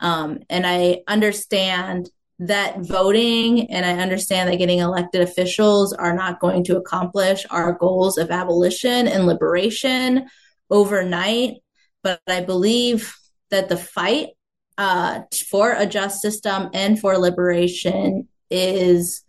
um, 0.00 0.40
and 0.50 0.66
I 0.66 1.00
understand 1.06 2.10
that 2.38 2.80
voting 2.80 3.70
and 3.70 3.86
I 3.86 4.02
understand 4.02 4.50
that 4.50 4.56
getting 4.56 4.80
elected 4.80 5.22
officials 5.22 5.92
are 5.92 6.14
not 6.14 6.40
going 6.40 6.64
to 6.64 6.76
accomplish 6.76 7.46
our 7.50 7.72
goals 7.72 8.18
of 8.18 8.30
abolition 8.30 9.08
and 9.08 9.26
liberation 9.26 10.26
overnight. 10.70 11.54
But 12.02 12.20
I 12.26 12.42
believe 12.42 13.14
that 13.50 13.68
the 13.68 13.76
fight 13.76 14.28
uh, 14.76 15.22
for 15.48 15.72
a 15.72 15.86
just 15.86 16.20
system 16.20 16.68
and 16.74 17.00
for 17.00 17.16
liberation 17.16 18.28
is 18.50 19.24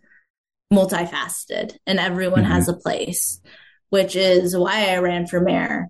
multifaceted 0.72 1.76
and 1.86 1.98
everyone 1.98 2.42
mm-hmm. 2.42 2.52
has 2.52 2.68
a 2.68 2.76
place, 2.76 3.40
which 3.88 4.16
is 4.16 4.56
why 4.56 4.90
I 4.90 4.98
ran 4.98 5.26
for 5.26 5.40
mayor 5.40 5.88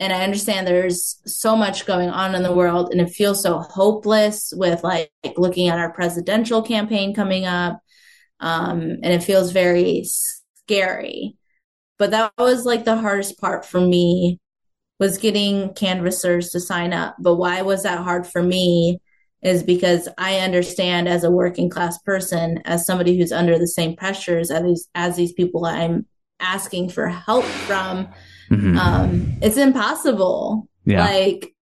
and 0.00 0.12
I 0.12 0.22
understand 0.22 0.66
there's 0.66 1.20
so 1.26 1.56
much 1.56 1.86
going 1.86 2.08
on 2.08 2.34
in 2.34 2.42
the 2.42 2.54
world 2.54 2.90
and 2.90 3.00
it 3.00 3.10
feels 3.10 3.42
so 3.42 3.58
hopeless 3.58 4.52
with 4.56 4.84
like, 4.84 5.10
like 5.24 5.38
looking 5.38 5.68
at 5.68 5.78
our 5.78 5.92
presidential 5.92 6.62
campaign 6.62 7.14
coming 7.14 7.46
up. 7.46 7.80
Um, 8.40 8.80
and 9.02 9.06
it 9.06 9.24
feels 9.24 9.50
very 9.50 10.04
scary. 10.04 11.36
But 11.98 12.12
that 12.12 12.32
was 12.38 12.64
like 12.64 12.84
the 12.84 12.96
hardest 12.96 13.40
part 13.40 13.64
for 13.64 13.80
me 13.80 14.38
was 15.00 15.18
getting 15.18 15.74
canvassers 15.74 16.50
to 16.50 16.60
sign 16.60 16.92
up. 16.92 17.16
But 17.18 17.36
why 17.36 17.62
was 17.62 17.82
that 17.82 17.98
hard 17.98 18.24
for 18.24 18.42
me 18.42 19.00
is 19.42 19.64
because 19.64 20.08
I 20.16 20.38
understand 20.38 21.08
as 21.08 21.24
a 21.24 21.30
working 21.30 21.70
class 21.70 21.98
person, 21.98 22.60
as 22.64 22.86
somebody 22.86 23.16
who's 23.16 23.32
under 23.32 23.58
the 23.58 23.66
same 23.66 23.96
pressures 23.96 24.50
as 24.50 24.62
these, 24.62 24.88
as 24.94 25.16
these 25.16 25.32
people 25.32 25.64
I'm 25.64 26.06
asking 26.40 26.90
for 26.90 27.08
help 27.08 27.44
from 27.44 28.08
Mm-hmm. 28.50 28.78
Um, 28.78 29.32
it's 29.42 29.56
impossible. 29.56 30.68
Yeah. 30.84 31.04
Like, 31.04 31.54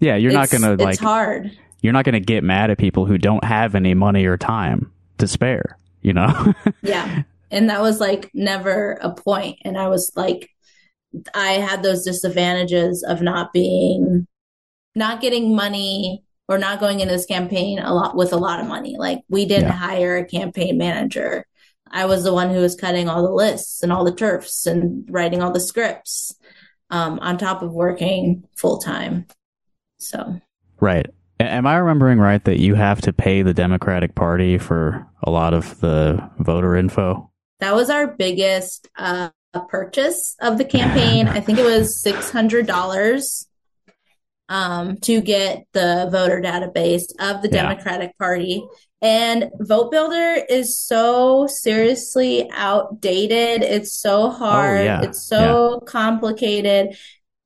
yeah, 0.00 0.16
you're 0.16 0.32
not 0.32 0.50
gonna 0.50 0.74
like. 0.74 0.94
It's 0.94 1.02
hard. 1.02 1.56
You're 1.82 1.92
not 1.92 2.04
gonna 2.04 2.20
get 2.20 2.42
mad 2.44 2.70
at 2.70 2.78
people 2.78 3.06
who 3.06 3.18
don't 3.18 3.44
have 3.44 3.74
any 3.74 3.94
money 3.94 4.24
or 4.26 4.36
time 4.36 4.90
to 5.18 5.28
spare. 5.28 5.78
You 6.02 6.12
know. 6.12 6.52
yeah, 6.82 7.22
and 7.50 7.70
that 7.70 7.80
was 7.80 8.00
like 8.00 8.30
never 8.34 8.98
a 9.00 9.10
point. 9.14 9.58
And 9.62 9.78
I 9.78 9.88
was 9.88 10.12
like, 10.16 10.50
I 11.34 11.52
had 11.52 11.82
those 11.82 12.04
disadvantages 12.04 13.02
of 13.02 13.22
not 13.22 13.52
being, 13.52 14.26
not 14.94 15.20
getting 15.20 15.54
money 15.54 16.24
or 16.48 16.58
not 16.58 16.80
going 16.80 17.00
into 17.00 17.14
this 17.14 17.24
campaign 17.26 17.78
a 17.78 17.94
lot 17.94 18.16
with 18.16 18.32
a 18.32 18.36
lot 18.36 18.60
of 18.60 18.66
money. 18.66 18.96
Like 18.98 19.20
we 19.28 19.46
didn't 19.46 19.68
Yeah. 19.68 19.72
hire 19.72 20.16
a 20.18 20.24
campaign 20.26 20.76
manager. 20.76 21.46
I 21.94 22.04
was 22.04 22.24
the 22.24 22.34
one 22.34 22.50
who 22.50 22.60
was 22.60 22.76
cutting 22.76 23.08
all 23.08 23.22
the 23.22 23.32
lists 23.32 23.82
and 23.82 23.90
all 23.90 24.04
the 24.04 24.14
turfs 24.14 24.66
and 24.66 25.06
writing 25.08 25.42
all 25.42 25.52
the 25.52 25.60
scripts, 25.60 26.34
um, 26.90 27.18
on 27.20 27.38
top 27.38 27.62
of 27.62 27.72
working 27.72 28.44
full 28.54 28.78
time. 28.78 29.26
So 29.98 30.40
Right. 30.80 31.06
Am 31.40 31.66
I 31.66 31.76
remembering 31.76 32.18
right 32.18 32.44
that 32.44 32.60
you 32.60 32.74
have 32.74 33.00
to 33.02 33.12
pay 33.12 33.42
the 33.42 33.54
Democratic 33.54 34.14
Party 34.14 34.58
for 34.58 35.06
a 35.22 35.30
lot 35.30 35.54
of 35.54 35.80
the 35.80 36.30
voter 36.38 36.76
info? 36.76 37.30
that 37.60 37.74
was 37.74 37.88
our 37.88 38.06
biggest 38.06 38.88
uh, 38.96 39.30
purchase 39.68 40.36
of 40.40 40.58
the 40.58 40.64
campaign. 40.64 41.28
I 41.38 41.40
think 41.40 41.58
it 41.58 41.64
was 41.64 42.02
six 42.02 42.30
hundred 42.30 42.66
dollars 42.66 43.46
um, 44.48 44.98
to 44.98 45.20
get 45.20 45.64
the 45.72 46.08
voter 46.12 46.40
database 46.40 47.04
of 47.18 47.42
the 47.42 47.48
Yeah. 47.50 47.62
Democratic 47.68 48.16
Party. 48.18 48.64
And 49.02 49.50
Vote 49.60 49.90
Builder 49.90 50.42
is 50.48 50.78
so 50.78 51.46
seriously 51.46 52.48
outdated. 52.52 53.62
It's 53.62 53.92
so 53.92 54.30
hard. 54.30 54.80
Oh, 54.80 54.84
yeah. 54.84 55.02
It's 55.02 55.22
so 55.26 55.80
complicated. 55.86 56.96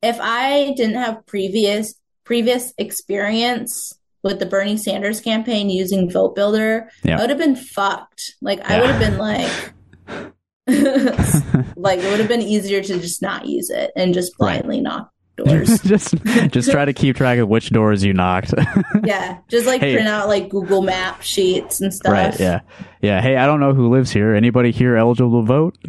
If 0.03 0.18
I 0.20 0.72
didn't 0.76 0.96
have 0.96 1.26
previous 1.26 1.94
previous 2.24 2.72
experience 2.78 3.92
with 4.22 4.38
the 4.38 4.46
Bernie 4.46 4.76
Sanders 4.76 5.20
campaign 5.20 5.70
using 5.70 6.11
Vote 6.11 6.34
Builder, 6.36 6.90
Yeah. 7.03 7.16
I 7.18 7.20
would 7.22 7.30
have 7.30 7.38
been 7.38 7.57
fucked. 7.57 8.34
Like 8.42 8.61
I 8.61 8.80
would 8.80 8.90
have 8.90 9.01
been 9.01 9.18
like 9.18 9.72
like 11.76 12.01
it 12.01 12.11
would 12.11 12.18
have 12.20 12.28
been 12.28 12.42
easier 12.42 12.82
to 12.82 13.01
just 13.01 13.22
not 13.22 13.46
use 13.46 13.70
it 13.70 13.90
and 13.96 14.12
just 14.14 14.32
Right. 14.38 14.61
blindly 14.62 14.80
knock 14.82 15.11
doors. 15.39 15.80
just 15.82 16.14
just 16.51 16.70
try 16.70 16.84
to 16.84 16.93
keep 16.93 17.16
track 17.16 17.39
of 17.39 17.49
which 17.49 17.70
doors 17.70 18.05
you 18.05 18.12
knocked. 18.12 18.53
yeah, 19.05 19.39
just 19.49 19.66
like 19.66 19.80
Hey. 19.80 19.95
print 19.95 20.09
out 20.09 20.28
like 20.28 20.49
Google 20.51 20.82
Map 20.82 21.22
sheets 21.22 21.80
and 21.80 21.93
stuff. 21.95 22.12
right, 22.12 22.39
yeah. 22.39 22.61
Yeah, 23.01 23.20
hey, 23.22 23.36
I 23.36 23.47
don't 23.47 23.61
know 23.61 23.72
who 23.74 23.89
lives 23.89 24.11
here. 24.11 24.34
Anybody 24.34 24.70
here 24.72 24.97
eligible 24.97 25.41
to 25.43 25.47
vote? 25.47 25.78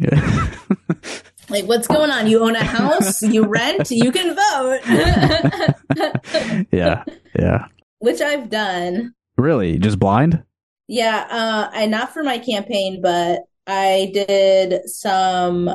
Like, 1.50 1.64
what's 1.64 1.88
going 1.88 2.12
on? 2.12 2.28
You 2.28 2.44
own 2.44 2.54
a 2.54 2.62
house, 2.62 3.22
you 3.22 3.44
rent, 3.44 3.90
you 3.90 4.12
can 4.12 4.36
vote. 4.36 4.80
yeah. 6.70 7.02
Yeah. 7.36 7.66
Which 7.98 8.20
I've 8.20 8.48
done. 8.48 9.14
Really? 9.36 9.76
Just 9.78 9.98
blind? 9.98 10.44
Yeah, 10.86 11.26
uh, 11.28 11.70
I 11.72 11.86
not 11.86 12.14
for 12.14 12.22
my 12.22 12.38
campaign, 12.38 13.00
but 13.02 13.40
I 13.66 14.12
did 14.14 14.88
some 14.88 15.70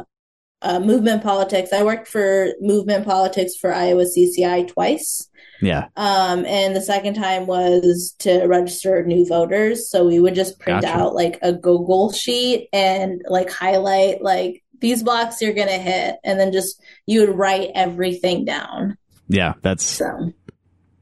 uh, 0.62 0.80
movement 0.80 1.24
politics. 1.24 1.72
I 1.74 1.84
worked 1.84 2.08
for 2.08 2.50
movement 2.62 3.06
politics 3.06 3.56
for 3.56 3.74
Iowa 3.74 4.06
CCI 4.06 4.68
twice. 4.68 5.30
Yeah. 5.62 5.88
Um, 5.96 6.46
and 6.46 6.76
the 6.76 6.82
second 6.82 7.14
time 7.16 7.46
was 7.48 8.16
to 8.20 8.46
register 8.46 9.04
new 9.06 9.26
voters. 9.26 9.90
So 9.90 10.06
we 10.06 10.20
would 10.20 10.36
just 10.36 10.60
print 10.60 10.82
Gotcha. 10.82 10.94
out 10.98 11.16
like 11.16 11.40
a 11.42 11.54
Google 11.54 12.12
sheet 12.12 12.68
and 12.74 13.22
like 13.30 13.50
highlight 13.50 14.22
like 14.22 14.64
these 14.82 15.02
blocks 15.04 15.42
you're 15.42 15.54
gonna 15.54 15.78
hit, 15.78 16.18
and 16.26 16.38
then 16.40 16.52
just 16.52 16.82
you 17.06 17.22
would 17.22 17.38
write 17.38 17.72
everything 17.74 18.44
down. 18.44 18.98
Yeah, 19.30 19.54
that's 19.62 19.84
So 19.84 20.34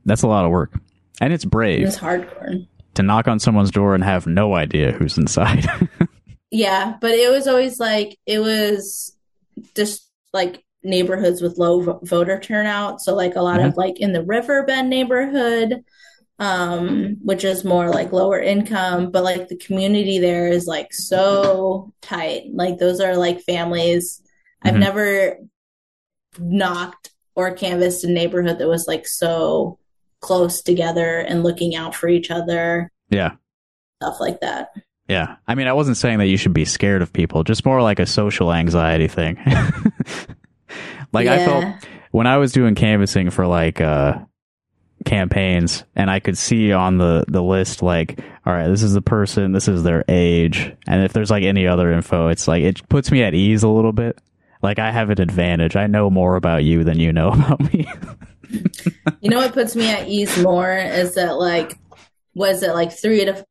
that's 0.06 0.22
a 0.22 0.28
lot 0.28 0.46
of 0.46 0.52
work. 0.52 0.74
And 1.20 1.34
it's 1.34 1.44
it 1.46 1.50
brave 1.50 1.86
was 1.86 1.98
hardcore. 1.98 2.68
to 2.94 3.04
knock 3.04 3.28
on 3.28 3.40
someone's 3.40 3.72
door 3.72 3.96
and 3.96 4.04
have 4.04 4.28
no 4.28 4.54
idea 4.56 4.92
who's 4.92 5.18
inside. 5.18 5.66
Yeah, 6.56 6.98
but 7.02 7.12
it 7.12 7.32
was 7.32 7.48
always 7.48 7.80
like 7.80 8.20
it 8.28 8.38
was 8.38 9.13
just 9.76 10.10
like 10.34 10.64
neighborhoods 10.84 11.42
with 11.42 11.58
low 11.58 11.82
vo- 11.82 12.00
voter 12.04 12.40
turnout. 12.40 13.02
So 13.02 13.16
like 13.16 13.36
a 13.36 13.42
lot 13.42 13.62
of 13.62 13.78
like 13.78 14.00
in 14.00 14.12
the 14.14 14.24
Riverbend 14.24 14.90
neighborhood, 14.90 15.84
um, 16.40 17.18
which 17.22 17.44
is 17.44 17.64
more 17.64 17.90
like 17.90 18.12
lower 18.12 18.40
income, 18.40 19.12
but 19.12 19.24
like 19.24 19.48
the 19.48 19.58
community 19.58 20.20
there 20.20 20.48
is 20.48 20.66
like 20.68 20.94
so 20.94 21.94
tight. 22.02 22.44
Like 22.54 22.80
those 22.80 23.00
are 23.00 23.16
like 23.16 23.42
families. 23.44 24.22
I've 24.62 24.76
Mhm. 24.76 24.80
never 24.80 25.38
knocked 26.40 27.12
or 27.36 27.52
canvassed 27.54 28.04
a 28.04 28.12
neighborhood 28.12 28.60
that 28.60 28.68
was 28.68 28.88
like 28.88 29.08
so 29.08 29.78
close 30.20 30.62
together 30.62 31.20
and 31.20 31.44
looking 31.44 31.76
out 31.76 31.94
for 31.96 32.08
each 32.08 32.32
other, 32.32 32.92
yeah. 33.10 33.32
stuff 34.02 34.20
like 34.20 34.40
that. 34.42 34.70
Yeah. 35.08 35.36
I 35.48 35.56
mean, 35.56 35.68
I 35.68 35.74
wasn't 35.74 35.98
saying 35.98 36.20
that 36.20 36.28
you 36.28 36.38
should 36.38 36.54
be 36.54 36.66
scared 36.66 37.02
of 37.02 37.12
people, 37.12 37.44
just 37.44 37.66
more 37.66 37.82
like 37.82 38.00
a 38.00 38.06
social 38.06 38.54
anxiety 38.54 39.08
thing. 39.08 39.38
like 41.14 41.28
I 41.28 41.46
felt 41.46 41.66
when 42.12 42.28
I 42.28 42.38
was 42.38 42.52
doing 42.52 42.76
canvassing 42.76 43.30
for 43.30 43.46
like 43.46 43.82
uh 43.82 44.20
campaigns 45.06 45.84
and 45.96 46.10
I 46.10 46.20
could 46.20 46.38
see 46.38 46.72
on 46.72 46.98
the 46.98 47.26
the 47.28 47.44
list 47.44 47.82
like 47.82 48.20
all 48.46 48.54
right, 48.54 48.68
this 48.68 48.84
is 48.84 48.94
the 48.94 49.02
person, 49.02 49.52
this 49.52 49.68
is 49.68 49.84
their 49.84 50.04
age, 50.08 50.74
and 50.86 51.04
if 51.04 51.14
there's 51.14 51.32
like 51.32 51.44
any 51.44 51.66
other 51.66 51.92
info, 51.92 52.28
it's 52.28 52.48
like 52.48 52.64
it 52.64 52.88
puts 52.90 53.12
me 53.12 53.24
at 53.24 53.34
ease 53.34 53.64
a 53.64 53.70
little 53.70 53.94
bit. 53.94 54.20
Like 54.62 54.80
I 54.80 54.92
have 54.92 55.10
an 55.10 55.22
advantage. 55.22 55.76
I 55.76 55.88
know 55.88 56.10
more 56.10 56.36
about 56.36 56.64
you 56.64 56.84
than 56.84 57.00
you 57.00 57.12
know 57.14 57.30
about 57.34 57.74
me. 57.74 57.88
You 59.22 59.30
know 59.30 59.38
what 59.38 59.54
puts 59.54 59.76
me 59.76 59.90
at 59.90 60.08
ease 60.08 60.38
more 60.42 60.76
is 60.76 61.16
that 61.16 61.38
like 61.38 61.78
was 62.36 62.64
it 62.64 62.74
like 62.74 62.92
three 62.92 63.26
to 63.26 63.46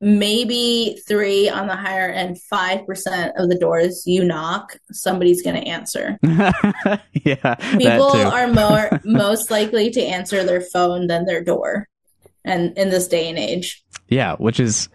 maybe 0.00 0.98
three 1.06 1.48
on 1.48 1.66
the 1.66 1.76
higher 1.76 2.08
end, 2.08 2.40
five 2.42 2.86
percent 2.86 3.32
of 3.36 3.48
the 3.48 3.58
doors 3.58 4.02
you 4.06 4.24
knock, 4.24 4.78
somebody's 4.92 5.42
gonna 5.42 5.60
answer. 5.60 6.18
yeah. 6.22 7.00
that 7.42 7.78
People 7.78 8.12
are 8.12 8.48
more 8.48 9.00
most 9.04 9.50
likely 9.50 9.90
to 9.90 10.02
answer 10.02 10.44
their 10.44 10.60
phone 10.60 11.06
than 11.06 11.24
their 11.24 11.42
door. 11.42 11.88
And 12.44 12.78
in 12.78 12.90
this 12.90 13.08
day 13.08 13.28
and 13.28 13.38
age. 13.38 13.84
Yeah, 14.08 14.36
which 14.36 14.60
is 14.60 14.88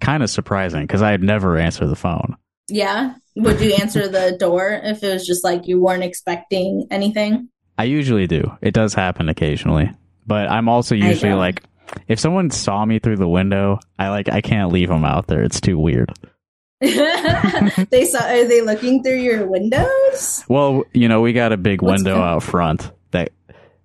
kind 0.00 0.22
of 0.22 0.30
surprising 0.30 0.82
because 0.82 1.02
I'd 1.02 1.22
never 1.22 1.58
answer 1.58 1.86
the 1.86 1.96
phone. 1.96 2.36
Yeah. 2.68 3.14
Would 3.36 3.60
you 3.60 3.74
answer 3.74 4.08
the 4.08 4.36
door 4.40 4.80
if 4.82 5.02
it 5.02 5.12
was 5.12 5.26
just 5.26 5.44
like 5.44 5.66
you 5.66 5.80
weren't 5.80 6.04
expecting 6.04 6.86
anything? 6.90 7.48
I 7.76 7.84
usually 7.84 8.26
do. 8.26 8.56
It 8.62 8.72
does 8.72 8.94
happen 8.94 9.28
occasionally, 9.28 9.90
but 10.26 10.48
I'm 10.48 10.68
also 10.68 10.94
usually 10.94 11.34
like, 11.34 11.64
if 12.08 12.18
someone 12.18 12.50
saw 12.50 12.84
me 12.84 12.98
through 12.98 13.16
the 13.16 13.28
window, 13.28 13.78
I 13.98 14.08
like 14.10 14.28
I 14.28 14.40
can't 14.40 14.72
leave 14.72 14.88
them 14.88 15.04
out 15.04 15.26
there. 15.26 15.42
It's 15.42 15.60
too 15.60 15.78
weird. 15.78 16.12
they 16.80 18.04
saw 18.04 18.24
are 18.26 18.44
they 18.44 18.60
looking 18.60 19.02
through 19.02 19.20
your 19.20 19.46
windows? 19.46 20.44
Well, 20.48 20.84
you 20.92 21.08
know, 21.08 21.20
we 21.20 21.32
got 21.32 21.52
a 21.52 21.56
big 21.56 21.82
What's 21.82 22.02
window 22.02 22.16
that? 22.16 22.24
out 22.24 22.42
front 22.42 22.90
that 23.12 23.32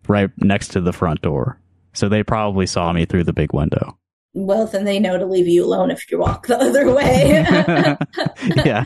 right 0.07 0.29
next 0.37 0.69
to 0.69 0.81
the 0.81 0.93
front 0.93 1.21
door, 1.21 1.59
so 1.93 2.09
they 2.09 2.23
probably 2.23 2.65
saw 2.65 2.91
me 2.91 3.05
through 3.05 3.23
the 3.23 3.33
big 3.33 3.53
window. 3.53 3.97
Well, 4.33 4.67
then 4.67 4.85
they 4.85 4.99
know 4.99 5.17
to 5.17 5.25
leave 5.25 5.47
you 5.47 5.65
alone 5.65 5.91
if 5.91 6.09
you 6.11 6.19
walk 6.19 6.47
the 6.47 6.57
other 6.57 6.93
way. 6.93 7.45
yeah, 8.65 8.85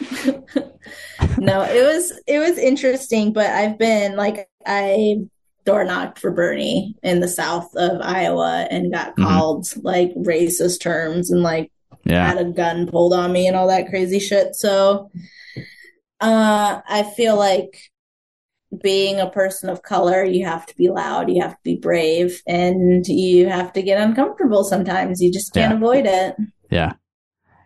no, 1.38 1.62
it 1.62 1.82
was 1.82 2.20
it 2.26 2.38
was 2.38 2.58
interesting, 2.58 3.32
but 3.32 3.46
I've 3.46 3.78
been 3.78 4.16
like 4.16 4.48
I 4.66 5.16
door 5.64 5.84
knocked 5.84 6.18
for 6.18 6.30
Bernie 6.30 6.94
in 7.02 7.20
the 7.20 7.28
south 7.28 7.74
of 7.76 8.00
Iowa 8.00 8.66
and 8.70 8.92
got 8.92 9.16
Mhm. 9.16 9.24
called 9.24 9.68
like 9.82 10.12
racist 10.16 10.80
terms 10.80 11.30
and 11.30 11.42
like 11.42 11.70
yeah, 12.04 12.26
had 12.26 12.38
a 12.38 12.50
gun 12.50 12.86
pulled 12.88 13.12
on 13.14 13.32
me 13.32 13.46
and 13.46 13.56
all 13.56 13.68
that 13.68 13.88
crazy 13.88 14.18
shit. 14.18 14.54
So 14.56 15.10
uh 16.20 16.80
I 16.88 17.02
feel 17.16 17.36
like 17.36 17.78
being 18.82 19.20
a 19.20 19.28
person 19.28 19.68
of 19.68 19.82
color, 19.82 20.24
you 20.24 20.46
have 20.46 20.64
to 20.66 20.76
be 20.76 20.88
loud, 20.88 21.30
you 21.30 21.42
have 21.42 21.52
to 21.52 21.60
be 21.62 21.76
brave, 21.76 22.42
and 22.46 23.06
you 23.06 23.46
have 23.48 23.70
to 23.74 23.82
get 23.82 24.00
uncomfortable 24.00 24.64
sometimes. 24.64 25.20
You 25.20 25.30
just 25.30 25.52
can't 25.52 25.72
Yeah. 25.72 25.76
avoid 25.76 26.06
it. 26.06 26.36
yeah, 26.70 26.92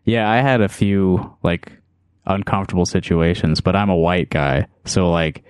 yeah. 0.05 0.29
I 0.29 0.39
had 0.41 0.61
a 0.61 0.69
few 0.69 1.37
like 1.45 1.71
uncomfortable 2.27 2.87
situations, 2.87 3.61
but 3.61 3.77
I'm 3.77 3.89
a 3.89 3.97
white 3.97 4.31
guy, 4.31 4.67
so 4.85 5.09
like 5.11 5.45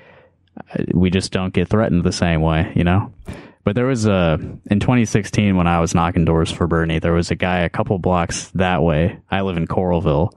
we 0.92 1.10
just 1.10 1.32
don't 1.32 1.52
get 1.52 1.68
threatened 1.68 2.04
the 2.04 2.12
same 2.12 2.42
way, 2.42 2.72
you 2.74 2.84
know. 2.84 3.12
But 3.64 3.74
there 3.74 3.86
was 3.86 4.06
a 4.06 4.38
in 4.70 4.78
2016 4.78 5.56
when 5.56 5.66
I 5.66 5.80
was 5.80 5.94
knocking 5.94 6.24
doors 6.24 6.52
for 6.52 6.66
Bernie, 6.66 7.00
there 7.00 7.12
was 7.12 7.30
a 7.30 7.34
guy 7.34 7.60
a 7.60 7.68
couple 7.68 7.98
blocks 7.98 8.48
that 8.54 8.82
way. 8.82 9.18
I 9.28 9.40
live 9.40 9.56
in 9.56 9.66
Coralville, 9.66 10.32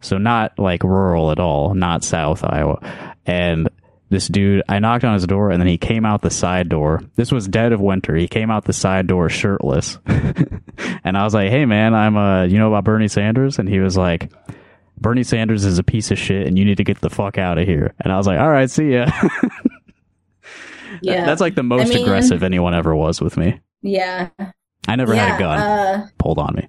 so 0.00 0.16
not 0.16 0.58
like 0.58 0.82
rural 0.82 1.30
at 1.30 1.38
all, 1.38 1.74
not 1.74 2.04
South 2.04 2.42
Iowa. 2.42 2.80
And 3.26 3.68
this 4.08 4.28
dude, 4.28 4.62
I 4.68 4.78
knocked 4.78 5.04
on 5.04 5.14
his 5.14 5.26
door, 5.26 5.50
and 5.50 5.60
then 5.60 5.68
he 5.68 5.78
came 5.78 6.06
out 6.06 6.22
the 6.22 6.30
side 6.30 6.68
door. 6.68 7.02
This 7.16 7.30
was 7.30 7.46
dead 7.46 7.72
of 7.72 7.80
winter. 7.80 8.16
He 8.16 8.26
came 8.28 8.50
out 8.50 8.64
the 8.64 8.72
side 8.72 9.06
door 9.06 9.28
shirtless, 9.28 9.98
and 10.06 11.16
I 11.18 11.22
was 11.22 11.34
like, 11.34 11.50
"Hey, 11.50 11.66
man, 11.66 11.94
I'm 11.94 12.16
uh, 12.16 12.44
you 12.44 12.58
know 12.58 12.68
about 12.68 12.84
Bernie 12.84 13.08
Sanders?" 13.08 13.58
And 13.58 13.68
he 13.68 13.78
was 13.80 13.96
like. 13.96 14.30
Bernie 15.00 15.22
Sanders 15.24 15.64
is 15.64 15.78
a 15.78 15.82
piece 15.82 16.10
of 16.10 16.18
shit 16.18 16.46
and 16.46 16.58
you 16.58 16.64
need 16.64 16.76
to 16.76 16.84
get 16.84 17.00
the 17.00 17.10
fuck 17.10 17.38
out 17.38 17.56
of 17.58 17.66
here. 17.66 17.94
And 18.00 18.12
I 18.12 18.16
was 18.18 18.26
like, 18.26 18.38
all 18.38 18.50
right, 18.50 18.70
see 18.70 18.92
ya. 18.94 19.10
Yeah. 21.02 21.24
That's 21.24 21.40
like 21.40 21.54
the 21.54 21.62
most 21.62 21.88
mean- 21.88 22.02
aggressive 22.02 22.42
anyone 22.42 22.74
ever 22.74 22.94
was 22.94 23.20
with 23.20 23.36
me. 23.36 23.60
yeah. 23.82 24.28
I 24.88 24.96
never 24.96 25.14
had 25.14 25.36
a 25.36 25.38
gun 25.38 25.58
Uh, 25.60 26.06
pulled 26.18 26.38
on 26.38 26.54
me. 26.56 26.66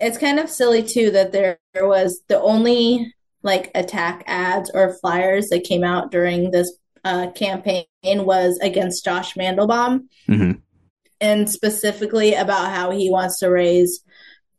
it's 0.00 0.16
kind 0.18 0.38
of 0.38 0.48
silly 0.48 0.82
too 0.82 1.10
that 1.10 1.32
there 1.32 1.58
was 1.76 2.20
the 2.28 2.40
only 2.40 3.12
like 3.42 3.70
attack 3.74 4.22
ads 4.26 4.70
or 4.72 4.94
flyers 4.94 5.48
that 5.48 5.64
came 5.64 5.82
out 5.82 6.10
during 6.12 6.50
this 6.52 6.72
uh, 7.04 7.30
campaign 7.32 7.84
was 8.04 8.58
against 8.62 9.04
Josh 9.04 9.34
Mandelbaum. 9.34 10.02
Mhm. 10.28 10.60
and 11.20 11.50
specifically 11.50 12.34
about 12.34 12.70
how 12.70 12.90
he 12.90 13.10
wants 13.10 13.38
to 13.40 13.48
raise 13.48 14.04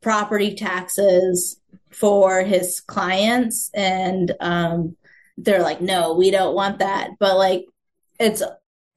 property 0.02 0.54
taxes 0.56 1.58
for 1.94 2.42
his 2.44 2.82
clients 2.82 3.70
and 3.74 4.34
um, 4.40 4.96
they're 5.38 5.62
like 5.62 5.82
no 5.82 6.14
we 6.14 6.32
don't 6.32 6.56
want 6.56 6.80
that 6.80 7.12
but 7.20 7.38
like 7.38 7.66
it's 8.20 8.44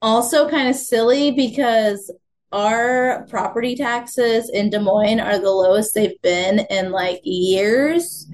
also 0.03 0.49
kind 0.49 0.69
of 0.69 0.77
silly 0.77 1.31
because 1.31 2.13
our 2.53 3.27
property 3.29 3.75
taxes 3.75 4.49
in 4.51 4.71
Des 4.71 4.79
Moines 4.79 5.21
are 5.21 5.39
the 5.39 5.51
lowest 5.51 5.95
they've 5.95 6.21
been 6.23 6.61
in 6.71 6.91
like 6.91 7.21
years 7.25 8.31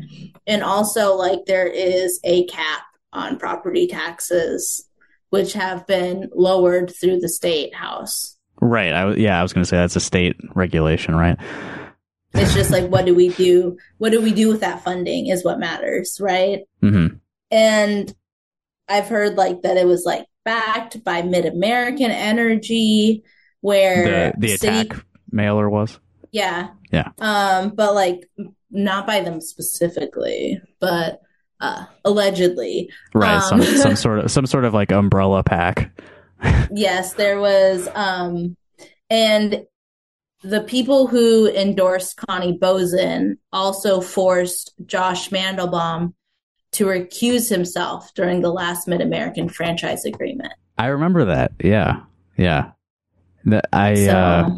and 0.46 0.62
also 0.62 1.14
like 1.14 1.40
there 1.46 1.66
is 1.66 2.20
a 2.24 2.44
cap 2.46 2.82
on 3.12 3.38
property 3.38 3.86
taxes 3.86 4.88
which 5.30 5.54
have 5.54 5.86
been 5.86 6.28
lowered 6.34 6.92
through 6.94 7.18
the 7.20 7.28
state 7.28 7.74
house 7.74 8.36
Right. 8.62 8.92
I, 8.92 9.04
was, 9.04 9.18
yeah, 9.18 9.40
I 9.40 9.42
was 9.42 9.52
going 9.52 9.64
to 9.64 9.68
say 9.68 9.76
that's 9.76 9.96
a 9.96 10.00
state 10.00 10.36
regulation, 10.54 11.16
right? 11.16 11.36
It's 12.34 12.54
just 12.54 12.70
like, 12.70 12.88
what 12.88 13.04
do 13.06 13.14
we 13.14 13.28
do? 13.30 13.76
What 13.98 14.10
do 14.12 14.20
we 14.22 14.32
do 14.32 14.48
with 14.48 14.60
that 14.60 14.82
funding 14.84 15.26
is 15.28 15.44
what 15.44 15.58
matters, 15.60 16.18
right? 16.20 16.60
Mm-hmm. 16.82 17.16
And 17.50 18.14
I've 18.88 19.08
heard 19.08 19.36
like 19.36 19.62
that 19.62 19.76
it 19.76 19.86
was 19.86 20.04
like 20.04 20.26
backed 20.44 21.04
by 21.04 21.22
Mid 21.22 21.44
American 21.46 22.10
Energy, 22.10 23.22
where 23.60 24.32
The 24.32 24.38
the 24.38 24.56
city- 24.56 24.80
attack 24.88 25.04
mailer 25.30 25.68
was. 25.68 25.98
yeah, 26.32 26.68
Yeah. 26.90 27.10
um, 27.18 27.70
but 27.74 27.94
like 27.94 28.28
not 28.70 29.06
by 29.06 29.20
them 29.20 29.40
specifically, 29.40 30.60
but 30.80 31.20
uh, 31.60 31.84
allegedly, 32.04 32.90
Right. 33.14 33.42
some 33.42 33.60
Um, 33.60 33.66
some 33.66 33.96
sort 34.04 34.18
of 34.20 34.30
some 34.30 34.46
sort 34.46 34.64
of 34.64 34.74
like 34.74 34.90
umbrella 34.90 35.42
pack. 35.44 35.90
yes, 36.72 37.14
there 37.14 37.38
was, 37.40 37.88
um, 37.94 38.56
and 39.10 39.64
the 40.42 40.60
people 40.62 41.06
who 41.06 41.48
endorsed 41.48 42.16
Connie 42.16 42.58
Boesen 42.58 43.36
also 43.52 44.00
forced 44.00 44.72
Josh 44.86 45.30
Mandelbaum 45.30 46.14
to 46.72 46.86
recuse 46.86 47.48
himself 47.48 48.12
during 48.14 48.40
the 48.40 48.52
last 48.52 48.88
Mid 48.88 49.00
American 49.00 49.48
franchise 49.48 50.04
agreement. 50.04 50.52
I 50.78 50.86
remember 50.86 51.26
that. 51.26 51.52
Yeah. 51.62 52.00
Yeah. 52.36 52.72
That 53.44 53.66
I 53.72 53.94
So, 53.94 54.16
uh 54.16 54.50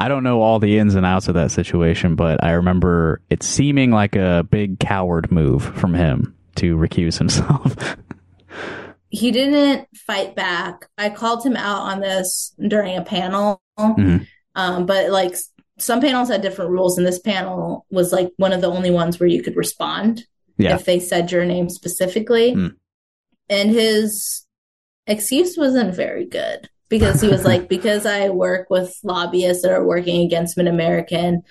I 0.00 0.08
don't 0.08 0.24
know 0.24 0.42
all 0.42 0.58
the 0.58 0.78
ins 0.78 0.96
and 0.96 1.06
outs 1.06 1.28
of 1.28 1.34
that 1.34 1.52
situation, 1.52 2.16
but 2.16 2.42
I 2.42 2.52
remember 2.52 3.20
it 3.30 3.44
seeming 3.44 3.92
like 3.92 4.16
a 4.16 4.44
big 4.50 4.80
coward 4.80 5.30
move 5.30 5.62
from 5.62 5.94
him 5.94 6.34
to 6.56 6.76
recuse 6.76 7.16
himself. 7.16 7.76
he 9.08 9.30
didn't 9.30 9.86
fight 9.96 10.34
back. 10.34 10.88
I 10.98 11.10
called 11.10 11.46
him 11.46 11.56
out 11.56 11.82
on 11.82 12.00
this 12.00 12.52
during 12.68 12.96
a 12.96 13.02
panel, 13.04 13.62
Mhm. 13.78 14.26
Um, 14.54 14.86
but 14.86 15.10
like 15.10 15.34
some 15.78 16.00
panels 16.00 16.28
had 16.28 16.42
different 16.42 16.70
rules, 16.70 16.96
and 16.98 17.06
this 17.06 17.18
panel 17.18 17.86
was 17.90 18.12
like 18.12 18.30
one 18.36 18.52
of 18.52 18.60
the 18.60 18.70
only 18.70 18.90
ones 18.90 19.18
where 19.18 19.28
you 19.28 19.42
could 19.42 19.56
respond 19.56 20.24
Yeah. 20.58 20.74
if 20.76 20.84
they 20.84 21.00
said 21.00 21.32
your 21.32 21.44
name 21.44 21.68
specifically. 21.68 22.52
Hmm. 22.52 22.66
And 23.50 23.70
his 23.70 24.46
excuse 25.06 25.56
wasn't 25.58 25.94
very 25.94 26.24
good 26.26 26.68
because 26.88 27.20
he 27.20 27.28
was 27.28 27.44
like, 27.50 27.68
because 27.68 28.06
I 28.06 28.28
work 28.30 28.68
with 28.70 28.96
lobbyists 29.02 29.62
that 29.62 29.72
are 29.72 29.84
working 29.86 30.24
against 30.24 30.56
Mid 30.56 30.66
American, 30.68 31.42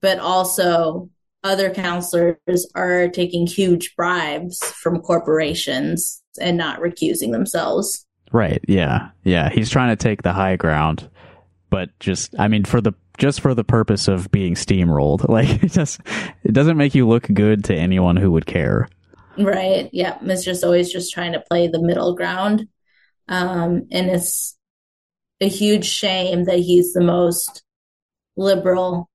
but 0.00 0.18
also 0.18 1.10
other 1.44 1.70
councilors 1.70 2.36
are 2.76 3.08
taking 3.08 3.46
huge 3.48 3.94
bribes 3.96 4.62
from 4.64 5.00
corporations 5.00 6.22
and 6.40 6.56
not 6.56 6.78
recusing 6.80 7.32
themselves. 7.32 8.06
right. 8.30 8.64
Yeah. 8.68 9.08
Yeah. 9.24 9.50
He's 9.50 9.68
trying 9.68 9.90
to 9.94 10.00
take 10.02 10.22
the 10.22 10.32
high 10.32 10.56
ground, 10.56 11.10
but 11.72 11.88
just 11.98 12.34
I 12.38 12.48
mean 12.48 12.64
for 12.66 12.82
the 12.82 12.92
just 13.16 13.40
for 13.40 13.54
the 13.54 13.64
purpose 13.64 14.06
of 14.06 14.30
being 14.30 14.54
steamrolled. 14.54 15.26
Like 15.32 15.64
it 15.64 15.72
just 15.72 16.00
it 16.44 16.52
doesn't 16.52 16.76
make 16.76 16.94
you 16.94 17.08
look 17.08 17.26
good 17.32 17.64
to 17.64 17.74
anyone 17.74 18.16
who 18.16 18.30
would 18.32 18.44
care. 18.44 18.88
Right. 19.38 19.88
Yeah. 19.92 20.18
It's 20.20 20.44
just 20.44 20.62
always 20.62 20.92
just 20.92 21.14
trying 21.14 21.32
to 21.32 21.40
play 21.40 21.66
the 21.68 21.80
middle 21.80 22.14
ground. 22.14 22.68
Um, 23.28 23.86
and 23.90 24.10
it's 24.10 24.58
a 25.40 25.48
huge 25.48 25.86
shame 25.86 26.44
that 26.44 26.58
he's 26.58 26.92
the 26.92 27.00
most 27.00 27.62
liberal 28.36 29.08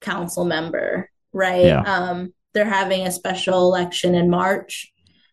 council 0.00 0.44
member, 0.44 1.10
right? 1.32 1.64
Yeah. 1.64 1.80
Um, 1.80 2.32
they're 2.54 2.64
having 2.64 3.06
a 3.06 3.10
special 3.10 3.66
election 3.66 4.14
in 4.14 4.30
March 4.30 4.92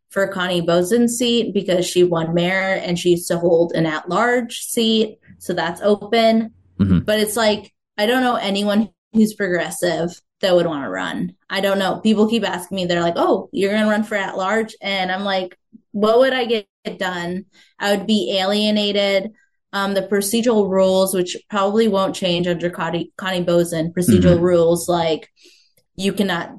for 0.10 0.28
Connie 0.28 0.66
Boesen's 0.66 1.18
seat 1.18 1.54
because 1.54 1.86
she 1.86 2.04
won 2.04 2.34
mayor 2.34 2.74
and 2.74 2.98
she 2.98 3.12
used 3.12 3.28
to 3.28 3.38
hold 3.38 3.74
an 3.74 3.86
at 3.86 4.10
large 4.10 4.58
seat. 4.58 5.19
So 5.40 5.54
that's 5.54 5.82
open. 5.82 6.54
Mhm. 6.80 7.06
But 7.06 7.20
it's 7.20 7.36
like, 7.36 7.74
I 7.98 8.06
don't 8.06 8.24
know 8.24 8.36
anyone 8.36 8.90
who's 9.14 9.34
progressive 9.34 10.10
that 10.42 10.56
would 10.56 10.66
want 10.66 10.84
to 10.84 10.90
run. 10.90 11.34
I 11.50 11.62
don't 11.62 11.80
know. 11.80 12.00
People 12.00 12.30
keep 12.30 12.48
asking 12.48 12.76
me, 12.76 12.86
they're 12.86 13.02
like, 13.02 13.16
oh, 13.18 13.50
you're 13.52 13.72
going 13.72 13.84
to 13.84 13.90
run 13.90 14.04
for 14.04 14.16
at 14.16 14.38
large? 14.38 14.76
And 14.82 15.12
I'm 15.12 15.24
like, 15.24 15.58
what 15.92 16.20
would 16.20 16.34
I 16.34 16.46
get 16.46 16.68
done? 16.98 17.46
I 17.78 17.96
would 17.96 18.08
be 18.08 18.38
alienated. 18.38 19.32
Um, 19.74 19.94
the 19.94 20.02
procedural 20.02 20.70
rules, 20.70 21.14
which 21.14 21.38
probably 21.50 21.88
won't 21.88 22.16
change 22.16 22.48
under 22.48 22.70
Connie, 22.70 23.12
Connie 23.18 23.44
Boesen, 23.44 23.94
procedural 23.94 24.40
rules 24.40 24.88
like 24.90 25.30
you 25.96 26.14
cannot 26.14 26.52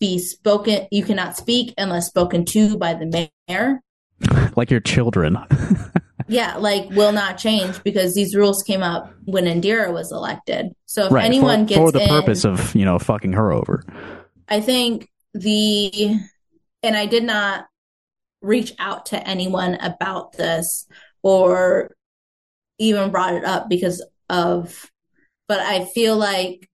be 0.00 0.18
spoken, 0.18 0.86
you 0.90 1.04
cannot 1.04 1.36
speak 1.36 1.74
unless 1.78 2.06
spoken 2.06 2.44
to 2.46 2.76
by 2.78 2.94
the 2.94 3.30
mayor. 3.48 3.80
Like 4.56 4.70
your 4.70 4.80
children. 4.80 5.36
Yeah, 6.28 6.56
like 6.56 6.90
will 6.90 7.12
not 7.12 7.38
change 7.38 7.82
because 7.84 8.14
these 8.14 8.34
rules 8.34 8.62
came 8.62 8.82
up 8.82 9.12
when 9.24 9.44
Indira 9.44 9.92
was 9.92 10.10
elected. 10.10 10.74
So 10.86 11.06
if 11.06 11.12
right. 11.12 11.24
anyone 11.24 11.64
for, 11.64 11.68
gets 11.68 11.80
for 11.80 11.92
the 11.92 12.02
in, 12.02 12.08
purpose 12.08 12.44
of, 12.44 12.74
you 12.74 12.84
know, 12.84 12.98
fucking 12.98 13.32
her 13.34 13.52
over. 13.52 13.84
I 14.48 14.60
think 14.60 15.08
the, 15.34 16.18
and 16.82 16.96
I 16.96 17.06
did 17.06 17.24
not 17.24 17.66
reach 18.42 18.72
out 18.78 19.06
to 19.06 19.28
anyone 19.28 19.74
about 19.74 20.32
this 20.32 20.86
or 21.22 21.90
even 22.78 23.10
brought 23.10 23.34
it 23.34 23.44
up 23.44 23.68
because 23.68 24.04
of, 24.28 24.90
but 25.48 25.60
I 25.60 25.84
feel 25.84 26.16
like 26.16 26.68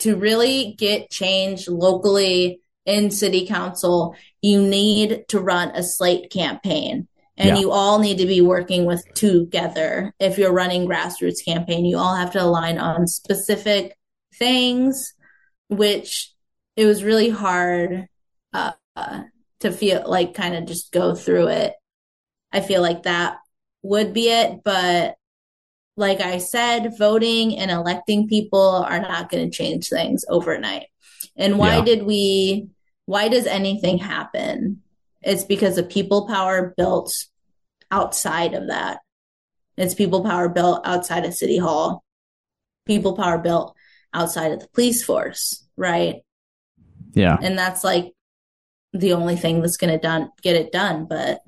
to 0.00 0.16
really 0.16 0.74
get 0.78 1.10
change 1.10 1.68
locally 1.68 2.60
in 2.86 3.10
city 3.10 3.46
council, 3.46 4.14
you 4.42 4.60
need 4.62 5.24
to 5.28 5.40
run 5.40 5.68
a 5.70 5.82
slate 5.82 6.30
campaign. 6.30 7.08
And 7.36 7.48
Yeah. 7.48 7.58
you 7.58 7.72
all 7.72 7.98
need 7.98 8.18
to 8.18 8.26
be 8.26 8.40
working 8.40 8.84
with 8.84 9.04
together. 9.14 10.14
If 10.20 10.38
you're 10.38 10.52
running 10.52 10.86
grassroots 10.86 11.44
campaign, 11.44 11.84
you 11.84 11.98
all 11.98 12.14
have 12.14 12.30
to 12.32 12.42
align 12.42 12.78
on 12.78 13.08
specific 13.08 13.96
things, 14.38 15.14
which 15.68 16.32
it 16.76 16.86
was 16.86 17.02
really 17.02 17.30
hard 17.30 18.06
uh, 18.52 18.72
to 19.60 19.72
feel 19.72 20.04
like 20.06 20.34
kind 20.34 20.54
of 20.54 20.66
just 20.66 20.92
go 20.92 21.14
through 21.14 21.48
it. 21.48 21.74
I 22.52 22.60
feel 22.60 22.82
like 22.82 23.02
that 23.02 23.38
would 23.82 24.12
be 24.12 24.28
it, 24.28 24.60
but 24.64 25.16
like 25.96 26.20
I 26.20 26.38
said, 26.38 26.96
voting 26.96 27.58
and 27.58 27.70
electing 27.70 28.28
people 28.28 28.60
are 28.60 29.00
not 29.00 29.28
going 29.28 29.50
to 29.50 29.56
change 29.56 29.88
things 29.88 30.24
overnight. 30.28 30.86
And 31.36 31.58
why 31.58 31.78
Yeah. 31.78 31.84
did 31.84 32.02
we, 32.04 32.68
why 33.06 33.28
does 33.28 33.46
anything 33.46 33.98
happen? 33.98 34.82
It's 35.24 35.44
because 35.44 35.78
of 35.78 35.88
people 35.88 36.26
power 36.26 36.74
built 36.76 37.26
outside 37.90 38.54
of 38.54 38.68
that. 38.68 39.00
It's 39.76 39.94
people 39.94 40.22
power 40.22 40.48
built 40.48 40.86
outside 40.86 41.24
of 41.24 41.34
City 41.34 41.58
Hall, 41.58 42.04
people 42.86 43.16
power 43.16 43.38
built 43.38 43.74
outside 44.12 44.52
of 44.52 44.60
the 44.60 44.68
police 44.68 45.02
force, 45.02 45.66
right? 45.76 46.16
Yeah. 47.12 47.36
And 47.40 47.58
that's 47.58 47.82
like 47.82 48.12
the 48.92 49.14
only 49.14 49.36
thing 49.36 49.60
that's 49.60 49.76
going 49.76 49.92
to 49.92 49.98
done 49.98 50.30
get 50.42 50.56
it 50.56 50.70
done. 50.70 51.06
But 51.06 51.40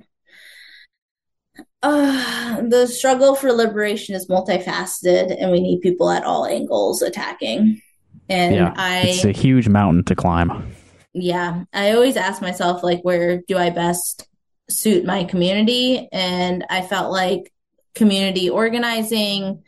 uh, 1.82 2.62
the 2.62 2.86
struggle 2.86 3.36
for 3.36 3.52
liberation 3.52 4.14
is 4.16 4.28
multifaceted, 4.28 5.36
and 5.40 5.52
we 5.52 5.60
need 5.60 5.80
people 5.80 6.10
at 6.10 6.24
all 6.24 6.46
angles 6.46 7.02
attacking. 7.02 7.80
And 8.28 8.54
yeah. 8.54 8.74
I, 8.76 9.02
It's 9.06 9.24
a 9.24 9.30
huge 9.30 9.68
mountain 9.68 10.02
to 10.04 10.16
climb. 10.16 10.74
Yeah, 11.18 11.64
I 11.72 11.92
always 11.92 12.16
ask 12.16 12.42
myself, 12.42 12.82
like, 12.82 13.00
where 13.00 13.40
do 13.48 13.56
I 13.56 13.70
best 13.70 14.28
suit 14.68 15.04
my 15.06 15.24
community? 15.24 16.08
And 16.12 16.64
I 16.68 16.82
felt 16.82 17.10
like 17.10 17.52
community 17.94 18.50
organizing, 18.50 19.62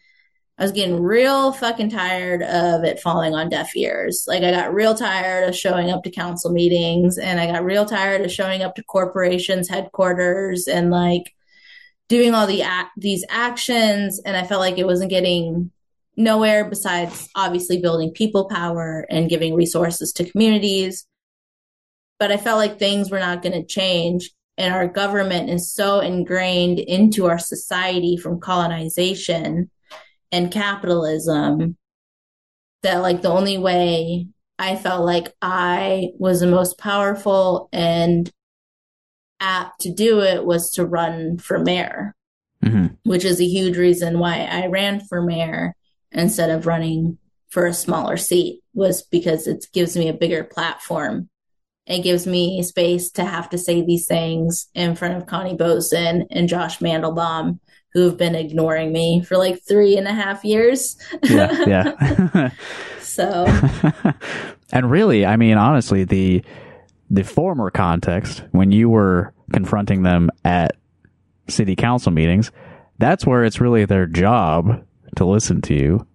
I 0.59 0.63
was 0.63 0.73
getting 0.73 1.01
real 1.01 1.53
fucking 1.53 1.89
tired 1.89 2.43
of 2.43 2.85
it 2.85 3.01
falling 3.01 3.35
on 3.35 3.49
deaf 3.49 3.75
ears. 3.75 4.25
Like, 4.29 4.43
I 4.43 4.51
got 4.51 4.75
real 4.75 4.95
tired 4.95 5.49
of 5.49 5.57
showing 5.57 5.91
up 5.91 6.03
to 6.03 6.11
council 6.11 6.53
meetings, 6.53 7.17
and 7.17 7.41
I 7.41 7.47
got 7.47 7.65
real 7.65 7.87
tired 7.87 8.21
of 8.21 8.31
showing 8.31 8.63
up 8.63 8.75
to 8.75 8.85
corporations' 8.85 9.71
headquarters 9.71 10.69
and 10.69 10.91
like 10.91 11.33
doing 12.09 12.35
all 12.35 12.47
the 12.47 12.61
ac- 12.61 12.91
these 12.99 13.25
actions. 13.31 14.21
And 14.23 14.37
I 14.37 14.47
felt 14.47 14.61
like 14.61 14.77
it 14.77 14.87
wasn't 14.87 15.11
getting 15.11 15.71
nowhere 16.15 16.69
besides 16.69 17.31
obviously 17.35 17.81
building 17.81 18.11
people 18.11 18.49
power 18.51 19.07
and 19.09 19.31
giving 19.31 19.55
resources 19.55 20.13
to 20.13 20.31
communities. 20.31 21.07
But 22.19 22.33
I 22.33 22.37
felt 22.37 22.59
like 22.59 22.79
things 22.79 23.11
were 23.11 23.21
not 23.21 23.43
going 23.43 23.53
to 23.53 23.65
change. 23.65 24.31
And 24.57 24.75
our 24.75 24.89
government 24.89 25.51
is 25.51 25.73
so 25.73 26.01
ingrained 26.01 26.81
into 26.81 27.27
our 27.27 27.39
society 27.39 28.17
from 28.17 28.41
colonization. 28.41 29.71
and 30.31 30.53
capitalism 30.53 31.77
that 32.83 32.99
like 32.99 33.23
the 33.23 33.31
only 33.31 33.59
way 33.59 34.27
I 34.59 34.77
felt 34.77 35.05
like 35.05 35.35
I 35.41 36.11
was 36.19 36.41
the 36.41 36.47
most 36.47 36.79
powerful 36.79 37.69
and 37.73 38.31
apt 39.41 39.81
to 39.83 39.93
do 39.93 40.21
it 40.21 40.45
was 40.45 40.73
to 40.73 40.85
run 40.85 41.39
for 41.39 41.59
mayor, 41.59 42.15
hmm 42.63 42.87
which 43.05 43.25
is 43.25 43.41
a 43.41 43.47
huge 43.47 43.79
reason 43.79 44.19
why 44.19 44.45
I 44.45 44.67
ran 44.67 45.01
for 45.01 45.23
mayor 45.23 45.75
instead 46.13 46.51
of 46.51 46.67
running 46.67 47.17
for 47.49 47.65
a 47.67 47.73
smaller 47.73 48.17
seat 48.19 48.61
was 48.75 49.03
because 49.03 49.47
it 49.47 49.65
gives 49.73 49.97
me 49.97 50.09
a 50.09 50.13
bigger 50.13 50.45
platform. 50.45 51.31
It 51.89 52.03
gives 52.03 52.27
me 52.27 52.63
space 52.63 53.11
to 53.13 53.25
have 53.25 53.49
to 53.51 53.59
say 53.59 53.83
these 53.83 54.07
things 54.07 54.69
in 54.75 54.95
front 54.95 55.17
of 55.17 55.27
Connie 55.27 55.57
Boesen 55.57 56.27
and 56.31 56.49
Josh 56.49 56.79
Mandelbaum, 56.79 57.59
who 57.95 58.05
have 58.05 58.19
been 58.19 58.35
ignoring 58.35 58.93
me 58.93 59.25
for 59.25 59.39
like 59.39 59.63
three 59.67 59.97
and 59.97 60.07
a 60.07 60.13
half 60.13 60.45
years. 60.45 60.97
Yeah, 61.25 61.65
yeah. 61.67 62.51
So, 63.19 63.47
and 64.73 64.91
really, 64.91 65.27
I 65.27 65.37
mean, 65.37 65.57
honestly, 65.57 66.05
the 66.05 66.45
the 67.11 67.25
former 67.25 67.71
context 67.71 68.45
when 68.53 68.71
you 68.71 68.89
were 68.89 69.33
confronting 69.53 70.03
them 70.03 70.31
at 70.45 70.77
city 71.49 71.75
council 71.75 72.13
meetings, 72.13 72.53
that's 72.99 73.27
where 73.27 73.45
it's 73.45 73.61
really 73.61 73.87
their 73.87 74.07
job 74.07 74.85
to 75.17 75.25
listen 75.25 75.63
to 75.63 75.75
you. 75.75 76.07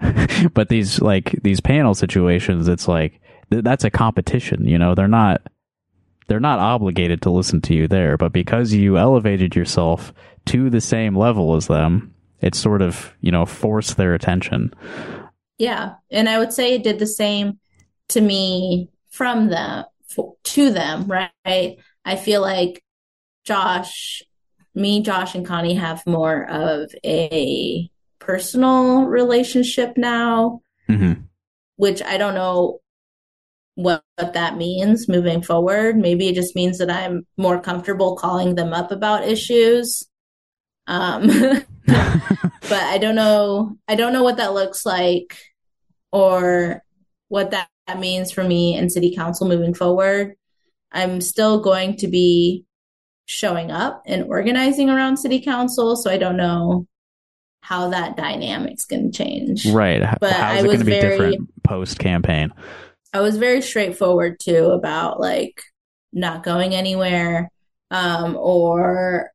but 0.54 0.68
these 0.68 1.00
like 1.00 1.38
these 1.42 1.60
panel 1.60 1.94
situations, 1.94 2.66
it's 2.66 2.88
like 2.88 3.19
that's 3.50 3.84
a 3.84 3.90
competition. 3.90 4.66
You 4.66 4.78
know, 4.78 4.94
they're 4.94 5.08
not 5.08 5.42
they're 6.28 6.40
not 6.40 6.60
obligated 6.60 7.22
to 7.22 7.30
listen 7.30 7.60
to 7.62 7.74
you 7.74 7.88
there, 7.88 8.16
but 8.16 8.32
because 8.32 8.72
you 8.72 8.96
elevated 8.96 9.56
yourself 9.56 10.12
to 10.46 10.70
the 10.70 10.80
same 10.80 11.16
level 11.16 11.56
as 11.56 11.66
them, 11.66 12.14
it 12.40 12.54
sort 12.54 12.82
of 12.82 13.12
you 13.20 13.32
know 13.32 13.44
forced 13.46 13.96
their 13.96 14.14
attention. 14.14 14.72
yeah. 15.58 15.94
And 16.10 16.28
I 16.28 16.38
would 16.38 16.52
say 16.52 16.74
it 16.74 16.84
did 16.84 16.98
the 16.98 17.06
same 17.06 17.58
to 18.08 18.20
me 18.20 18.88
from 19.10 19.48
them 19.48 19.84
for, 20.08 20.34
to 20.44 20.70
them, 20.70 21.06
right? 21.06 21.78
I 22.04 22.16
feel 22.16 22.40
like 22.40 22.82
Josh, 23.44 24.22
me, 24.74 25.02
Josh, 25.02 25.34
and 25.34 25.44
Connie 25.46 25.74
have 25.74 26.06
more 26.06 26.48
of 26.48 26.90
a 27.04 27.90
personal 28.20 29.04
relationship 29.06 29.96
now, 29.96 30.60
hmm 30.86 31.12
which 31.76 32.02
I 32.02 32.18
don't 32.18 32.34
know 32.34 32.80
what, 33.74 34.02
what 34.16 34.34
that 34.34 34.56
means 34.56 35.08
moving 35.08 35.42
forward. 35.42 35.96
Maybe 35.96 36.28
it 36.28 36.34
just 36.34 36.54
means 36.54 36.78
that 36.78 36.90
I'm 36.90 37.26
more 37.36 37.60
comfortable 37.60 38.16
calling 38.16 38.54
them 38.54 38.72
up 38.72 38.90
about 38.90 39.26
issues. 39.26 40.06
Um, 40.86 41.26
but 41.86 42.72
I 42.72 42.98
don't 42.98 43.14
know. 43.14 43.76
I 43.88 43.94
don't 43.94 44.12
know 44.12 44.22
what 44.22 44.36
that 44.38 44.54
looks 44.54 44.84
like 44.84 45.38
or 46.12 46.82
what 47.28 47.52
that, 47.52 47.68
that 47.86 47.98
means 47.98 48.32
for 48.32 48.44
me 48.44 48.76
and 48.76 48.90
city 48.90 49.14
council 49.14 49.48
moving 49.48 49.74
forward. 49.74 50.34
I'm 50.92 51.20
still 51.20 51.60
going 51.60 51.96
to 51.98 52.08
be 52.08 52.64
showing 53.26 53.70
up 53.70 54.02
and 54.06 54.24
organizing 54.24 54.90
around 54.90 55.18
city 55.18 55.40
council, 55.40 55.94
so 55.94 56.10
I 56.10 56.16
don't 56.18 56.36
know 56.36 56.88
how 57.62 57.90
that 57.90 58.16
dynamic's 58.16 58.86
going 58.86 59.12
to 59.12 59.16
change. 59.16 59.66
Right. 59.66 60.00
But 60.20 60.32
How's 60.32 60.42
I 60.42 60.58
it 60.58 60.62
going 60.64 60.66
was 60.66 60.78
to 60.80 60.84
be 60.84 60.90
very- 60.90 61.30
different 61.30 61.62
post 61.62 61.98
campaign? 62.00 62.52
I 63.12 63.20
was 63.20 63.36
very 63.36 63.62
straightforward 63.62 64.38
too 64.40 64.66
about 64.66 65.20
like 65.20 65.62
not 66.12 66.42
going 66.42 66.74
anywhere. 66.74 67.50
Um, 67.90 68.36
or 68.36 69.30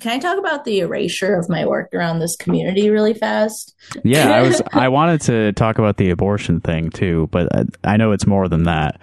can 0.00 0.12
I 0.12 0.18
talk 0.18 0.38
about 0.38 0.64
the 0.64 0.80
erasure 0.80 1.36
of 1.36 1.48
my 1.48 1.66
work 1.66 1.92
around 1.92 2.18
this 2.18 2.36
community 2.36 2.90
really 2.90 3.14
fast? 3.14 3.74
Yeah, 4.04 4.30
I 4.30 4.42
was. 4.42 4.62
I 4.72 4.88
wanted 4.88 5.20
to 5.22 5.52
talk 5.52 5.78
about 5.78 5.96
the 5.96 6.10
abortion 6.10 6.60
thing 6.60 6.90
too, 6.90 7.28
but 7.30 7.48
I, 7.56 7.64
I 7.84 7.96
know 7.96 8.12
it's 8.12 8.26
more 8.26 8.48
than 8.48 8.64
that. 8.64 9.00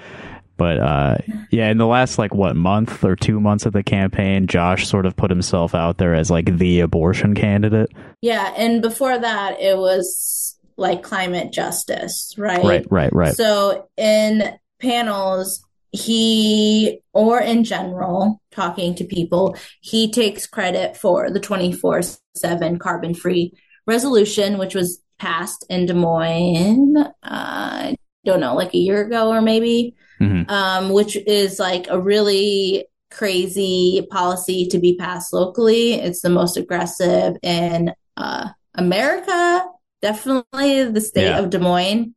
But 0.57 0.79
uh, 0.79 1.17
yeah, 1.51 1.69
in 1.69 1.77
the 1.77 1.87
last 1.87 2.17
like 2.17 2.33
what 2.33 2.55
month 2.55 3.03
or 3.03 3.15
two 3.15 3.41
months 3.41 3.65
of 3.65 3.73
the 3.73 3.83
campaign, 3.83 4.47
Josh 4.47 4.87
sort 4.87 5.05
of 5.05 5.15
put 5.15 5.29
himself 5.29 5.75
out 5.75 5.97
there 5.97 6.15
as 6.15 6.31
like 6.31 6.57
the 6.57 6.79
abortion 6.79 7.35
candidate. 7.35 7.89
Yeah, 8.21 8.53
and 8.55 8.81
before 8.81 9.17
that, 9.17 9.59
it 9.59 9.77
was 9.77 10.54
like 10.77 11.03
climate 11.03 11.51
justice, 11.51 12.33
right? 12.37 12.63
Right, 12.63 12.85
right, 12.89 13.13
right. 13.13 13.35
So 13.35 13.87
in 13.97 14.57
panels, 14.81 15.63
he, 15.91 16.99
or 17.13 17.39
in 17.39 17.63
general, 17.63 18.41
talking 18.51 18.95
to 18.95 19.05
people, 19.05 19.55
he 19.81 20.11
takes 20.11 20.45
credit 20.45 20.97
for 20.97 21.29
the 21.29 21.39
24 21.39 22.01
7 22.35 22.79
carbon 22.79 23.13
free 23.13 23.53
resolution, 23.87 24.57
which 24.57 24.75
was 24.75 25.01
passed 25.17 25.65
in 25.69 25.85
Des 25.85 25.93
Moines, 25.93 26.97
uh, 26.97 27.11
I 27.23 27.95
don't 28.25 28.41
know, 28.41 28.55
like 28.55 28.73
a 28.73 28.77
year 28.77 29.05
ago 29.05 29.29
or 29.29 29.41
maybe, 29.41 29.95
hmm 30.19 30.43
um, 30.47 30.89
which 30.89 31.15
is 31.15 31.59
like 31.59 31.87
a 31.89 31.99
really 31.99 32.85
crazy 33.11 34.05
policy 34.11 34.67
to 34.67 34.77
be 34.77 34.95
passed 34.97 35.33
locally. 35.33 35.93
It's 35.93 36.21
the 36.21 36.29
most 36.29 36.57
aggressive 36.57 37.35
in 37.41 37.93
uh, 38.17 38.49
America, 38.75 39.65
definitely 40.05 40.83
the 40.83 41.01
state 41.01 41.25
Yeah. 41.25 41.39
of 41.39 41.49
Des 41.49 41.57
Moines. 41.57 42.13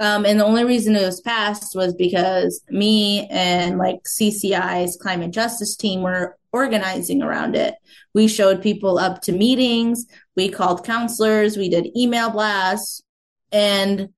Um, 0.00 0.26
and 0.26 0.40
the 0.40 0.44
only 0.44 0.64
reason 0.64 0.96
it 0.96 1.06
was 1.06 1.20
passed 1.20 1.76
was 1.76 1.94
because 1.94 2.60
me 2.68 3.28
and 3.30 3.78
like 3.78 4.00
CCI's 4.04 4.96
climate 4.96 5.30
justice 5.30 5.76
team 5.76 6.02
were 6.02 6.36
organizing 6.52 7.22
around 7.22 7.54
it. 7.54 7.74
We 8.14 8.26
showed 8.26 8.60
people 8.62 8.98
up 8.98 9.22
to 9.22 9.32
meetings, 9.32 10.06
we 10.34 10.48
called 10.48 10.84
councilors, 10.84 11.56
we 11.56 11.68
did 11.68 11.96
email 11.96 12.30
blasts, 12.30 13.02
and 13.52 14.08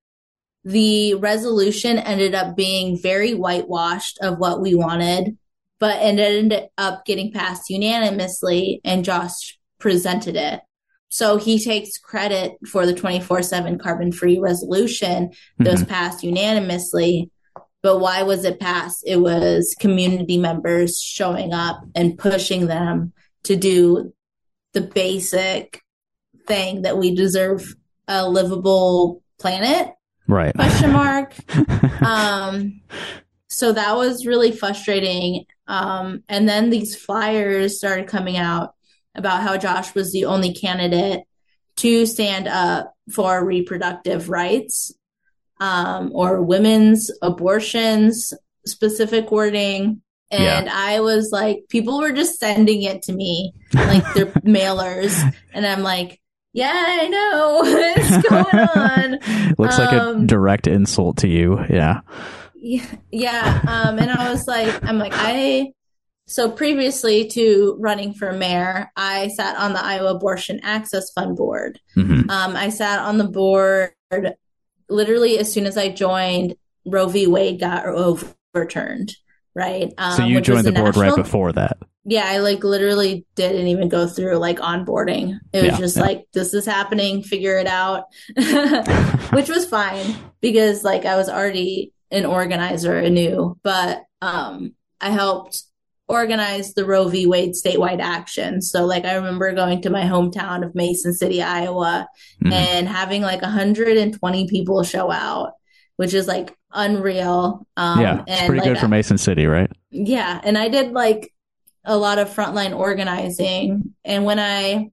the 0.65 1.15
resolution 1.15 1.99
ended 1.99 2.35
up 2.35 2.57
being 2.57 2.99
very 2.99 3.35
whitewashed 3.35 4.19
of 4.23 4.39
what 4.39 4.63
we 4.63 4.75
wanted, 4.75 5.37
but 5.79 5.97
it 5.97 6.19
ended 6.19 6.69
up 6.79 7.05
getting 7.05 7.31
passed 7.31 7.69
unanimously, 7.69 8.81
and 8.85 9.05
Josh 9.05 9.59
presented 9.79 10.37
it. 10.37 10.61
So 11.09 11.37
he 11.37 11.63
takes 11.63 11.99
credit 11.99 12.53
for 12.67 12.85
the 12.85 12.95
24 12.95 13.43
7 13.43 13.79
carbon 13.79 14.13
free 14.13 14.39
resolution 14.39 15.31
that 15.59 15.71
was 15.71 15.85
passed 15.85 16.23
unanimously. 16.23 17.31
But 17.83 17.99
why 17.99 18.23
was 18.23 18.45
it 18.45 18.59
passed? 18.59 19.05
It 19.07 19.19
was 19.19 19.75
community 19.79 20.39
members 20.39 21.01
showing 21.01 21.53
up 21.53 21.81
and 21.95 22.19
pushing 22.19 22.67
them 22.67 23.13
to 23.45 23.57
do 23.57 24.13
the 24.73 24.81
basic 24.81 25.83
thing 26.47 26.83
that 26.83 26.99
we 26.99 27.15
deserve 27.15 27.75
a 28.09 28.29
livable 28.29 29.23
planet 29.39 29.93
Right. 30.29 30.55
question 30.55 30.93
mark 30.93 31.35
um 32.03 32.81
so 33.49 33.73
that 33.73 33.97
was 33.97 34.27
really 34.27 34.51
frustrating 34.53 35.45
um 35.69 36.23
and 36.29 36.49
then 36.49 36.71
these 36.71 36.97
flyers 36.97 37.79
started 37.79 38.09
coming 38.09 38.37
out 38.37 38.75
about 39.17 39.43
how 39.43 39.57
Josh 39.57 39.95
was 39.95 40.13
the 40.13 40.27
only 40.27 40.53
candidate 40.55 41.25
to 41.77 42.07
stand 42.07 42.49
up 42.49 42.95
for 43.13 43.45
reproductive 43.45 44.29
rights 44.29 44.93
um 45.61 46.11
or 46.15 46.43
women's 46.43 47.11
abortions 47.23 48.33
specific 48.67 49.31
wording 49.31 50.03
and 50.31 50.69
I 50.69 51.01
was 51.01 51.31
like 51.33 51.65
people 51.69 51.99
were 52.01 52.13
just 52.13 52.39
sending 52.39 52.83
it 52.83 53.03
to 53.03 53.13
me 53.13 53.55
like 53.73 54.05
their 54.15 54.27
mailers 54.45 55.17
and 55.55 55.65
I'm 55.67 55.83
like 55.83 56.21
yeah, 56.53 56.73
I 56.73 57.09
know 57.09 57.61
what's 58.17 58.29
going 58.29 58.69
on. 58.69 59.55
Looks 59.59 59.79
like 59.79 59.93
a 59.93 60.03
Um, 60.03 60.27
direct 60.27 60.67
insult 60.67 61.19
to 61.19 61.29
you. 61.29 61.59
Yeah. 61.69 62.01
Yeah, 62.55 62.87
yeah. 63.13 63.61
Um, 63.69 63.99
and 63.99 64.11
I 64.11 64.31
was 64.31 64.47
like, 64.49 64.83
I'm 64.83 64.97
like, 64.97 65.13
I. 65.15 65.73
So 66.29 66.51
previously 66.51 67.29
to 67.29 67.77
running 67.79 68.13
for 68.13 68.33
mayor, 68.33 68.91
I 68.97 69.29
sat 69.29 69.57
on 69.57 69.73
the 69.75 69.85
Iowa 69.85 70.15
Abortion 70.15 70.61
Access 70.65 71.11
Fund 71.13 71.37
board. 71.37 71.79
hmm 71.95 72.29
Um, 72.29 72.57
I 72.57 72.69
sat 72.71 72.99
on 73.01 73.19
the 73.19 73.29
board 73.29 73.93
literally 74.89 75.39
as 75.39 75.53
soon 75.53 75.67
as 75.67 75.77
I 75.77 75.89
joined. 75.91 76.57
Roe 76.89 77.09
v. 77.09 77.27
Wade 77.27 77.59
got 77.59 77.85
overturned, 77.87 79.17
right? 79.55 79.93
Um, 79.99 80.13
So 80.17 80.25
you 80.25 80.41
joined 80.41 80.67
the 80.67 80.73
board 80.73 80.97
right 80.97 81.15
before 81.17 81.53
that. 81.53 81.79
yeah, 82.05 82.23
I 82.27 82.39
like 82.39 82.63
literally 82.63 83.27
didn't 83.35 83.67
even 83.67 83.89
go 83.89 84.07
through 84.07 84.37
like 84.37 84.59
onboarding. 84.59 85.39
It 85.53 85.63
was 85.63 85.73
Yeah, 85.73 85.79
just 85.79 85.97
yeah. 85.97 86.03
like, 86.03 86.27
this 86.33 86.55
is 86.55 86.65
happening, 86.65 87.25
figure 87.25 87.59
it 87.59 87.67
out, 87.67 88.05
which 89.33 89.49
was 89.49 89.67
fine 89.67 90.15
because 90.41 90.85
like 90.85 91.05
I 91.05 91.17
was 91.17 91.29
already 91.29 91.93
an 92.13 92.25
organizer 92.25 92.97
anew, 92.97 93.57
but 93.65 94.05
um, 94.23 94.75
I 95.01 95.11
helped 95.11 95.63
organize 96.09 96.75
the 96.75 96.85
Roe 96.85 97.09
v. 97.09 97.27
Wade 97.27 97.53
statewide 97.53 98.01
action. 98.01 98.63
So 98.63 98.85
like 98.85 99.05
I 99.05 99.15
remember 99.15 99.53
going 99.53 99.83
to 99.83 99.91
my 99.91 100.03
hometown 100.03 100.65
of 100.65 100.75
Mason 100.75 101.13
City, 101.13 101.43
Iowa, 101.43 102.07
Mhm. 102.45 102.53
and 102.53 102.89
having 102.89 103.23
like 103.23 103.43
120 103.43 104.49
people 104.49 104.83
show 104.83 105.11
out, 105.11 105.53
which 105.97 106.15
is 106.15 106.29
like 106.29 106.55
unreal. 106.73 107.67
Um, 107.77 108.01
yeah, 108.01 108.23
it's 108.27 108.41
and, 108.41 108.47
pretty 108.49 108.61
like, 108.61 108.71
good 108.75 108.79
for 108.79 108.89
Mason 108.89 109.19
City, 109.19 109.47
right? 109.47 109.71
yeah, 109.91 110.41
and 110.45 110.57
I 110.57 110.69
did 110.69 110.93
like 110.93 111.33
a 111.85 111.97
lot 111.97 112.19
of 112.19 112.29
frontline 112.29 112.77
organizing. 112.77 113.95
And 114.05 114.25
when 114.25 114.39
I 114.39 114.91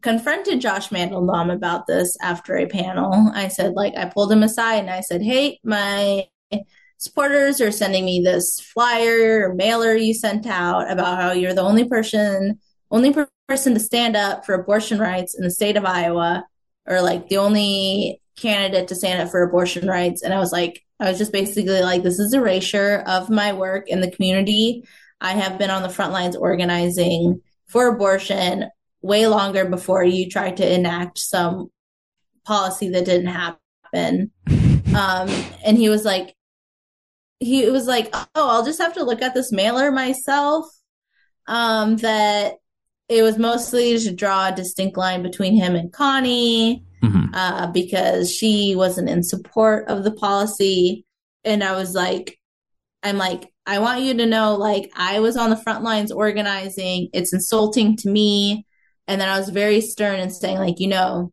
confronted 0.00 0.60
Josh 0.60 0.90
Mandelbaum 0.90 1.52
about 1.52 1.86
this 1.88 2.16
after 2.22 2.56
a 2.56 2.66
panel. 2.66 3.32
I 3.34 3.48
said, 3.48 3.72
like, 3.74 3.96
I 3.96 4.04
pulled 4.06 4.30
him 4.30 4.44
aside 4.44 4.76
and 4.78 4.90
I 4.90 5.00
said, 5.00 5.22
hey, 5.22 5.58
my 5.64 6.26
supporters 6.98 7.60
are 7.60 7.72
sending 7.72 8.04
me 8.04 8.20
this 8.20 8.60
flyer 8.60 9.48
or 9.48 9.54
mailer 9.54 9.94
you 9.94 10.12
sent 10.12 10.46
out 10.46 10.90
about 10.90 11.20
how 11.20 11.32
you're 11.32 11.54
the 11.54 11.62
only 11.62 11.88
person, 11.88 12.58
only 12.90 13.14
person 13.48 13.74
to 13.74 13.80
stand 13.80 14.16
up 14.16 14.44
for 14.44 14.54
abortion 14.54 14.98
rights 14.98 15.36
in 15.36 15.44
the 15.44 15.50
state 15.50 15.76
of 15.76 15.84
Iowa, 15.84 16.44
or 16.86 17.00
like 17.00 17.28
the 17.28 17.38
only 17.38 18.20
candidate 18.36 18.88
to 18.88 18.94
stand 18.94 19.22
up 19.22 19.30
for 19.30 19.42
abortion 19.42 19.88
rights. 19.88 20.22
And 20.22 20.34
I 20.34 20.38
was 20.38 20.52
like, 20.52 20.84
I 21.00 21.08
was 21.08 21.18
just 21.18 21.32
basically 21.32 21.80
like, 21.80 22.02
this 22.02 22.18
is 22.18 22.34
erasure 22.34 23.04
of 23.06 23.30
my 23.30 23.52
work 23.52 23.88
in 23.88 24.00
the 24.00 24.10
community. 24.10 24.84
I 25.20 25.32
have 25.32 25.58
been 25.58 25.70
on 25.70 25.82
the 25.82 25.88
front 25.88 26.12
lines 26.12 26.36
organizing 26.36 27.42
for 27.66 27.86
abortion 27.86 28.68
way 29.02 29.28
longer 29.28 29.64
before 29.64 30.02
you 30.02 30.28
tried 30.28 30.56
to 30.56 30.74
enact 30.74 31.18
some 31.18 31.70
policy 32.44 32.88
that 32.90 33.04
didn't 33.04 33.28
happen. 33.28 34.32
Um, 34.88 35.28
and 35.64 35.76
he 35.76 35.90
was 35.90 36.04
like, 36.04 36.34
he 37.40 37.70
was 37.70 37.86
like, 37.86 38.14
oh, 38.14 38.26
I'll 38.34 38.64
just 38.64 38.80
have 38.80 38.94
to 38.94 39.04
look 39.04 39.22
at 39.22 39.34
this 39.34 39.52
mailer 39.52 39.90
myself. 39.90 40.66
Um, 41.46 41.96
that 41.98 42.56
it 43.08 43.22
was 43.22 43.38
mostly 43.38 43.98
to 43.98 44.12
draw 44.12 44.48
a 44.48 44.54
distinct 44.54 44.98
line 44.98 45.22
between 45.22 45.54
him 45.54 45.74
and 45.74 45.92
Connie 45.92 46.84
mm-hmm. 47.02 47.34
uh, 47.34 47.68
because 47.68 48.30
she 48.30 48.74
wasn't 48.76 49.08
in 49.08 49.22
support 49.22 49.88
of 49.88 50.04
the 50.04 50.12
policy. 50.12 51.06
And 51.44 51.64
I 51.64 51.72
was 51.72 51.94
like, 51.94 52.38
I'm 53.02 53.16
like, 53.16 53.50
I 53.64 53.78
want 53.78 54.02
you 54.02 54.14
to 54.14 54.26
know, 54.26 54.56
like, 54.56 54.90
I 54.94 55.20
was 55.20 55.36
on 55.36 55.50
the 55.50 55.56
front 55.56 55.84
lines 55.84 56.12
organizing. 56.12 57.08
It's 57.12 57.32
insulting 57.32 57.96
to 57.98 58.10
me. 58.10 58.66
And 59.06 59.20
then 59.20 59.28
I 59.28 59.38
was 59.38 59.48
very 59.48 59.80
stern 59.80 60.20
and 60.20 60.32
saying, 60.32 60.58
like, 60.58 60.80
you 60.80 60.88
know, 60.88 61.32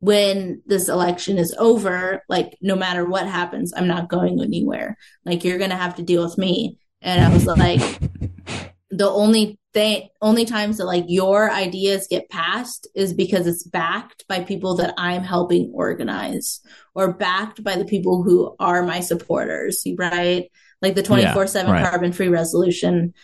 when 0.00 0.62
this 0.66 0.88
election 0.88 1.38
is 1.38 1.54
over, 1.58 2.22
like, 2.28 2.56
no 2.60 2.76
matter 2.76 3.04
what 3.04 3.26
happens, 3.26 3.72
I'm 3.74 3.88
not 3.88 4.08
going 4.08 4.40
anywhere. 4.40 4.96
Like, 5.24 5.44
you're 5.44 5.58
going 5.58 5.70
to 5.70 5.76
have 5.76 5.96
to 5.96 6.02
deal 6.02 6.22
with 6.24 6.38
me. 6.38 6.78
And 7.02 7.24
I 7.24 7.32
was 7.32 7.46
like, 7.46 7.80
the 8.90 9.08
only 9.08 9.58
thing, 9.72 10.08
only 10.22 10.44
times 10.44 10.78
that 10.78 10.86
like 10.86 11.04
your 11.08 11.50
ideas 11.50 12.08
get 12.08 12.30
passed 12.30 12.88
is 12.94 13.12
because 13.12 13.46
it's 13.46 13.62
backed 13.64 14.26
by 14.28 14.42
people 14.42 14.76
that 14.76 14.94
I'm 14.96 15.22
helping 15.22 15.70
organize 15.74 16.60
or 16.94 17.12
backed 17.12 17.62
by 17.62 17.76
the 17.76 17.84
people 17.84 18.22
who 18.22 18.54
are 18.58 18.82
my 18.82 19.00
supporters, 19.00 19.84
right? 19.96 20.50
Like 20.80 20.94
the 20.94 21.02
24 21.02 21.42
yeah, 21.42 21.46
7 21.46 21.70
right. 21.70 21.84
carbon 21.84 22.12
free 22.12 22.28
resolution. 22.28 23.14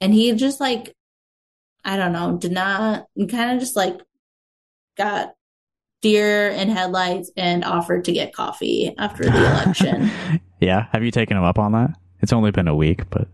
And 0.00 0.12
he 0.12 0.32
just 0.32 0.60
like, 0.60 0.94
I 1.84 1.96
don't 1.96 2.12
know, 2.12 2.36
did 2.36 2.52
not 2.52 3.06
kind 3.30 3.52
of 3.52 3.60
just 3.60 3.76
like 3.76 3.98
got 4.96 5.32
deer 6.04 6.50
in 6.50 6.68
headlights 6.68 7.30
and 7.34 7.64
offered 7.64 8.04
to 8.04 8.12
get 8.12 8.34
coffee 8.34 8.94
after 8.98 9.24
the 9.24 9.38
election. 9.38 10.10
yeah. 10.60 10.86
Have 10.92 11.02
you 11.02 11.10
taken 11.10 11.34
him 11.34 11.44
up 11.44 11.58
on 11.58 11.72
that? 11.72 11.96
It's 12.20 12.30
only 12.30 12.50
been 12.50 12.68
a 12.68 12.76
week, 12.76 13.08
but 13.08 13.26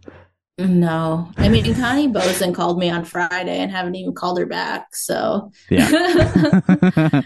no, 0.57 1.29
I 1.37 1.49
mean 1.49 1.75
Connie 1.75 2.07
Boesen 2.07 2.55
called 2.55 2.79
me 2.79 2.89
on 2.89 3.05
Friday 3.05 3.59
and 3.59 3.73
haven't 3.73 3.97
even 3.97 4.15
called 4.15 4.39
her 4.39 4.47
back. 4.47 4.95
So 4.95 5.51
yeah, 5.69 5.91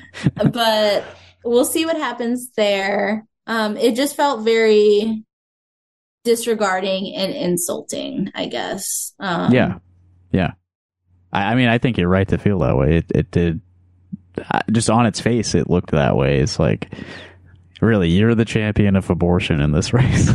but 0.53 1.05
we'll 1.45 1.65
see 1.67 1.85
what 1.85 1.97
happens 1.97 2.51
there. 2.53 3.27
Um, 3.47 3.77
it 3.77 3.97
just 3.97 4.17
felt 4.17 4.45
very 4.45 5.25
disregarding 6.25 7.15
and 7.15 7.35
insulting, 7.35 8.31
I 8.35 8.47
guess. 8.47 9.13
Um, 9.19 9.53
yeah, 9.53 9.79
yeah. 10.33 10.53
I, 11.33 11.53
I, 11.53 11.55
mean, 11.55 11.69
I 11.69 11.79
think 11.79 11.99
you're 11.99 12.09
right 12.09 12.29
to 12.29 12.39
feel 12.39 12.61
that 12.61 12.77
way. 12.77 12.99
It, 12.99 13.13
it 13.15 13.31
did. 13.31 13.61
Just 14.71 14.91
on 14.91 15.07
its 15.07 15.21
face, 15.21 15.55
it 15.55 15.71
looked 15.71 15.93
that 15.93 16.17
way. 16.17 16.41
It's 16.41 16.59
like, 16.59 16.93
really, 17.81 18.11
you're 18.11 18.35
the 18.35 18.45
champion 18.45 18.97
of 18.97 19.11
abortion 19.11 19.61
in 19.61 19.73
this 19.73 19.93
race. 19.93 20.31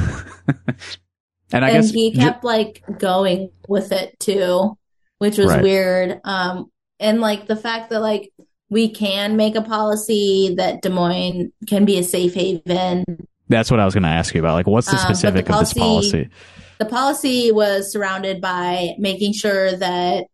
And 1.52 1.66
I 1.66 1.70
and 1.70 1.84
guess 1.84 1.92
he 1.92 2.12
kept 2.12 2.44
like 2.44 2.84
going 3.00 3.52
with 3.68 3.92
it 3.92 4.20
too, 4.20 4.78
which 5.18 5.38
was 5.38 5.48
right. 5.48 5.64
weird. 5.64 6.22
Um, 6.24 6.72
and 7.00 7.22
like 7.22 7.48
the 7.48 7.56
fact 7.56 7.90
that 7.90 8.02
like 8.02 8.32
we 8.70 8.90
can 8.90 9.36
make 9.36 9.56
a 9.56 9.62
policy 9.62 10.54
that 10.58 10.82
Des 10.82 10.90
Moines 10.90 11.52
can 11.68 11.86
be 11.86 11.98
a 11.98 12.04
safe 12.04 12.34
haven. 12.36 13.04
That's 13.48 13.72
what 13.72 13.80
I 13.80 13.86
was 13.86 13.96
going 13.96 14.04
to 14.04 14.10
ask 14.10 14.34
you 14.36 14.42
about. 14.42 14.54
Like, 14.54 14.68
what's 14.68 14.92
the 14.92 14.98
um, 14.98 15.04
specific 15.04 15.48
the 15.48 15.54
policy, 15.54 15.72
of 15.72 15.76
this 15.76 15.84
policy? 15.84 16.30
The 16.78 16.86
policy 16.86 17.52
was 17.52 17.92
surrounded 17.92 18.42
by 18.42 18.94
making 19.00 19.34
sure 19.34 19.76
that 19.76 20.26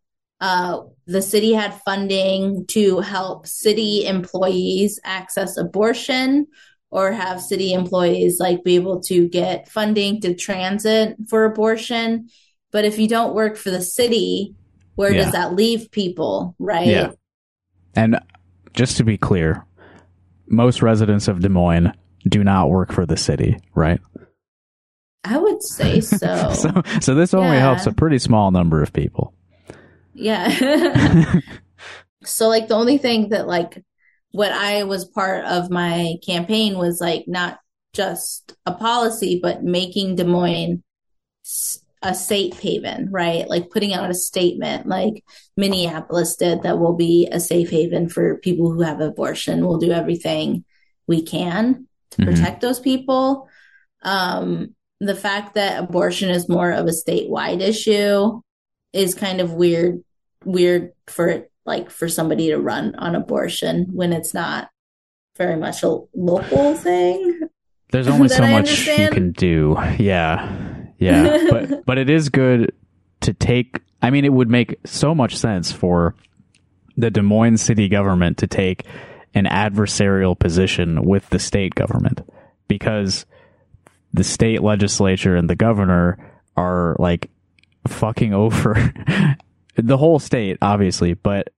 uh, 0.41 0.81
the 1.05 1.21
city 1.21 1.53
had 1.53 1.79
funding 1.85 2.65
to 2.67 2.99
help 2.99 3.47
city 3.47 4.05
employees 4.05 4.99
access 5.03 5.57
abortion 5.57 6.47
or 6.91 7.11
have 7.11 7.41
city 7.41 7.73
employees 7.73 8.39
like 8.39 8.63
be 8.63 8.75
able 8.75 9.01
to 9.01 9.27
get 9.27 9.69
funding 9.69 10.21
to 10.21 10.33
transit 10.33 11.15
for 11.29 11.45
abortion. 11.45 12.29
But 12.71 12.85
if 12.85 12.97
you 12.99 13.07
don't 13.07 13.35
work 13.35 13.57
for 13.57 13.69
the 13.69 13.81
city, 13.81 14.55
where 14.95 15.11
yeah. 15.11 15.23
does 15.23 15.31
that 15.33 15.53
leave 15.53 15.91
people, 15.91 16.55
right? 16.59 16.87
Yeah. 16.87 17.11
And 17.95 18.19
just 18.73 18.97
to 18.97 19.03
be 19.03 19.17
clear, 19.17 19.65
most 20.47 20.81
residents 20.81 21.27
of 21.27 21.41
Des 21.41 21.49
Moines 21.49 21.93
do 22.27 22.43
not 22.43 22.69
work 22.69 22.91
for 22.91 23.05
the 23.05 23.17
city, 23.17 23.57
right? 23.73 23.99
I 25.23 25.37
would 25.37 25.63
say 25.63 25.99
so. 26.01 26.53
so, 26.53 26.81
so 27.01 27.15
this 27.15 27.33
only 27.33 27.57
yeah. 27.57 27.61
helps 27.61 27.87
a 27.87 27.93
pretty 27.93 28.19
small 28.19 28.51
number 28.51 28.81
of 28.81 28.93
people. 28.93 29.33
Yeah. 30.15 31.39
so, 32.23 32.47
like, 32.47 32.67
the 32.67 32.75
only 32.75 32.97
thing 32.97 33.29
that, 33.29 33.47
like, 33.47 33.83
what 34.35 34.51
I 34.51 34.83
was 34.83 35.05
part 35.05 35.45
of 35.45 35.69
my 35.69 36.15
campaign 36.25 36.77
was 36.77 36.99
like 36.99 37.23
not 37.25 37.57
just 37.93 38.53
a 38.65 38.73
policy, 38.73 39.39
but 39.41 39.63
making 39.63 40.17
Des 40.17 40.25
Moines 40.25 40.83
a 42.01 42.13
safe 42.13 42.59
haven, 42.59 43.07
right? 43.11 43.49
Like 43.49 43.69
putting 43.69 43.93
out 43.93 44.09
a 44.09 44.13
statement 44.13 44.87
like 44.87 45.23
Minneapolis 45.55 46.35
did 46.35 46.63
that 46.63 46.79
will 46.79 46.95
be 46.95 47.29
a 47.31 47.39
safe 47.39 47.69
haven 47.69 48.09
for 48.09 48.37
people 48.39 48.71
who 48.73 48.81
have 48.81 48.99
abortion. 48.99 49.65
We'll 49.65 49.79
do 49.79 49.91
everything 49.91 50.65
we 51.07 51.21
can 51.21 51.87
to 52.11 52.21
mm-hmm. 52.21 52.29
protect 52.29 52.59
those 52.59 52.81
people. 52.81 53.47
Um, 54.03 54.75
the 54.99 55.15
fact 55.15 55.55
that 55.55 55.81
abortion 55.81 56.29
is 56.29 56.49
more 56.49 56.71
of 56.71 56.87
a 56.87 56.89
statewide 56.89 57.61
issue 57.61 58.41
is 58.95 59.13
kind 59.13 59.41
of 59.41 59.53
weird, 59.53 60.03
weird 60.43 60.93
for 61.07 61.27
it 61.27 61.51
like 61.65 61.89
for 61.89 62.07
somebody 62.07 62.47
to 62.47 62.57
run 62.57 62.95
on 62.95 63.15
abortion 63.15 63.87
when 63.91 64.13
it's 64.13 64.33
not 64.33 64.69
very 65.35 65.57
much 65.57 65.83
a 65.83 65.99
local 66.13 66.75
thing. 66.75 67.41
There's 67.91 68.07
only 68.07 68.29
so 68.29 68.47
much 68.47 68.87
you 68.87 69.09
can 69.09 69.31
do. 69.31 69.75
Yeah. 69.97 70.85
Yeah. 70.97 71.47
but 71.49 71.85
but 71.85 71.97
it 71.97 72.09
is 72.09 72.29
good 72.29 72.73
to 73.21 73.33
take 73.33 73.81
I 74.01 74.11
mean 74.11 74.25
it 74.25 74.33
would 74.33 74.49
make 74.49 74.79
so 74.85 75.13
much 75.13 75.35
sense 75.35 75.71
for 75.71 76.15
the 76.95 77.11
Des 77.11 77.21
Moines 77.21 77.57
city 77.57 77.89
government 77.89 78.37
to 78.37 78.47
take 78.47 78.85
an 79.33 79.45
adversarial 79.45 80.37
position 80.37 81.03
with 81.03 81.29
the 81.29 81.39
state 81.39 81.75
government 81.75 82.21
because 82.69 83.25
the 84.13 84.23
state 84.23 84.63
legislature 84.63 85.35
and 85.35 85.49
the 85.49 85.57
governor 85.57 86.17
are 86.55 86.95
like 86.99 87.29
fucking 87.87 88.33
over 88.33 88.93
the 89.75 89.97
whole 89.97 90.19
state, 90.19 90.57
obviously, 90.61 91.13
but 91.13 91.49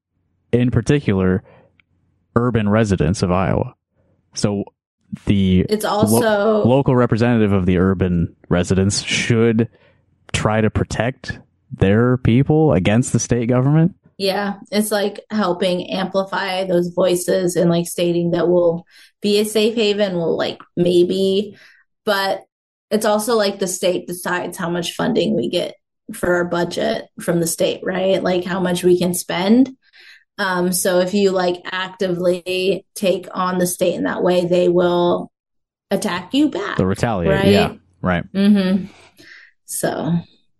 in 0.52 0.72
particular, 0.72 1.44
urban 2.36 2.70
residents 2.70 3.24
of 3.24 3.32
Iowa. 3.32 3.76
So 4.34 4.66
the 5.26 5.66
it's 5.70 5.86
also 5.86 6.20
lo- 6.20 6.64
local 6.64 6.96
representative 6.96 7.52
of 7.52 7.66
the 7.66 7.78
urban 7.78 8.36
residents 8.50 9.02
should 9.02 9.70
try 10.34 10.62
to 10.62 10.70
protect 10.70 11.40
their 11.72 12.18
people 12.18 12.74
against 12.74 13.14
the 13.14 13.20
state 13.20 13.48
government. 13.48 13.96
Yeah, 14.18 14.56
it's 14.72 14.92
like 14.92 15.24
helping 15.30 15.92
amplify 15.92 16.66
those 16.66 16.90
voices 16.90 17.56
and 17.56 17.70
like 17.70 17.88
stating 17.88 18.32
that 18.32 18.48
we'll 18.48 18.86
be 19.22 19.40
a 19.40 19.46
safe 19.46 19.76
haven, 19.76 20.16
we'll 20.16 20.36
like 20.36 20.60
maybe, 20.76 21.58
but 22.04 22.44
it's 22.90 23.06
also 23.06 23.36
like 23.36 23.60
the 23.60 23.68
state 23.68 24.08
decides 24.08 24.58
how 24.58 24.70
much 24.70 24.94
funding 24.94 25.36
we 25.36 25.50
get 25.50 25.76
for 26.14 26.36
our 26.36 26.46
budget 26.46 27.10
from 27.20 27.40
the 27.40 27.48
state, 27.48 27.82
right? 27.84 28.22
Like 28.22 28.44
how 28.44 28.60
much 28.60 28.84
we 28.84 28.98
can 28.98 29.14
spend. 29.14 29.76
Um, 30.38 30.72
so 30.72 31.00
if 31.00 31.14
you 31.14 31.32
like 31.32 31.62
actively 31.66 32.86
take 32.96 33.28
on 33.34 33.58
the 33.58 33.68
state 33.68 33.96
in 33.96 34.04
that 34.04 34.24
way, 34.24 34.46
they 34.46 34.70
will 34.70 35.32
attack 35.90 36.34
you 36.34 36.50
back. 36.50 36.78
The 36.78 36.86
retaliate. 36.86 37.34
Right? 37.34 37.48
Yeah. 37.48 37.76
Right. 38.02 38.32
Mm-hmm. 38.34 38.86
So 39.66 40.14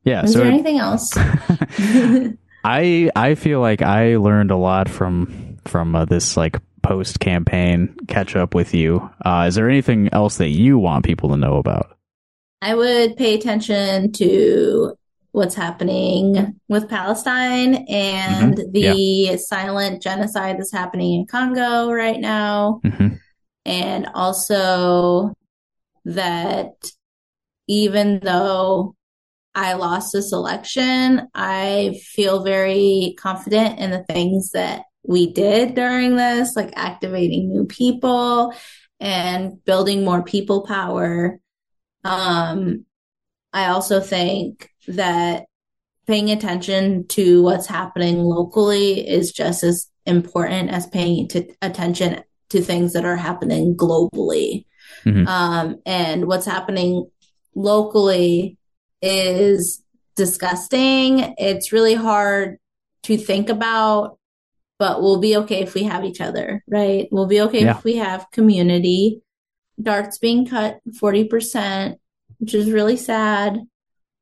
yeah. 0.04 0.24
Is 0.24 0.34
so 0.34 0.40
there 0.40 0.48
it, 0.48 0.54
anything 0.54 0.80
else? 0.80 1.12
I 2.64 3.12
I 3.16 3.36
feel 3.36 3.60
like 3.62 3.82
I 3.82 4.18
learned 4.18 4.52
a 4.52 4.58
lot 4.58 4.90
from 4.90 5.58
from 5.66 5.96
uh, 5.96 6.06
this 6.06 6.36
like 6.36 6.60
post 6.82 7.20
campaign 7.20 7.96
catch 8.08 8.36
up 8.36 8.56
with 8.56 8.74
you. 8.74 9.10
Uh, 9.24 9.46
is 9.48 9.56
there 9.56 9.70
anything 9.70 10.10
else 10.12 10.38
that 10.38 10.50
you 10.50 10.80
want 10.80 11.06
people 11.06 11.30
to 11.30 11.38
know 11.38 11.58
about? 11.58 11.98
I 12.62 12.74
would 12.74 13.18
pay 13.18 13.36
attention 13.36 14.12
to 14.14 14.98
what's 15.38 15.54
happening 15.54 16.60
with 16.68 16.90
Palestine 16.90 17.86
and 17.88 18.58
Mhm. 18.58 18.72
the 18.74 19.38
silent 19.38 20.02
genocide 20.02 20.58
that's 20.58 20.74
happening 20.74 21.14
in 21.14 21.28
Congo 21.28 21.92
right 21.92 22.20
now. 22.20 22.82
hmm 22.84 23.10
And 23.64 24.08
also 24.16 25.34
that 26.06 26.74
even 27.68 28.20
though 28.24 28.96
I 29.54 29.74
lost 29.74 30.14
this 30.14 30.32
election, 30.32 31.28
I 31.36 32.00
feel 32.16 32.44
very 32.44 33.16
confident 33.20 33.78
in 33.80 33.92
the 33.92 34.04
things 34.04 34.52
that 34.52 34.84
we 35.04 35.32
did 35.32 35.76
during 35.76 36.16
this, 36.16 36.56
like 36.56 36.74
activating 36.76 37.50
new 37.50 37.66
people 37.66 38.54
and 39.00 39.64
building 39.66 40.04
more 40.04 40.24
people 40.24 40.66
power. 40.66 41.40
Um, 42.04 42.86
I 43.54 43.68
also 43.68 44.00
think 44.00 44.70
that 44.88 45.46
paying 46.06 46.32
attention 46.32 47.08
to 47.08 47.44
what's 47.44 47.68
happening 47.68 48.20
locally 48.20 49.08
is 49.08 49.32
just 49.32 49.64
as 49.64 49.88
important 50.06 50.70
as 50.70 50.88
paying 50.88 51.28
to, 51.30 51.46
attention 51.62 52.24
to 52.50 52.62
things 52.62 52.94
that 52.94 53.04
are 53.06 53.18
happening 53.18 53.76
globally. 53.76 54.66
Mhm. 55.04 55.28
Um, 55.28 55.76
and 55.86 56.28
what's 56.28 56.46
happening 56.46 57.10
locally 57.56 58.58
is 59.02 59.84
disgusting. 60.16 61.36
It's 61.38 61.74
really 61.74 61.94
hard 61.94 62.58
to 63.04 63.18
think 63.18 63.50
about, 63.50 64.18
but 64.80 65.02
we'll 65.02 65.20
be 65.20 65.36
okay 65.38 65.62
if 65.62 65.74
we 65.74 65.84
have 65.84 66.06
each 66.06 66.22
other, 66.22 66.64
right? 66.68 67.08
We'll 67.12 67.28
be 67.28 67.42
okay 67.42 67.64
Yeah. 67.64 67.78
if 67.78 67.84
we 67.84 67.98
have 67.98 68.32
community. 68.32 69.22
Dart's 69.82 70.18
being 70.18 70.46
cut 70.48 70.80
40%, 71.00 71.98
which 72.40 72.54
is 72.54 72.72
really 72.72 72.98
sad. 72.98 73.60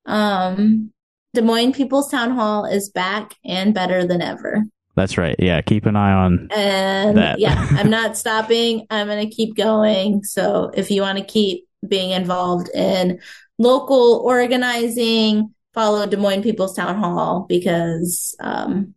Um, 0.05 0.91
Des 1.33 1.41
Moines 1.41 1.73
People's 1.73 2.09
Town 2.09 2.31
Hall 2.31 2.65
is 2.65 2.89
back 2.89 3.35
and 3.43 3.73
better 3.73 4.05
than 4.05 4.21
ever. 4.21 4.63
That's 4.95 5.17
right. 5.17 5.35
Yeah, 5.39 5.59
keep 5.61 5.85
an 5.85 5.97
eye 5.97 6.13
on. 6.13 6.47
And 6.55 7.17
That. 7.17 7.39
yeah, 7.39 7.67
I'm 7.71 7.89
not 7.99 8.17
stopping. 8.17 8.87
I'm 8.89 9.07
going 9.07 9.27
to 9.29 9.35
keep 9.35 9.55
going. 9.55 10.23
So 10.23 10.71
if 10.73 10.89
you 10.89 11.01
want 11.01 11.17
to 11.17 11.25
keep 11.25 11.67
being 11.85 12.11
involved 12.11 12.69
in 12.73 13.19
local 13.59 14.21
organizing, 14.23 15.53
follow 15.73 16.05
Des 16.07 16.15
Moines 16.17 16.43
People's 16.43 16.75
Town 16.75 16.97
Hall 16.97 17.45
because, 17.49 18.33
um, 18.39 18.93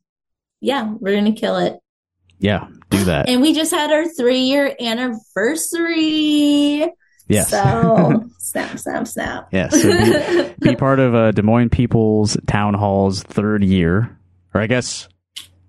yeah, 0.60 0.92
we're 1.00 1.12
going 1.20 1.34
to 1.34 1.40
kill 1.40 1.56
it. 1.56 1.78
Yeah, 2.38 2.68
do 2.90 3.02
that. 3.04 3.28
And 3.28 3.40
we 3.40 3.52
just 3.52 3.72
had 3.72 3.90
our 3.90 4.06
three 4.06 4.42
year 4.42 4.76
anniversary. 4.80 6.88
Yes. 7.28 7.50
So 7.50 8.24
snap, 8.38 8.78
snap, 8.78 9.06
snap. 9.06 9.48
Yes. 9.52 9.80
So 9.80 9.90
be, 9.90 10.54
be 10.70 10.76
part 10.76 10.98
of 10.98 11.14
uh, 11.14 11.30
Des 11.32 11.42
Moines 11.42 11.68
People's 11.70 12.36
Town 12.46 12.74
Hall's 12.74 13.22
third 13.22 13.62
year, 13.62 14.18
or 14.54 14.60
I 14.60 14.66
guess 14.66 15.08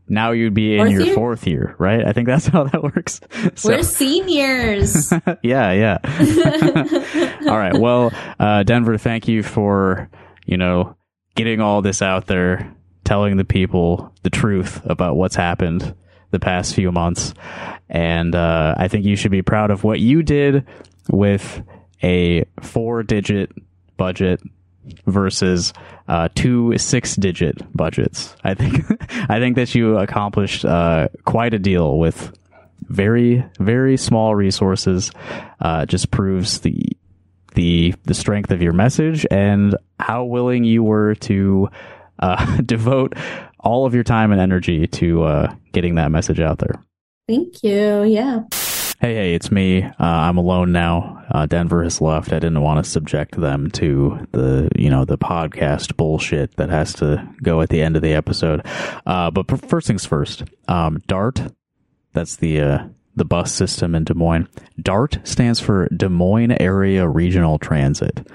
now 0.08 0.32
you'd 0.32 0.54
be 0.56 0.74
in 0.76 0.80
Fourth 0.80 0.92
your 0.92 1.02
year? 1.04 1.14
fourth 1.16 1.48
year, 1.48 1.76
right? 1.78 2.04
I 2.06 2.14
think 2.14 2.28
that's 2.28 2.48
how 2.48 2.64
that 2.64 2.82
works. 2.96 3.22
So, 3.56 3.70
We're 3.70 3.84
seniors. 3.84 5.12
yeah, 5.44 5.72
yeah. 5.72 5.98
all 7.48 7.58
right. 7.58 7.78
Well, 7.78 8.12
uh, 8.40 8.64
Denver, 8.64 8.98
thank 8.98 9.28
you 9.28 9.44
for 9.44 10.10
you 10.46 10.58
know 10.58 10.96
getting 11.36 11.62
all 11.62 11.82
this 11.82 12.02
out 12.02 12.26
there, 12.28 12.74
telling 13.04 13.38
the 13.38 13.46
people 13.46 14.14
the 14.24 14.30
truth 14.30 14.82
about 14.86 15.16
what's 15.16 15.36
happened 15.36 15.94
the 16.32 16.40
past 16.40 16.74
few 16.76 16.92
months, 16.92 17.34
and 17.90 18.34
uh, 18.36 18.76
I 18.78 18.88
think 18.88 19.06
you 19.06 19.16
should 19.16 19.32
be 19.32 19.42
proud 19.42 19.72
of 19.72 19.84
what 19.84 20.00
you 20.00 20.22
did 20.24 20.66
with 21.10 21.62
a 22.04 22.46
four-digit 22.62 23.52
budget 23.98 24.42
versus 25.06 25.74
uh, 26.08 26.30
two 26.36 26.78
six-digit 26.78 27.76
budgets. 27.76 28.36
I 28.44 28.54
think 28.54 28.86
I 29.30 29.40
think 29.40 29.56
that 29.56 29.76
you 29.76 29.98
accomplished 29.98 30.66
uh, 30.66 31.10
quite 31.26 31.54
a 31.54 31.60
deal 31.60 31.98
with 31.98 32.32
very 32.82 33.46
very 33.60 33.98
small 33.98 34.36
resources. 34.36 35.12
Uh, 35.60 35.86
just 35.86 36.12
proves 36.12 36.62
the 36.62 36.98
the 37.56 37.94
the 38.06 38.14
strength 38.14 38.52
of 38.52 38.62
your 38.62 38.74
message 38.74 39.26
and 39.30 39.76
how 40.00 40.24
willing 40.24 40.64
you 40.64 40.84
were 40.84 41.16
to 41.16 41.70
uh, 42.20 42.62
devote 42.66 43.16
all 43.60 43.86
of 43.86 43.94
your 43.94 44.04
time 44.04 44.32
and 44.32 44.40
energy 44.40 44.88
to 44.88 45.24
uh, 45.24 45.54
getting 45.74 45.96
that 45.96 46.12
message 46.12 46.40
out 46.40 46.60
there. 46.60 46.82
Thank 47.28 47.62
you. 47.64 48.04
Yeah. 48.04 48.44
Hey, 49.02 49.16
hey, 49.16 49.34
it's 49.34 49.50
me. 49.50 49.82
Uh, 49.82 49.94
I'm 49.98 50.36
alone 50.36 50.74
now. 50.74 51.24
Uh, 51.32 51.46
Denver 51.46 51.84
has 51.84 52.02
left. 52.02 52.34
I 52.34 52.40
didn't 52.40 52.60
want 52.60 52.84
to 52.84 52.92
subject 52.92 53.40
them 53.40 53.72
to 53.72 54.28
the, 54.34 54.70
you 54.78 54.90
know, 54.90 55.06
the 55.06 55.18
podcast 55.18 55.96
bullshit 55.96 56.58
that 56.58 56.70
has 56.70 56.96
to 56.96 57.26
go 57.42 57.62
at 57.62 57.70
the 57.70 57.82
end 57.82 57.96
of 57.96 58.02
the 58.02 58.12
episode. 58.12 58.66
Uh, 59.06 59.32
but 59.32 59.70
first 59.70 59.88
things 59.88 60.06
first. 60.06 60.44
Um, 60.68 61.02
DART, 61.08 61.54
that's 62.12 62.36
the, 62.36 62.60
uh, 62.60 62.88
the 63.16 63.24
bus 63.24 63.54
system 63.54 63.96
in 63.96 64.04
Des 64.04 64.16
Moines. 64.16 64.50
DART 64.82 65.20
stands 65.24 65.62
for 65.62 65.88
Des 65.96 66.10
Moines 66.10 66.58
Area 66.60 67.08
Regional 67.08 67.58
Transit. 67.58 68.28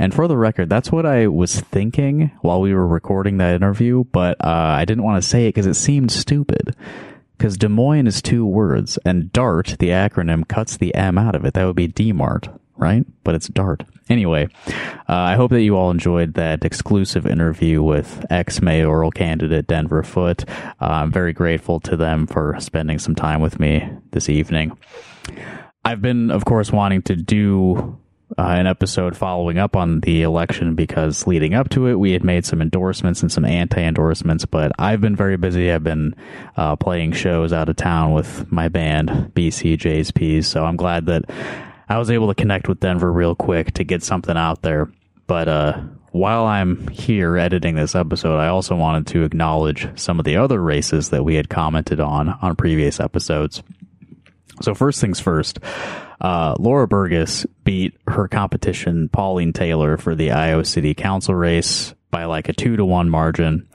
And 0.00 0.12
for 0.12 0.26
the 0.26 0.36
record, 0.36 0.68
that's 0.68 0.90
what 0.90 1.06
I 1.06 1.28
was 1.28 1.60
thinking 1.60 2.32
while 2.40 2.60
we 2.60 2.74
were 2.74 2.88
recording 2.88 3.36
that 3.36 3.54
interview, 3.54 4.02
but 4.10 4.36
uh, 4.44 4.48
I 4.48 4.84
didn't 4.84 5.04
want 5.04 5.22
to 5.22 5.28
say 5.28 5.46
it 5.46 5.50
because 5.50 5.66
it 5.66 5.74
seemed 5.74 6.10
stupid. 6.10 6.74
Because 7.38 7.56
Des 7.56 7.68
Moines 7.68 8.08
is 8.08 8.20
two 8.20 8.44
words, 8.44 8.98
and 9.04 9.32
DART, 9.32 9.76
the 9.78 9.90
acronym, 9.90 10.46
cuts 10.48 10.76
the 10.76 10.92
M 10.96 11.16
out 11.16 11.36
of 11.36 11.44
it. 11.44 11.54
That 11.54 11.64
would 11.66 11.76
be 11.76 11.86
DMART, 11.86 12.58
right? 12.76 13.06
But 13.22 13.36
it's 13.36 13.46
DART. 13.46 13.84
Anyway, 14.08 14.48
uh, 14.66 14.72
I 15.08 15.36
hope 15.36 15.52
that 15.52 15.62
you 15.62 15.76
all 15.76 15.92
enjoyed 15.92 16.34
that 16.34 16.64
exclusive 16.64 17.26
interview 17.26 17.80
with 17.80 18.26
ex 18.28 18.60
mayoral 18.60 19.12
candidate 19.12 19.68
Denver 19.68 20.02
Foote. 20.02 20.48
Uh, 20.48 20.64
I'm 20.80 21.12
very 21.12 21.32
grateful 21.32 21.78
to 21.80 21.96
them 21.96 22.26
for 22.26 22.56
spending 22.58 22.98
some 22.98 23.14
time 23.14 23.40
with 23.40 23.60
me 23.60 23.88
this 24.10 24.28
evening. 24.28 24.76
I've 25.84 26.02
been, 26.02 26.30
of 26.32 26.44
course, 26.44 26.72
wanting 26.72 27.02
to 27.02 27.14
do 27.16 27.98
uh, 28.36 28.42
an 28.42 28.66
episode 28.66 29.16
following 29.16 29.58
up 29.58 29.74
on 29.74 30.00
the 30.00 30.22
election 30.22 30.74
because 30.74 31.26
leading 31.26 31.54
up 31.54 31.68
to 31.70 31.86
it, 31.86 31.94
we 31.94 32.12
had 32.12 32.22
made 32.22 32.44
some 32.44 32.60
endorsements 32.60 33.22
and 33.22 33.32
some 33.32 33.44
anti 33.44 33.80
endorsements, 33.80 34.44
but 34.44 34.72
I've 34.78 35.00
been 35.00 35.16
very 35.16 35.36
busy. 35.36 35.70
I've 35.72 35.84
been 35.84 36.14
uh, 36.56 36.76
playing 36.76 37.12
shows 37.12 37.52
out 37.52 37.68
of 37.68 37.76
town 37.76 38.12
with 38.12 38.50
my 38.52 38.68
band, 38.68 39.32
BCJsPs, 39.34 40.44
so 40.44 40.64
I'm 40.64 40.76
glad 40.76 41.06
that 41.06 41.24
I 41.88 41.98
was 41.98 42.10
able 42.10 42.28
to 42.28 42.34
connect 42.34 42.68
with 42.68 42.80
Denver 42.80 43.10
real 43.10 43.34
quick 43.34 43.72
to 43.74 43.84
get 43.84 44.02
something 44.02 44.36
out 44.36 44.60
there. 44.60 44.90
But 45.26 45.48
uh, 45.48 45.80
while 46.10 46.44
I'm 46.44 46.88
here 46.88 47.36
editing 47.38 47.76
this 47.76 47.94
episode, 47.94 48.38
I 48.38 48.48
also 48.48 48.76
wanted 48.76 49.06
to 49.08 49.24
acknowledge 49.24 49.88
some 49.98 50.18
of 50.18 50.24
the 50.24 50.36
other 50.36 50.60
races 50.60 51.10
that 51.10 51.24
we 51.24 51.36
had 51.36 51.48
commented 51.48 52.00
on 52.00 52.30
on 52.42 52.56
previous 52.56 53.00
episodes. 53.00 53.62
So 54.60 54.74
first 54.74 55.00
things 55.00 55.20
first, 55.20 55.58
uh, 56.20 56.54
Laura 56.58 56.88
Bergus 56.88 57.46
beat 57.64 57.96
her 58.06 58.28
competition 58.28 59.08
Pauline 59.08 59.52
Taylor 59.52 59.96
for 59.96 60.14
the 60.14 60.32
Iowa 60.32 60.64
City 60.64 60.94
Council 60.94 61.34
race 61.34 61.94
by 62.10 62.24
like 62.24 62.48
a 62.48 62.52
two 62.52 62.76
to 62.76 62.84
one 62.84 63.08
margin, 63.08 63.68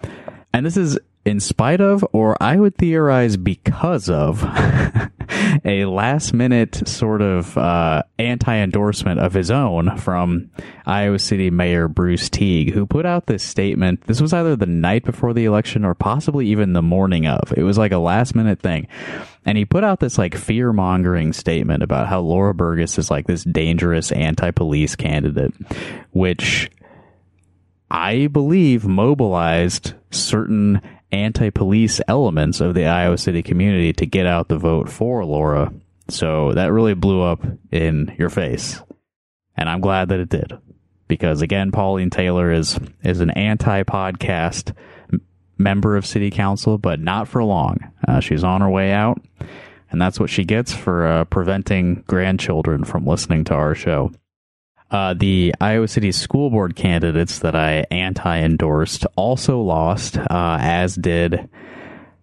and 0.54 0.66
this 0.66 0.78
is 0.78 0.98
in 1.26 1.40
spite 1.40 1.82
of, 1.82 2.06
or 2.12 2.36
I 2.42 2.58
would 2.58 2.76
theorize 2.76 3.38
because 3.38 4.10
of, 4.10 4.44
a 5.66 5.86
last 5.86 6.34
minute 6.34 6.88
sort 6.88 7.22
of 7.22 7.58
uh, 7.58 8.04
anti 8.20 8.56
endorsement 8.56 9.20
of 9.20 9.34
his 9.34 9.52
own 9.52 9.98
from 9.98 10.50
Iowa 10.86 11.20
City 11.20 11.50
Mayor 11.50 11.88
Bruce 11.88 12.30
Teague, 12.30 12.74
who 12.74 12.86
put 12.86 13.06
out 13.06 13.28
this 13.28 13.44
statement. 13.44 14.02
This 14.02 14.22
was 14.22 14.34
either 14.34 14.56
the 14.56 14.66
night 14.66 15.04
before 15.04 15.34
the 15.34 15.46
election 15.46 15.86
or 15.86 15.94
possibly 15.94 16.48
even 16.48 16.74
the 16.74 16.82
morning 16.82 17.28
of. 17.28 17.54
It 17.56 17.64
was 17.64 17.78
like 17.78 17.92
a 17.92 17.98
last 17.98 18.36
minute 18.36 18.60
thing. 18.60 18.88
And 19.46 19.58
he 19.58 19.66
put 19.66 19.84
out 19.84 20.00
this 20.00 20.18
like 20.18 20.36
fear 20.36 20.72
mongering 20.72 21.34
statement 21.34 21.84
about 21.84 22.08
how 22.08 22.22
Laura 22.22 22.54
Bergus 22.54 22.98
is 22.98 23.12
like 23.12 23.28
this 23.28 23.44
dangerous 23.44 24.12
anti 24.12 24.52
police 24.52 24.96
candidate, 24.96 25.54
which 26.12 26.72
I 27.92 28.28
believe 28.28 28.86
mobilized 28.86 29.94
certain 30.12 30.82
anti 31.14 31.50
police 31.50 32.02
elements 32.08 32.60
of 32.60 32.74
the 32.74 32.86
Iowa 32.86 33.18
City 33.18 33.44
community 33.44 33.94
to 33.94 34.06
get 34.06 34.26
out 34.26 34.48
the 34.48 34.58
vote 34.58 34.90
for 34.90 35.24
Laura. 35.24 35.72
So 36.10 36.52
that 36.54 36.72
really 36.72 36.96
blew 36.96 37.22
up 37.22 37.46
in 37.72 38.16
your 38.18 38.30
face. 38.30 38.82
And 39.56 39.70
I'm 39.70 39.82
glad 39.82 40.10
that 40.10 40.20
it 40.20 40.30
did. 40.30 40.54
Because 41.08 41.42
again, 41.42 41.72
Pauline 41.72 42.10
Taylor 42.10 42.52
is 42.52 42.80
is 43.04 43.22
an 43.22 43.30
anti 43.32 43.84
podcast 43.84 44.76
member 45.58 45.96
of 45.96 46.06
city 46.06 46.32
council, 46.32 46.78
but 46.78 47.00
not 47.00 47.28
for 47.28 47.44
long. 47.44 47.78
Uh, 48.08 48.20
she's 48.20 48.44
on 48.44 48.62
her 48.62 48.70
way 48.70 48.92
out, 48.92 49.22
and 49.92 50.02
that's 50.02 50.20
what 50.20 50.30
she 50.30 50.44
gets 50.44 50.74
for 50.74 51.06
uh, 51.06 51.26
preventing 51.26 52.04
grandchildren 52.08 52.84
from 52.84 53.06
listening 53.06 53.44
to 53.46 53.54
our 53.54 53.76
show. 53.76 54.12
Uh, 54.94 55.16
the 55.16 55.56
Iowa 55.60 55.88
City 55.88 56.12
school 56.12 56.52
board 56.52 56.76
candidates 56.76 57.40
that 57.40 57.56
I 57.56 57.84
anti 57.90 58.38
endorsed 58.38 59.08
also 59.16 59.60
lost, 59.60 60.18
uh, 60.18 60.58
as 60.62 60.96
did, 60.96 61.50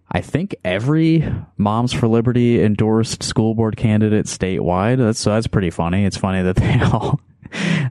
I 0.09 0.21
think, 0.21 0.55
every 0.63 1.29
Moms 1.57 1.91
for 1.91 2.07
Liberty 2.07 2.63
endorsed 2.63 3.23
school 3.23 3.55
board 3.55 3.75
candidate 3.75 4.25
statewide. 4.27 4.99
That's, 4.99 5.19
so 5.19 5.31
that's 5.31 5.47
pretty 5.47 5.69
funny. 5.69 6.05
It's 6.05 6.15
funny 6.15 6.43
that 6.43 6.55
they 6.55 6.79
all 6.79 7.19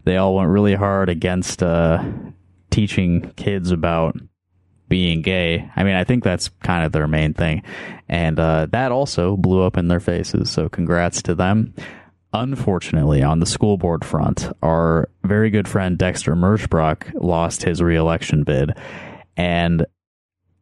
they 0.04 0.16
all 0.16 0.34
went 0.34 0.48
really 0.48 0.74
hard 0.74 1.10
against 1.10 1.62
uh, 1.62 2.02
teaching 2.70 3.32
kids 3.36 3.72
about 3.72 4.16
being 4.88 5.20
gay. 5.20 5.70
I 5.76 5.84
mean, 5.84 5.94
I 5.94 6.04
think 6.04 6.24
that's 6.24 6.48
kind 6.62 6.86
of 6.86 6.92
their 6.92 7.06
main 7.06 7.34
thing. 7.34 7.64
And 8.08 8.40
uh, 8.40 8.66
that 8.70 8.92
also 8.92 9.36
blew 9.36 9.62
up 9.62 9.76
in 9.76 9.88
their 9.88 10.00
faces. 10.00 10.48
So 10.48 10.70
congrats 10.70 11.20
to 11.22 11.34
them. 11.34 11.74
Unfortunately, 12.32 13.22
on 13.22 13.40
the 13.40 13.46
school 13.46 13.76
board 13.76 14.04
front, 14.04 14.48
our 14.62 15.08
very 15.24 15.50
good 15.50 15.66
friend 15.66 15.98
Dexter 15.98 16.36
Merschbrock 16.36 17.12
lost 17.20 17.64
his 17.64 17.82
reelection 17.82 18.44
bid. 18.44 18.72
And 19.36 19.84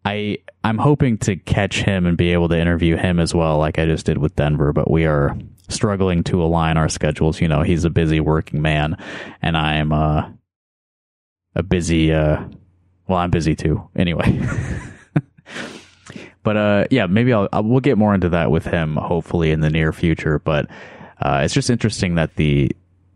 I 0.05 0.39
I'm 0.64 0.79
hoping 0.79 1.19
to 1.19 1.37
catch 1.37 1.83
him 1.83 2.07
and 2.07 2.16
be 2.16 2.33
able 2.33 2.49
to 2.49 2.59
interview 2.59 2.97
him 2.97 3.21
as 3.21 3.35
well, 3.35 3.59
like 3.59 3.79
I 3.79 3.85
just 3.85 4.07
did 4.07 4.16
with 4.16 4.35
Denver, 4.35 4.73
but 4.73 4.91
we 4.91 5.05
are 5.05 5.37
struggling 5.69 6.25
to 6.25 6.43
align 6.43 6.79
our 6.79 6.89
schedules. 6.89 7.41
You 7.41 7.49
know, 7.49 7.62
he's 7.62 7.85
a 7.85 7.91
busy 7.91 8.21
working 8.21 8.62
man 8.62 8.97
and 9.43 9.55
I'm 9.55 9.93
uh, 9.93 10.31
a 11.55 11.62
busy 11.62 12.12
uh, 12.14 12.45
well, 13.09 13.19
I'm 13.19 13.31
busy 13.31 13.55
too. 13.55 13.87
Anyway. 13.95 14.41
but 16.43 16.57
uh, 16.57 16.85
yeah, 16.91 17.05
maybe 17.05 17.35
I'll, 17.35 17.49
I'll, 17.53 17.64
we'll 17.64 17.81
get 17.81 17.99
more 17.99 18.14
into 18.14 18.31
that 18.31 18.51
with 18.51 18.64
him 18.64 18.97
hopefully 18.97 19.51
in 19.51 19.61
the 19.61 19.71
near 19.71 19.93
future, 19.93 20.39
but 20.39 20.71
uh, 21.21 21.41
it's 21.45 21.55
just 21.55 21.71
interesting 21.71 22.14
that 22.16 22.37
the 22.37 22.71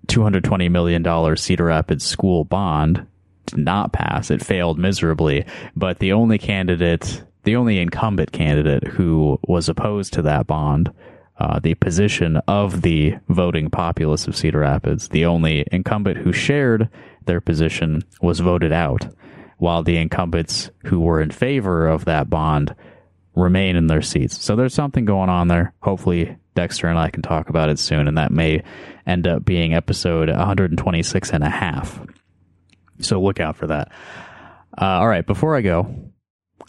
$220 0.08 0.70
million 0.70 1.36
Cedar 1.36 1.64
Rapids 1.64 2.04
school 2.04 2.44
bond 2.44 3.06
did 3.46 3.58
not 3.58 3.92
pass. 3.92 4.30
It 4.30 4.44
failed 4.44 4.78
miserably. 4.78 5.44
But 5.76 5.98
the 5.98 6.12
only 6.12 6.38
candidate, 6.38 7.24
the 7.44 7.56
only 7.56 7.78
incumbent 7.78 8.32
candidate 8.32 8.84
who 8.84 9.38
was 9.46 9.68
opposed 9.68 10.12
to 10.14 10.22
that 10.22 10.46
bond, 10.46 10.92
uh, 11.38 11.60
the 11.60 11.74
position 11.74 12.36
of 12.48 12.82
the 12.82 13.14
voting 13.28 13.70
populace 13.70 14.26
of 14.26 14.36
Cedar 14.36 14.60
Rapids, 14.60 15.08
the 15.08 15.24
only 15.24 15.64
incumbent 15.72 16.18
who 16.18 16.32
shared 16.32 16.88
their 17.24 17.40
position 17.40 18.02
was 18.20 18.40
voted 18.40 18.72
out, 18.72 19.06
while 19.58 19.82
the 19.82 19.96
incumbents 19.96 20.70
who 20.84 21.00
were 21.00 21.20
in 21.20 21.30
favor 21.30 21.88
of 21.88 22.04
that 22.04 22.28
bond 22.28 22.74
remain 23.34 23.76
in 23.76 23.86
their 23.86 24.02
seats. 24.02 24.42
So 24.42 24.56
there's 24.56 24.74
something 24.74 25.04
going 25.04 25.30
on 25.30 25.48
there. 25.48 25.72
Hopefully 25.80 26.36
Dexter 26.54 26.88
and 26.88 26.98
I 26.98 27.10
can 27.10 27.22
talk 27.22 27.48
about 27.48 27.70
it 27.70 27.78
soon, 27.78 28.08
and 28.08 28.18
that 28.18 28.30
may 28.30 28.62
end 29.06 29.26
up 29.26 29.44
being 29.44 29.74
episode 29.74 30.28
126 30.28 31.30
and 31.30 31.44
a 31.44 31.50
half. 31.50 32.00
So 33.00 33.20
look 33.20 33.40
out 33.40 33.56
for 33.56 33.66
that. 33.68 33.90
Uh, 34.80 34.84
all 34.84 35.08
right, 35.08 35.26
before 35.26 35.56
I 35.56 35.60
go, 35.60 36.12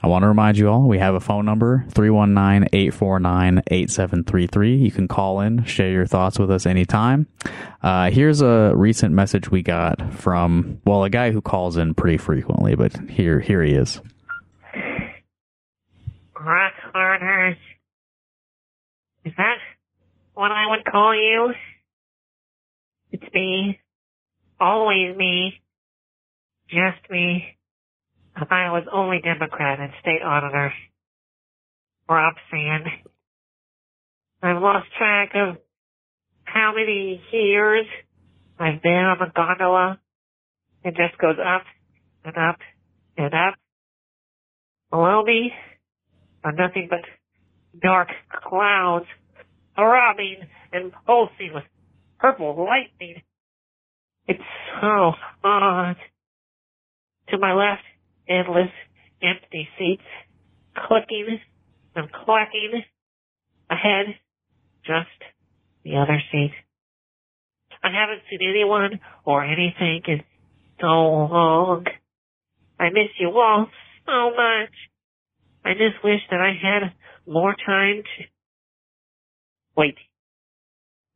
I 0.02 0.08
want 0.08 0.24
to 0.24 0.28
remind 0.28 0.58
you 0.58 0.68
all 0.68 0.82
we 0.82 1.00
have 1.00 1.16
a 1.16 1.22
phone 1.22 1.46
number 1.46 1.86
319 1.92 2.68
849 2.74 3.64
8733. 3.68 4.76
You 4.76 4.92
can 4.92 5.08
call 5.08 5.40
in, 5.40 5.64
share 5.64 5.92
your 5.92 6.06
thoughts 6.06 6.38
with 6.38 6.52
us 6.52 6.66
anytime. 6.66 7.28
Uh, 7.82 8.12
here's 8.12 8.42
a 8.42 8.74
recent 8.76 9.14
message 9.14 9.50
we 9.50 9.62
got 9.62 10.14
from, 10.14 10.82
well, 10.86 11.06
a 11.06 11.10
guy 11.10 11.32
who 11.32 11.42
calls 11.42 11.78
in 11.78 11.94
pretty 11.94 12.18
frequently, 12.18 12.76
but 12.76 13.10
here, 13.10 13.40
here 13.40 13.64
he 13.64 13.74
is. 13.74 14.02
Rock 16.38 16.74
Is 19.24 19.34
that 19.38 19.58
what 20.34 20.52
I 20.52 20.70
would 20.70 20.86
call 20.86 21.16
you. 21.16 21.54
It's 23.12 23.34
me. 23.34 23.80
Always 24.60 25.16
me. 25.16 25.54
Just 26.70 27.10
me. 27.10 27.58
Iowa's 28.50 28.88
only 28.92 29.20
Democrat 29.24 29.80
and 29.80 29.92
state 30.02 30.24
auditor. 30.26 30.74
Rob 32.10 32.34
Sand. 32.50 32.86
I've 34.42 34.62
lost 34.62 34.88
track 34.98 35.32
of 35.36 35.58
how 36.44 36.74
many 36.76 37.22
years 37.32 37.86
I've 38.60 38.82
been 38.82 38.92
on 38.92 39.18
the 39.20 39.32
gondola. 39.34 40.00
It 40.84 40.96
just 40.96 41.18
goes 41.20 41.38
up 41.40 41.64
and 42.26 42.36
up 42.38 42.58
and 43.18 43.34
up. 43.34 43.56
Below 44.92 45.24
me 45.24 45.52
are 46.44 46.52
nothing 46.52 46.88
but 46.90 47.00
dark 47.82 48.10
clouds 48.32 49.06
throbbing 49.76 50.38
and 50.72 50.92
pulsing 51.06 51.52
with 51.54 51.64
purple 52.20 52.66
lightning. 52.66 53.22
It's 54.28 54.40
so 54.82 55.12
odd. 55.44 55.96
To 57.30 57.38
my 57.38 57.54
left, 57.54 57.84
endless 58.28 58.72
empty 59.22 59.68
seats, 59.78 60.04
clicking 60.88 61.40
and 61.96 62.12
clacking. 62.12 62.84
Ahead, 63.70 64.16
just 64.86 65.08
the 65.84 65.96
other 65.98 66.22
seat. 66.32 66.52
I 67.84 67.90
haven't 67.92 68.22
seen 68.30 68.40
anyone 68.48 69.00
or 69.26 69.44
anything 69.44 70.02
in 70.08 70.24
so 70.80 70.86
long. 70.88 71.86
I 72.80 72.90
miss 72.90 73.10
you 73.20 73.30
all 73.32 73.68
so 74.06 74.30
much. 74.32 74.74
I 75.66 75.74
just 75.74 76.04
wish 76.04 76.20
that 76.30 76.40
I 76.40 76.54
had 76.62 76.94
more 77.26 77.56
time 77.66 78.04
to 78.04 78.24
Wait. 79.76 79.98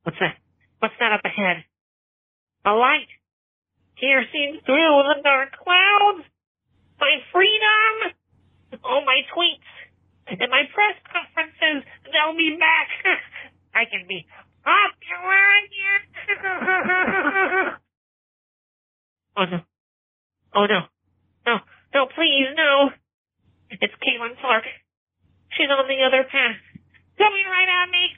What's 0.04 0.18
that? 0.20 0.36
What's 0.80 0.96
that 1.00 1.12
up 1.14 1.22
ahead? 1.26 1.64
A 2.66 2.72
light. 2.72 3.10
Piercing 4.00 4.60
through 4.66 5.04
the 5.04 5.22
dark 5.24 5.54
clouds. 5.58 6.26
My 7.00 7.18
freedom. 7.32 8.14
All 8.84 9.04
my 9.06 9.22
tweets. 9.34 9.70
And 10.28 10.52
my 10.52 10.64
press 10.74 10.96
conferences. 11.08 11.84
They'll 12.06 12.36
be 12.38 12.58
back. 12.60 12.90
I 13.76 13.86
can 13.86 14.08
be 14.08 14.26
popular 14.64 15.44
again. 15.64 16.02
oh 19.38 19.46
no. 19.46 19.60
Oh 20.56 20.66
no. 20.66 20.80
No. 21.46 21.60
No, 21.94 22.06
please, 22.14 22.52
no. 22.56 22.90
It's 23.70 23.94
Caitlin 24.04 24.40
Clark. 24.42 24.64
She's 25.56 25.70
on 25.70 25.88
the 25.88 26.04
other 26.04 26.24
path. 26.24 26.60
Coming 27.18 27.46
right 27.48 27.70
at 27.84 27.90
me. 27.90 28.12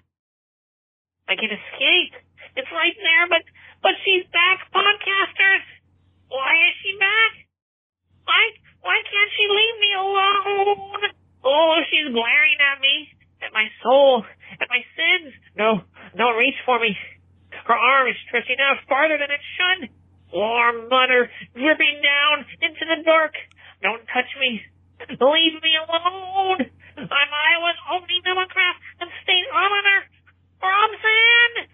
I 1.30 1.38
can 1.38 1.54
escape. 1.54 2.14
It's 2.58 2.72
right 2.74 2.98
there, 2.98 3.26
but 3.30 3.46
but 3.86 3.94
she's 4.02 4.26
back, 4.34 4.66
podcasters. 4.74 5.66
Why 6.34 6.58
is 6.58 6.76
she 6.82 6.98
back? 6.98 7.32
Why 8.26 8.42
why 8.82 8.98
can't 9.06 9.32
she 9.38 9.46
leave 9.46 9.78
me 9.78 9.92
alone? 9.94 11.02
Oh, 11.46 11.78
she's 11.88 12.10
glaring 12.12 12.60
at 12.60 12.82
me, 12.82 13.14
at 13.46 13.54
my 13.54 13.70
soul, 13.86 14.26
at 14.60 14.68
my 14.68 14.82
sins. 14.98 15.32
No, 15.56 15.86
don't 16.18 16.36
reach 16.36 16.58
for 16.66 16.82
me. 16.82 16.98
Her 17.64 17.78
arm 17.78 18.10
is 18.10 18.18
stretching 18.28 18.58
out 18.60 18.82
farther 18.90 19.16
than 19.22 19.30
it 19.30 19.44
should. 19.56 19.94
Warm 20.34 20.90
butter 20.90 21.30
dripping 21.54 22.02
down 22.02 22.46
into 22.66 22.84
the 22.90 23.06
dark. 23.06 23.38
Don't 23.82 24.04
touch 24.10 24.30
me. 24.42 24.66
Leave 25.08 25.58
me 25.62 25.74
alone. 25.78 26.60
I'm 27.00 27.32
Iowa's 27.32 27.80
only 27.96 28.20
Democrat 28.26 28.76
and 29.00 29.10
state 29.24 29.48
auditor. 29.54 30.00
Rob 30.62 30.92
Sand! 31.02 31.68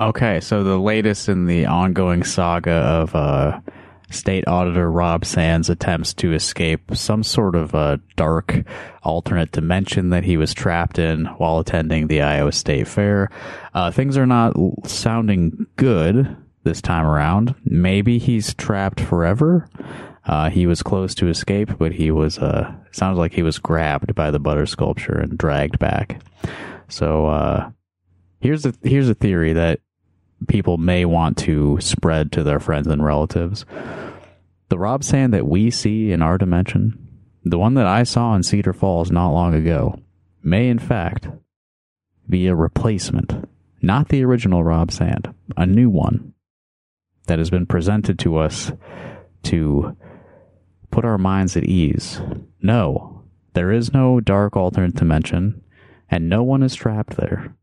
Okay, 0.00 0.40
so 0.40 0.64
the 0.64 0.78
latest 0.78 1.28
in 1.28 1.46
the 1.46 1.66
ongoing 1.66 2.24
saga 2.24 2.72
of 2.72 3.14
uh, 3.14 3.60
State 4.10 4.48
Auditor 4.48 4.90
Rob 4.90 5.26
Sand's 5.26 5.68
attempts 5.68 6.14
to 6.14 6.32
escape 6.32 6.94
some 6.94 7.22
sort 7.22 7.54
of 7.54 7.74
uh, 7.74 7.98
dark 8.16 8.62
alternate 9.02 9.52
dimension 9.52 10.08
that 10.10 10.24
he 10.24 10.38
was 10.38 10.54
trapped 10.54 10.98
in 10.98 11.26
while 11.36 11.58
attending 11.58 12.06
the 12.06 12.22
Iowa 12.22 12.52
State 12.52 12.88
Fair. 12.88 13.30
Uh, 13.74 13.90
things 13.90 14.16
are 14.16 14.26
not 14.26 14.54
sounding 14.86 15.66
good 15.76 16.34
this 16.64 16.80
time 16.80 17.04
around. 17.06 17.54
Maybe 17.64 18.18
he's 18.18 18.54
trapped 18.54 19.00
forever. 19.00 19.68
Uh, 20.30 20.48
he 20.48 20.64
was 20.64 20.80
close 20.80 21.12
to 21.12 21.26
escape, 21.26 21.76
but 21.76 21.90
he 21.90 22.12
was, 22.12 22.38
uh, 22.38 22.72
sounds 22.92 23.18
like 23.18 23.32
he 23.32 23.42
was 23.42 23.58
grabbed 23.58 24.14
by 24.14 24.30
the 24.30 24.38
butter 24.38 24.64
sculpture 24.64 25.18
and 25.18 25.36
dragged 25.36 25.76
back. 25.80 26.22
So, 26.86 27.26
uh, 27.26 27.70
here's 28.40 28.64
a, 28.64 28.72
here's 28.84 29.08
a 29.08 29.14
theory 29.14 29.54
that 29.54 29.80
people 30.46 30.78
may 30.78 31.04
want 31.04 31.36
to 31.38 31.80
spread 31.80 32.30
to 32.30 32.44
their 32.44 32.60
friends 32.60 32.86
and 32.86 33.04
relatives. 33.04 33.66
The 34.68 34.78
Rob 34.78 35.02
Sand 35.02 35.34
that 35.34 35.48
we 35.48 35.68
see 35.68 36.12
in 36.12 36.22
our 36.22 36.38
dimension, 36.38 37.08
the 37.44 37.58
one 37.58 37.74
that 37.74 37.88
I 37.88 38.04
saw 38.04 38.36
in 38.36 38.44
Cedar 38.44 38.72
Falls 38.72 39.10
not 39.10 39.32
long 39.32 39.52
ago, 39.52 40.00
may 40.44 40.68
in 40.68 40.78
fact 40.78 41.26
be 42.28 42.46
a 42.46 42.54
replacement, 42.54 43.48
not 43.82 44.10
the 44.10 44.24
original 44.24 44.62
Rob 44.62 44.92
Sand, 44.92 45.34
a 45.56 45.66
new 45.66 45.90
one 45.90 46.34
that 47.26 47.40
has 47.40 47.50
been 47.50 47.66
presented 47.66 48.16
to 48.20 48.36
us 48.36 48.70
to 49.42 49.96
put 50.90 51.04
our 51.04 51.18
minds 51.18 51.56
at 51.56 51.64
ease. 51.64 52.20
No, 52.62 53.22
there 53.54 53.72
is 53.72 53.92
no 53.92 54.20
dark 54.20 54.56
alternate 54.56 54.94
dimension, 54.94 55.62
and 56.10 56.28
no 56.28 56.42
one 56.42 56.62
is 56.62 56.74
trapped 56.74 57.16
there. 57.16 57.54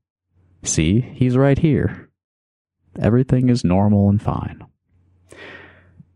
See, 0.64 1.02
he's 1.02 1.38
right 1.38 1.58
here. 1.58 2.10
Everything 3.00 3.50
is 3.50 3.64
normal 3.64 4.10
and 4.10 4.22
fine. 4.22 4.66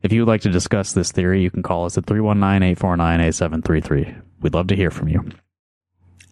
If 0.03 0.11
you 0.11 0.21
would 0.21 0.27
like 0.27 0.41
to 0.41 0.49
discuss 0.49 0.93
this 0.93 1.11
theory, 1.11 1.41
you 1.41 1.51
can 1.51 1.61
call 1.61 1.85
us 1.85 1.97
at 1.97 2.05
319 2.05 2.63
849 2.71 3.21
8733. 3.21 4.15
We'd 4.41 4.53
love 4.53 4.67
to 4.67 4.75
hear 4.75 4.89
from 4.89 5.09
you. 5.09 5.29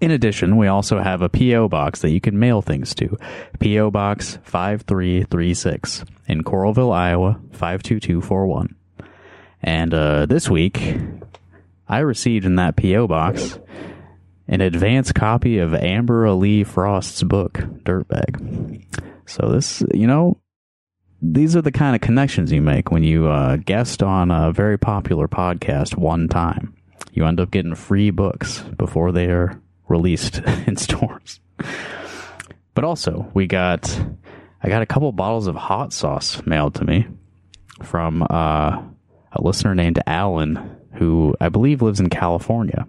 In 0.02 0.12
addition, 0.12 0.58
we 0.58 0.68
also 0.68 1.00
have 1.00 1.22
a 1.22 1.30
P.O. 1.30 1.68
box 1.68 2.02
that 2.02 2.12
you 2.12 2.22
can 2.22 2.40
mail 2.40 2.62
things 2.62 2.96
to. 2.96 3.18
P.O. 3.60 3.92
Box 3.92 4.40
5336 4.44 6.06
in 6.28 6.44
Coralville, 6.44 6.94
Iowa 6.94 7.40
52241. 7.52 8.76
And 9.62 9.94
uh, 9.94 10.26
this 10.26 10.50
week, 10.50 10.98
I 11.88 12.00
received 12.00 12.46
in 12.46 12.56
that 12.56 12.76
P.O. 12.76 13.08
box 13.08 13.60
an 14.48 14.62
advance 14.62 15.12
copy 15.12 15.60
of 15.60 15.76
Amber 15.76 16.26
A'Lee 16.26 16.66
Frost's 16.66 17.22
book, 17.22 17.54
Dirtbag. 17.84 18.84
So 19.26 19.50
this, 19.50 19.84
you 19.94 20.08
know, 20.08 20.40
these 21.22 21.56
are 21.56 21.62
the 21.62 21.72
kind 21.72 21.96
of 21.96 22.02
connections 22.02 22.52
you 22.52 22.62
make 22.62 22.92
when 22.92 23.04
you 23.04 23.28
uh, 23.28 23.58
guest 23.58 24.02
on 24.02 24.32
a 24.32 24.52
very 24.52 24.80
popular 24.80 25.28
podcast 25.28 25.96
one 25.96 26.28
time. 26.28 26.76
You 27.14 27.26
end 27.26 27.40
up 27.40 27.52
getting 27.52 27.76
free 27.76 28.10
books 28.10 28.62
before 28.78 29.12
they 29.12 29.26
are 29.26 29.62
released 29.88 30.38
in 30.68 30.78
stores. 30.78 31.40
But 32.74 32.84
also, 32.86 33.30
we 33.34 33.46
got 33.46 34.00
I 34.62 34.70
got 34.70 34.82
a 34.82 34.86
couple 34.86 35.12
bottles 35.12 35.48
of 35.48 35.56
hot 35.56 35.94
sauce 35.94 36.42
mailed 36.46 36.76
to 36.76 36.86
me 36.86 37.08
from 37.84 38.26
uh, 38.30 38.82
a 39.32 39.42
listener 39.42 39.76
named 39.76 40.02
Alan, 40.08 40.78
who 40.96 41.36
I 41.40 41.50
believe 41.50 41.82
lives 41.82 42.00
in 42.00 42.10
California. 42.10 42.88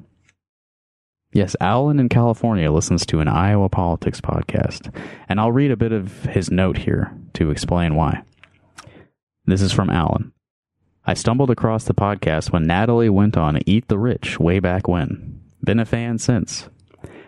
Yes, 1.32 1.54
Alan 1.60 2.00
in 2.00 2.08
California 2.08 2.72
listens 2.72 3.06
to 3.06 3.20
an 3.20 3.28
Iowa 3.28 3.68
politics 3.68 4.20
podcast, 4.20 4.92
and 5.28 5.38
I'll 5.38 5.52
read 5.52 5.70
a 5.70 5.76
bit 5.76 5.92
of 5.92 6.24
his 6.24 6.50
note 6.50 6.78
here 6.78 7.16
to 7.34 7.50
explain 7.50 7.94
why. 7.94 8.22
This 9.46 9.62
is 9.62 9.72
from 9.72 9.90
Alan. 9.90 10.32
I 11.06 11.14
stumbled 11.14 11.50
across 11.50 11.84
the 11.84 11.94
podcast 11.94 12.52
when 12.52 12.66
Natalie 12.66 13.08
went 13.08 13.36
on 13.36 13.60
Eat 13.64 13.88
the 13.88 13.98
Rich 13.98 14.40
way 14.40 14.58
back 14.58 14.88
when. 14.88 15.40
Been 15.64 15.78
a 15.78 15.84
fan 15.84 16.18
since. 16.18 16.68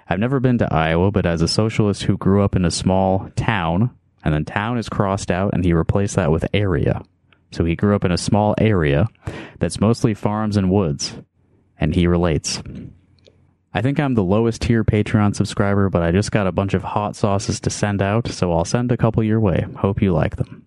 I've 0.09 0.19
never 0.19 0.41
been 0.41 0.59
to 0.59 0.73
Iowa, 0.73 1.11
but 1.11 1.27
as 1.27 1.41
a 1.41 1.49
socialist 1.49 2.03
who 2.03 2.19
grew 2.19 2.43
up 2.43 2.57
in 2.57 2.65
a 2.65 2.71
small 2.71 3.31
town, 3.37 3.91
and 4.25 4.35
then 4.35 4.45
town 4.45 4.79
is 4.79 4.89
crossed 4.89 5.31
out 5.31 5.55
and 5.55 5.65
he 5.65 5.73
replaced 5.73 6.17
that 6.17 6.31
with 6.31 6.45
area. 6.53 7.03
So 7.53 7.65
he 7.65 7.77
grew 7.77 7.95
up 7.95 8.05
in 8.05 8.13
a 8.13 8.19
small 8.19 8.55
area 8.59 9.07
that's 9.59 9.81
mostly 9.81 10.15
farms 10.15 10.57
and 10.57 10.71
woods, 10.71 11.17
and 11.79 11.95
he 11.95 12.07
relates. 12.07 12.63
I 13.75 13.81
think 13.81 13.99
I'm 13.99 14.15
the 14.15 14.25
lowest 14.25 14.63
tier 14.63 14.85
Patreon 14.85 15.35
subscriber, 15.35 15.89
but 15.89 16.03
I 16.03 16.13
just 16.13 16.33
got 16.33 16.47
a 16.47 16.53
bunch 16.53 16.75
of 16.75 16.83
hot 16.83 17.17
sauces 17.17 17.61
to 17.61 17.71
send 17.71 18.03
out, 18.03 18.29
so 18.29 18.53
I'll 18.53 18.67
send 18.67 18.93
a 18.93 18.97
couple 18.97 19.23
your 19.23 19.41
way. 19.41 19.65
Hope 19.77 20.03
you 20.03 20.13
like 20.13 20.37
them. 20.37 20.65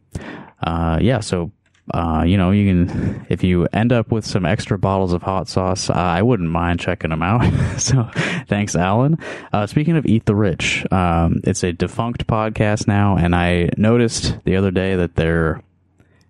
Uh, 0.64 0.98
yeah, 1.02 1.20
so 1.20 1.52
uh, 1.94 2.24
you 2.26 2.36
know, 2.36 2.50
you 2.50 2.66
can 2.66 3.26
if 3.30 3.44
you 3.44 3.68
end 3.72 3.92
up 3.92 4.12
with 4.12 4.26
some 4.26 4.46
extra 4.46 4.78
bottles 4.78 5.14
of 5.14 5.22
hot 5.22 5.48
sauce, 5.48 5.90
uh, 5.90 5.94
I 5.94 6.24
wouldn't 6.24 6.50
mind 6.50 6.80
checking 6.80 7.12
them 7.12 7.22
out. 7.22 7.44
so, 7.80 8.10
thanks, 8.48 8.76
Alan. 8.76 9.20
Uh, 9.54 9.68
speaking 9.68 9.96
of 9.96 10.06
Eat 10.06 10.26
the 10.26 10.36
Rich, 10.36 10.86
um, 10.92 11.42
it's 11.44 11.64
a 11.64 11.74
defunct 11.74 12.26
podcast 12.26 12.88
now, 12.88 13.18
and 13.18 13.36
I 13.36 13.70
noticed 13.78 14.44
the 14.46 14.56
other 14.56 14.72
day 14.72 14.96
that 14.96 15.16
their 15.16 15.62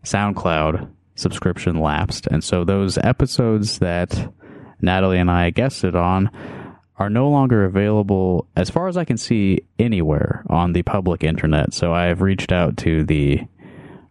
SoundCloud 0.06 0.89
subscription 1.16 1.80
lapsed, 1.80 2.28
and 2.28 2.43
so 2.43 2.64
those 2.64 2.97
episodes 2.97 3.80
that 3.80 4.34
Natalie 4.82 5.20
and 5.20 5.32
I 5.32 5.49
guested 5.49 5.95
on 5.95 6.30
are 6.97 7.10
no 7.10 7.30
longer 7.30 7.66
available, 7.66 8.47
as 8.56 8.70
far 8.70 8.88
as 8.88 8.97
I 8.97 9.03
can 9.03 9.18
see, 9.18 9.62
anywhere 9.78 10.45
on 10.49 10.74
the 10.74 10.84
public 10.84 11.24
internet. 11.24 11.74
So 11.74 11.93
I 11.93 12.06
have 12.06 12.22
reached 12.22 12.51
out 12.51 12.78
to 12.78 13.03
the 13.03 13.41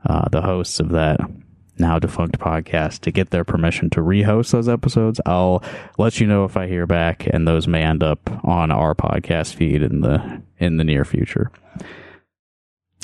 uh, 0.06 0.28
the 0.30 0.42
hosts 0.42 0.80
of 0.80 0.90
that 0.90 1.18
now 1.78 1.98
defunct 1.98 2.38
podcast 2.38 3.00
to 3.00 3.10
get 3.10 3.30
their 3.30 3.44
permission 3.44 3.90
to 3.90 4.00
rehost 4.00 4.52
those 4.52 4.68
episodes. 4.68 5.20
I'll 5.26 5.62
let 5.98 6.20
you 6.20 6.26
know 6.26 6.44
if 6.44 6.56
I 6.56 6.66
hear 6.66 6.86
back, 6.86 7.26
and 7.26 7.48
those 7.48 7.66
may 7.66 7.82
end 7.82 8.02
up 8.02 8.30
on 8.44 8.70
our 8.70 8.94
podcast 8.94 9.54
feed 9.54 9.82
in 9.82 10.00
the 10.00 10.42
in 10.58 10.76
the 10.76 10.84
near 10.84 11.04
future. 11.04 11.50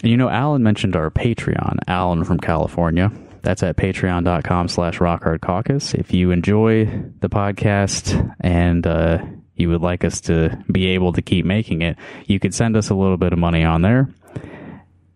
You 0.02 0.16
know, 0.16 0.30
Alan 0.30 0.62
mentioned 0.62 0.96
our 0.96 1.10
Patreon. 1.10 1.78
Alan 1.86 2.24
from 2.24 2.40
California. 2.40 3.12
That's 3.42 3.62
at 3.62 3.76
patreon.com 3.76 4.68
slash 4.68 4.98
rockhardcaucus. 4.98 5.94
If 5.94 6.14
you 6.14 6.30
enjoy 6.30 6.86
the 7.20 7.28
podcast 7.28 8.34
and 8.40 8.86
uh, 8.86 9.18
you 9.56 9.68
would 9.68 9.82
like 9.82 10.04
us 10.04 10.22
to 10.22 10.62
be 10.70 10.88
able 10.88 11.12
to 11.12 11.22
keep 11.22 11.44
making 11.44 11.82
it, 11.82 11.96
you 12.26 12.40
could 12.40 12.54
send 12.54 12.76
us 12.76 12.90
a 12.90 12.94
little 12.94 13.16
bit 13.18 13.32
of 13.32 13.38
money 13.38 13.62
on 13.62 13.82
there. 13.82 14.08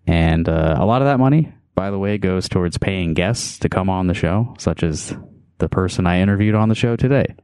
And 0.07 0.49
uh, 0.49 0.77
a 0.79 0.85
lot 0.85 1.01
of 1.01 1.07
that 1.07 1.19
money, 1.19 1.53
by 1.75 1.91
the 1.91 1.99
way, 1.99 2.19
goes 2.19 2.49
towards 2.49 2.77
paying 2.77 3.15
guests 3.15 3.59
to 3.61 3.71
come 3.71 3.89
on 3.89 4.07
the 4.07 4.15
show, 4.15 4.55
such 4.59 4.83
as 4.83 5.15
the 5.59 5.69
person 5.69 6.07
I 6.07 6.21
interviewed 6.21 6.55
on 6.55 6.69
the 6.69 6.75
show 6.75 6.97
today. 6.97 7.35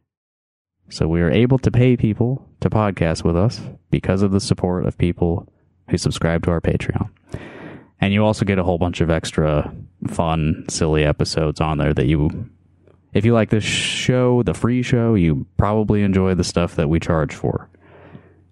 So 0.91 1.09
we 1.09 1.23
are 1.23 1.31
able 1.31 1.59
to 1.61 1.71
pay 1.71 1.97
people 1.97 2.49
to 2.61 2.69
podcast 2.69 3.25
with 3.25 3.37
us 3.37 3.61
because 3.91 4.23
of 4.23 4.33
the 4.33 4.41
support 4.41 4.87
of 4.87 4.99
people 4.99 5.51
who 5.91 5.99
subscribe 5.99 6.45
to 6.45 6.51
our 6.51 6.61
Patreon. 6.61 7.11
And 8.01 8.15
you 8.15 8.25
also 8.25 8.45
get 8.45 8.59
a 8.59 8.65
whole 8.65 8.79
bunch 8.79 9.01
of 9.01 9.11
extra 9.11 9.75
fun, 10.09 10.65
silly 10.69 11.05
episodes 11.05 11.61
on 11.61 11.79
there 11.79 11.93
that 11.93 12.07
you, 12.07 12.49
if 13.13 13.25
you 13.25 13.35
like 13.35 13.51
this 13.51 13.65
show, 13.65 14.43
the 14.43 14.55
free 14.55 14.83
show, 14.83 15.15
you 15.15 15.47
probably 15.59 16.03
enjoy 16.03 16.35
the 16.35 16.45
stuff 16.45 16.77
that 16.77 16.89
we 16.89 16.99
charge 16.99 17.35
for. 17.35 17.69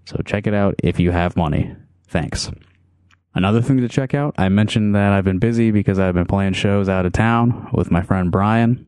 So 0.04 0.20
check 0.24 0.46
it 0.46 0.54
out 0.54 0.74
if 0.82 1.00
you 1.00 1.10
have 1.12 1.36
money. 1.36 1.74
Thanks. 2.08 2.50
Another 3.34 3.62
thing 3.62 3.78
to 3.78 3.88
check 3.88 4.14
out, 4.14 4.34
I 4.36 4.48
mentioned 4.48 4.94
that 4.94 5.12
I've 5.12 5.24
been 5.24 5.38
busy 5.38 5.70
because 5.70 5.98
I've 5.98 6.14
been 6.14 6.26
playing 6.26 6.54
shows 6.54 6.88
out 6.88 7.06
of 7.06 7.12
town 7.12 7.68
with 7.72 7.90
my 7.90 8.02
friend 8.02 8.32
Brian. 8.32 8.86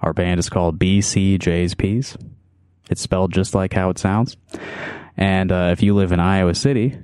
Our 0.00 0.12
band 0.12 0.40
is 0.40 0.50
called 0.50 0.78
BCJsPs. 0.78 2.16
It's 2.90 3.00
spelled 3.00 3.32
just 3.32 3.54
like 3.54 3.72
how 3.72 3.90
it 3.90 3.98
sounds. 3.98 4.36
And 5.16 5.52
uh, 5.52 5.70
if 5.72 5.82
you 5.82 5.94
live 5.94 6.12
in 6.12 6.20
Iowa 6.20 6.54
City, 6.54 6.98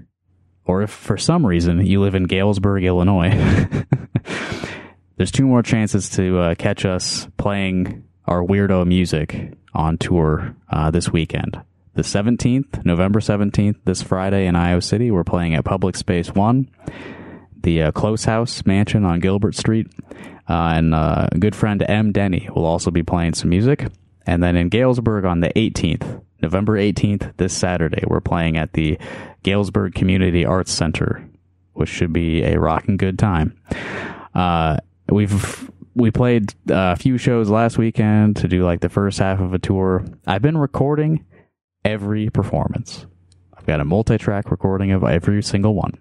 or 0.69 0.83
if 0.83 0.91
for 0.91 1.16
some 1.16 1.45
reason 1.45 1.85
you 1.85 2.01
live 2.01 2.14
in 2.14 2.25
Galesburg, 2.25 2.85
Illinois, 2.85 3.31
there's 5.16 5.33
two 5.33 5.47
more 5.47 5.62
chances 5.62 6.11
to 6.11 6.39
uh, 6.39 6.55
catch 6.55 6.85
us 6.85 7.27
playing 7.39 8.05
our 8.27 8.45
weirdo 8.45 8.87
music 8.87 9.55
on 9.75 9.97
tour 9.97 10.55
uh, 10.71 10.91
this 10.91 11.11
weekend. 11.11 11.61
The 11.95 12.03
17th, 12.03 12.85
November 12.85 13.19
17th, 13.19 13.77
this 13.85 14.03
Friday 14.03 14.47
in 14.47 14.55
Iowa 14.55 14.83
City, 14.83 15.11
we're 15.11 15.25
playing 15.25 15.55
at 15.55 15.64
Public 15.64 15.97
Space 15.97 16.33
1, 16.33 16.71
the 17.62 17.85
uh, 17.85 17.93
Close 17.93 18.27
House 18.27 18.64
Mansion 18.66 19.05
on 19.05 19.21
Gilbert 19.21 19.57
Street. 19.57 19.89
Uh, 20.49 20.73
and 20.77 20.95
uh, 20.95 21.27
good 21.39 21.57
friend 21.57 21.85
M. 21.89 22.12
Denny 22.12 22.49
will 22.55 22.64
also 22.64 22.91
be 22.91 23.03
playing 23.03 23.35
some 23.35 23.51
music. 23.51 23.87
And 24.27 24.43
then 24.43 24.57
in 24.57 24.69
Galesburg 24.69 25.25
on 25.25 25.41
the 25.41 25.49
18th, 25.57 26.23
November 26.41 26.78
18th, 26.78 27.36
this 27.36 27.57
Saturday, 27.57 28.05
we're 28.07 28.20
playing 28.20 28.57
at 28.57 28.72
the 28.72 28.99
Galesburg 29.43 29.95
Community 29.95 30.45
Arts 30.45 30.72
Center, 30.72 31.28
which 31.72 31.89
should 31.89 32.12
be 32.12 32.43
a 32.43 32.59
rocking 32.59 32.97
good 32.97 33.18
time. 33.18 33.59
Uh, 34.34 34.76
we've 35.09 35.70
we 35.95 36.12
played 36.12 36.55
a 36.68 36.97
few 36.97 37.18
shows 37.18 37.51
last 37.51 37.76
weekend 37.76 38.36
to 38.36 38.47
do 38.47 38.64
like 38.64 38.80
the 38.80 38.89
first 38.89 39.18
half 39.18 39.41
of 39.41 39.53
a 39.53 39.59
tour. 39.59 40.05
I've 40.26 40.43
been 40.43 40.56
recording 40.56 41.24
every 41.85 42.31
performance. 42.31 43.05
I've 43.56 43.66
got 43.66 43.81
a 43.81 43.85
multi-track 43.85 44.51
recording 44.51 44.93
of 44.93 45.02
every 45.02 45.43
single 45.43 45.74
one. 45.74 45.94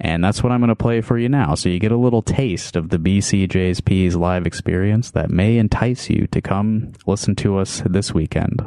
And 0.00 0.24
that's 0.24 0.42
what 0.42 0.50
I'm 0.50 0.60
going 0.60 0.68
to 0.68 0.76
play 0.76 1.00
for 1.02 1.18
you 1.18 1.28
now. 1.28 1.54
So 1.54 1.68
you 1.68 1.78
get 1.78 1.92
a 1.92 1.96
little 1.96 2.22
taste 2.22 2.74
of 2.74 2.88
the 2.88 2.96
BCJsPs 2.96 4.16
live 4.16 4.46
experience 4.46 5.10
that 5.12 5.30
may 5.30 5.58
entice 5.58 6.08
you 6.08 6.26
to 6.28 6.40
come 6.40 6.92
listen 7.06 7.36
to 7.36 7.58
us 7.58 7.82
this 7.86 8.12
weekend. 8.12 8.66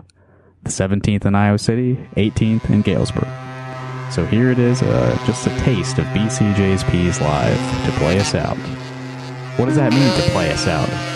The 0.63 0.69
17th 0.69 1.25
in 1.25 1.35
Iowa 1.35 1.57
City, 1.57 1.97
18th 2.15 2.69
in 2.69 2.81
Galesburg. 2.83 3.27
So 4.11 4.25
here 4.25 4.49
it 4.49 4.59
is, 4.59 4.81
uh, 4.81 5.17
just 5.25 5.45
a 5.45 5.49
taste 5.59 5.97
of 5.97 6.05
BCJsPs 6.07 7.19
live 7.19 7.85
to 7.85 7.91
play 7.99 8.19
us 8.19 8.33
out. 8.33 8.57
What 9.57 9.65
does 9.65 9.75
that 9.75 9.91
mean 9.91 10.13
to 10.13 10.29
play 10.31 10.51
us 10.51 10.67
out? 10.67 11.12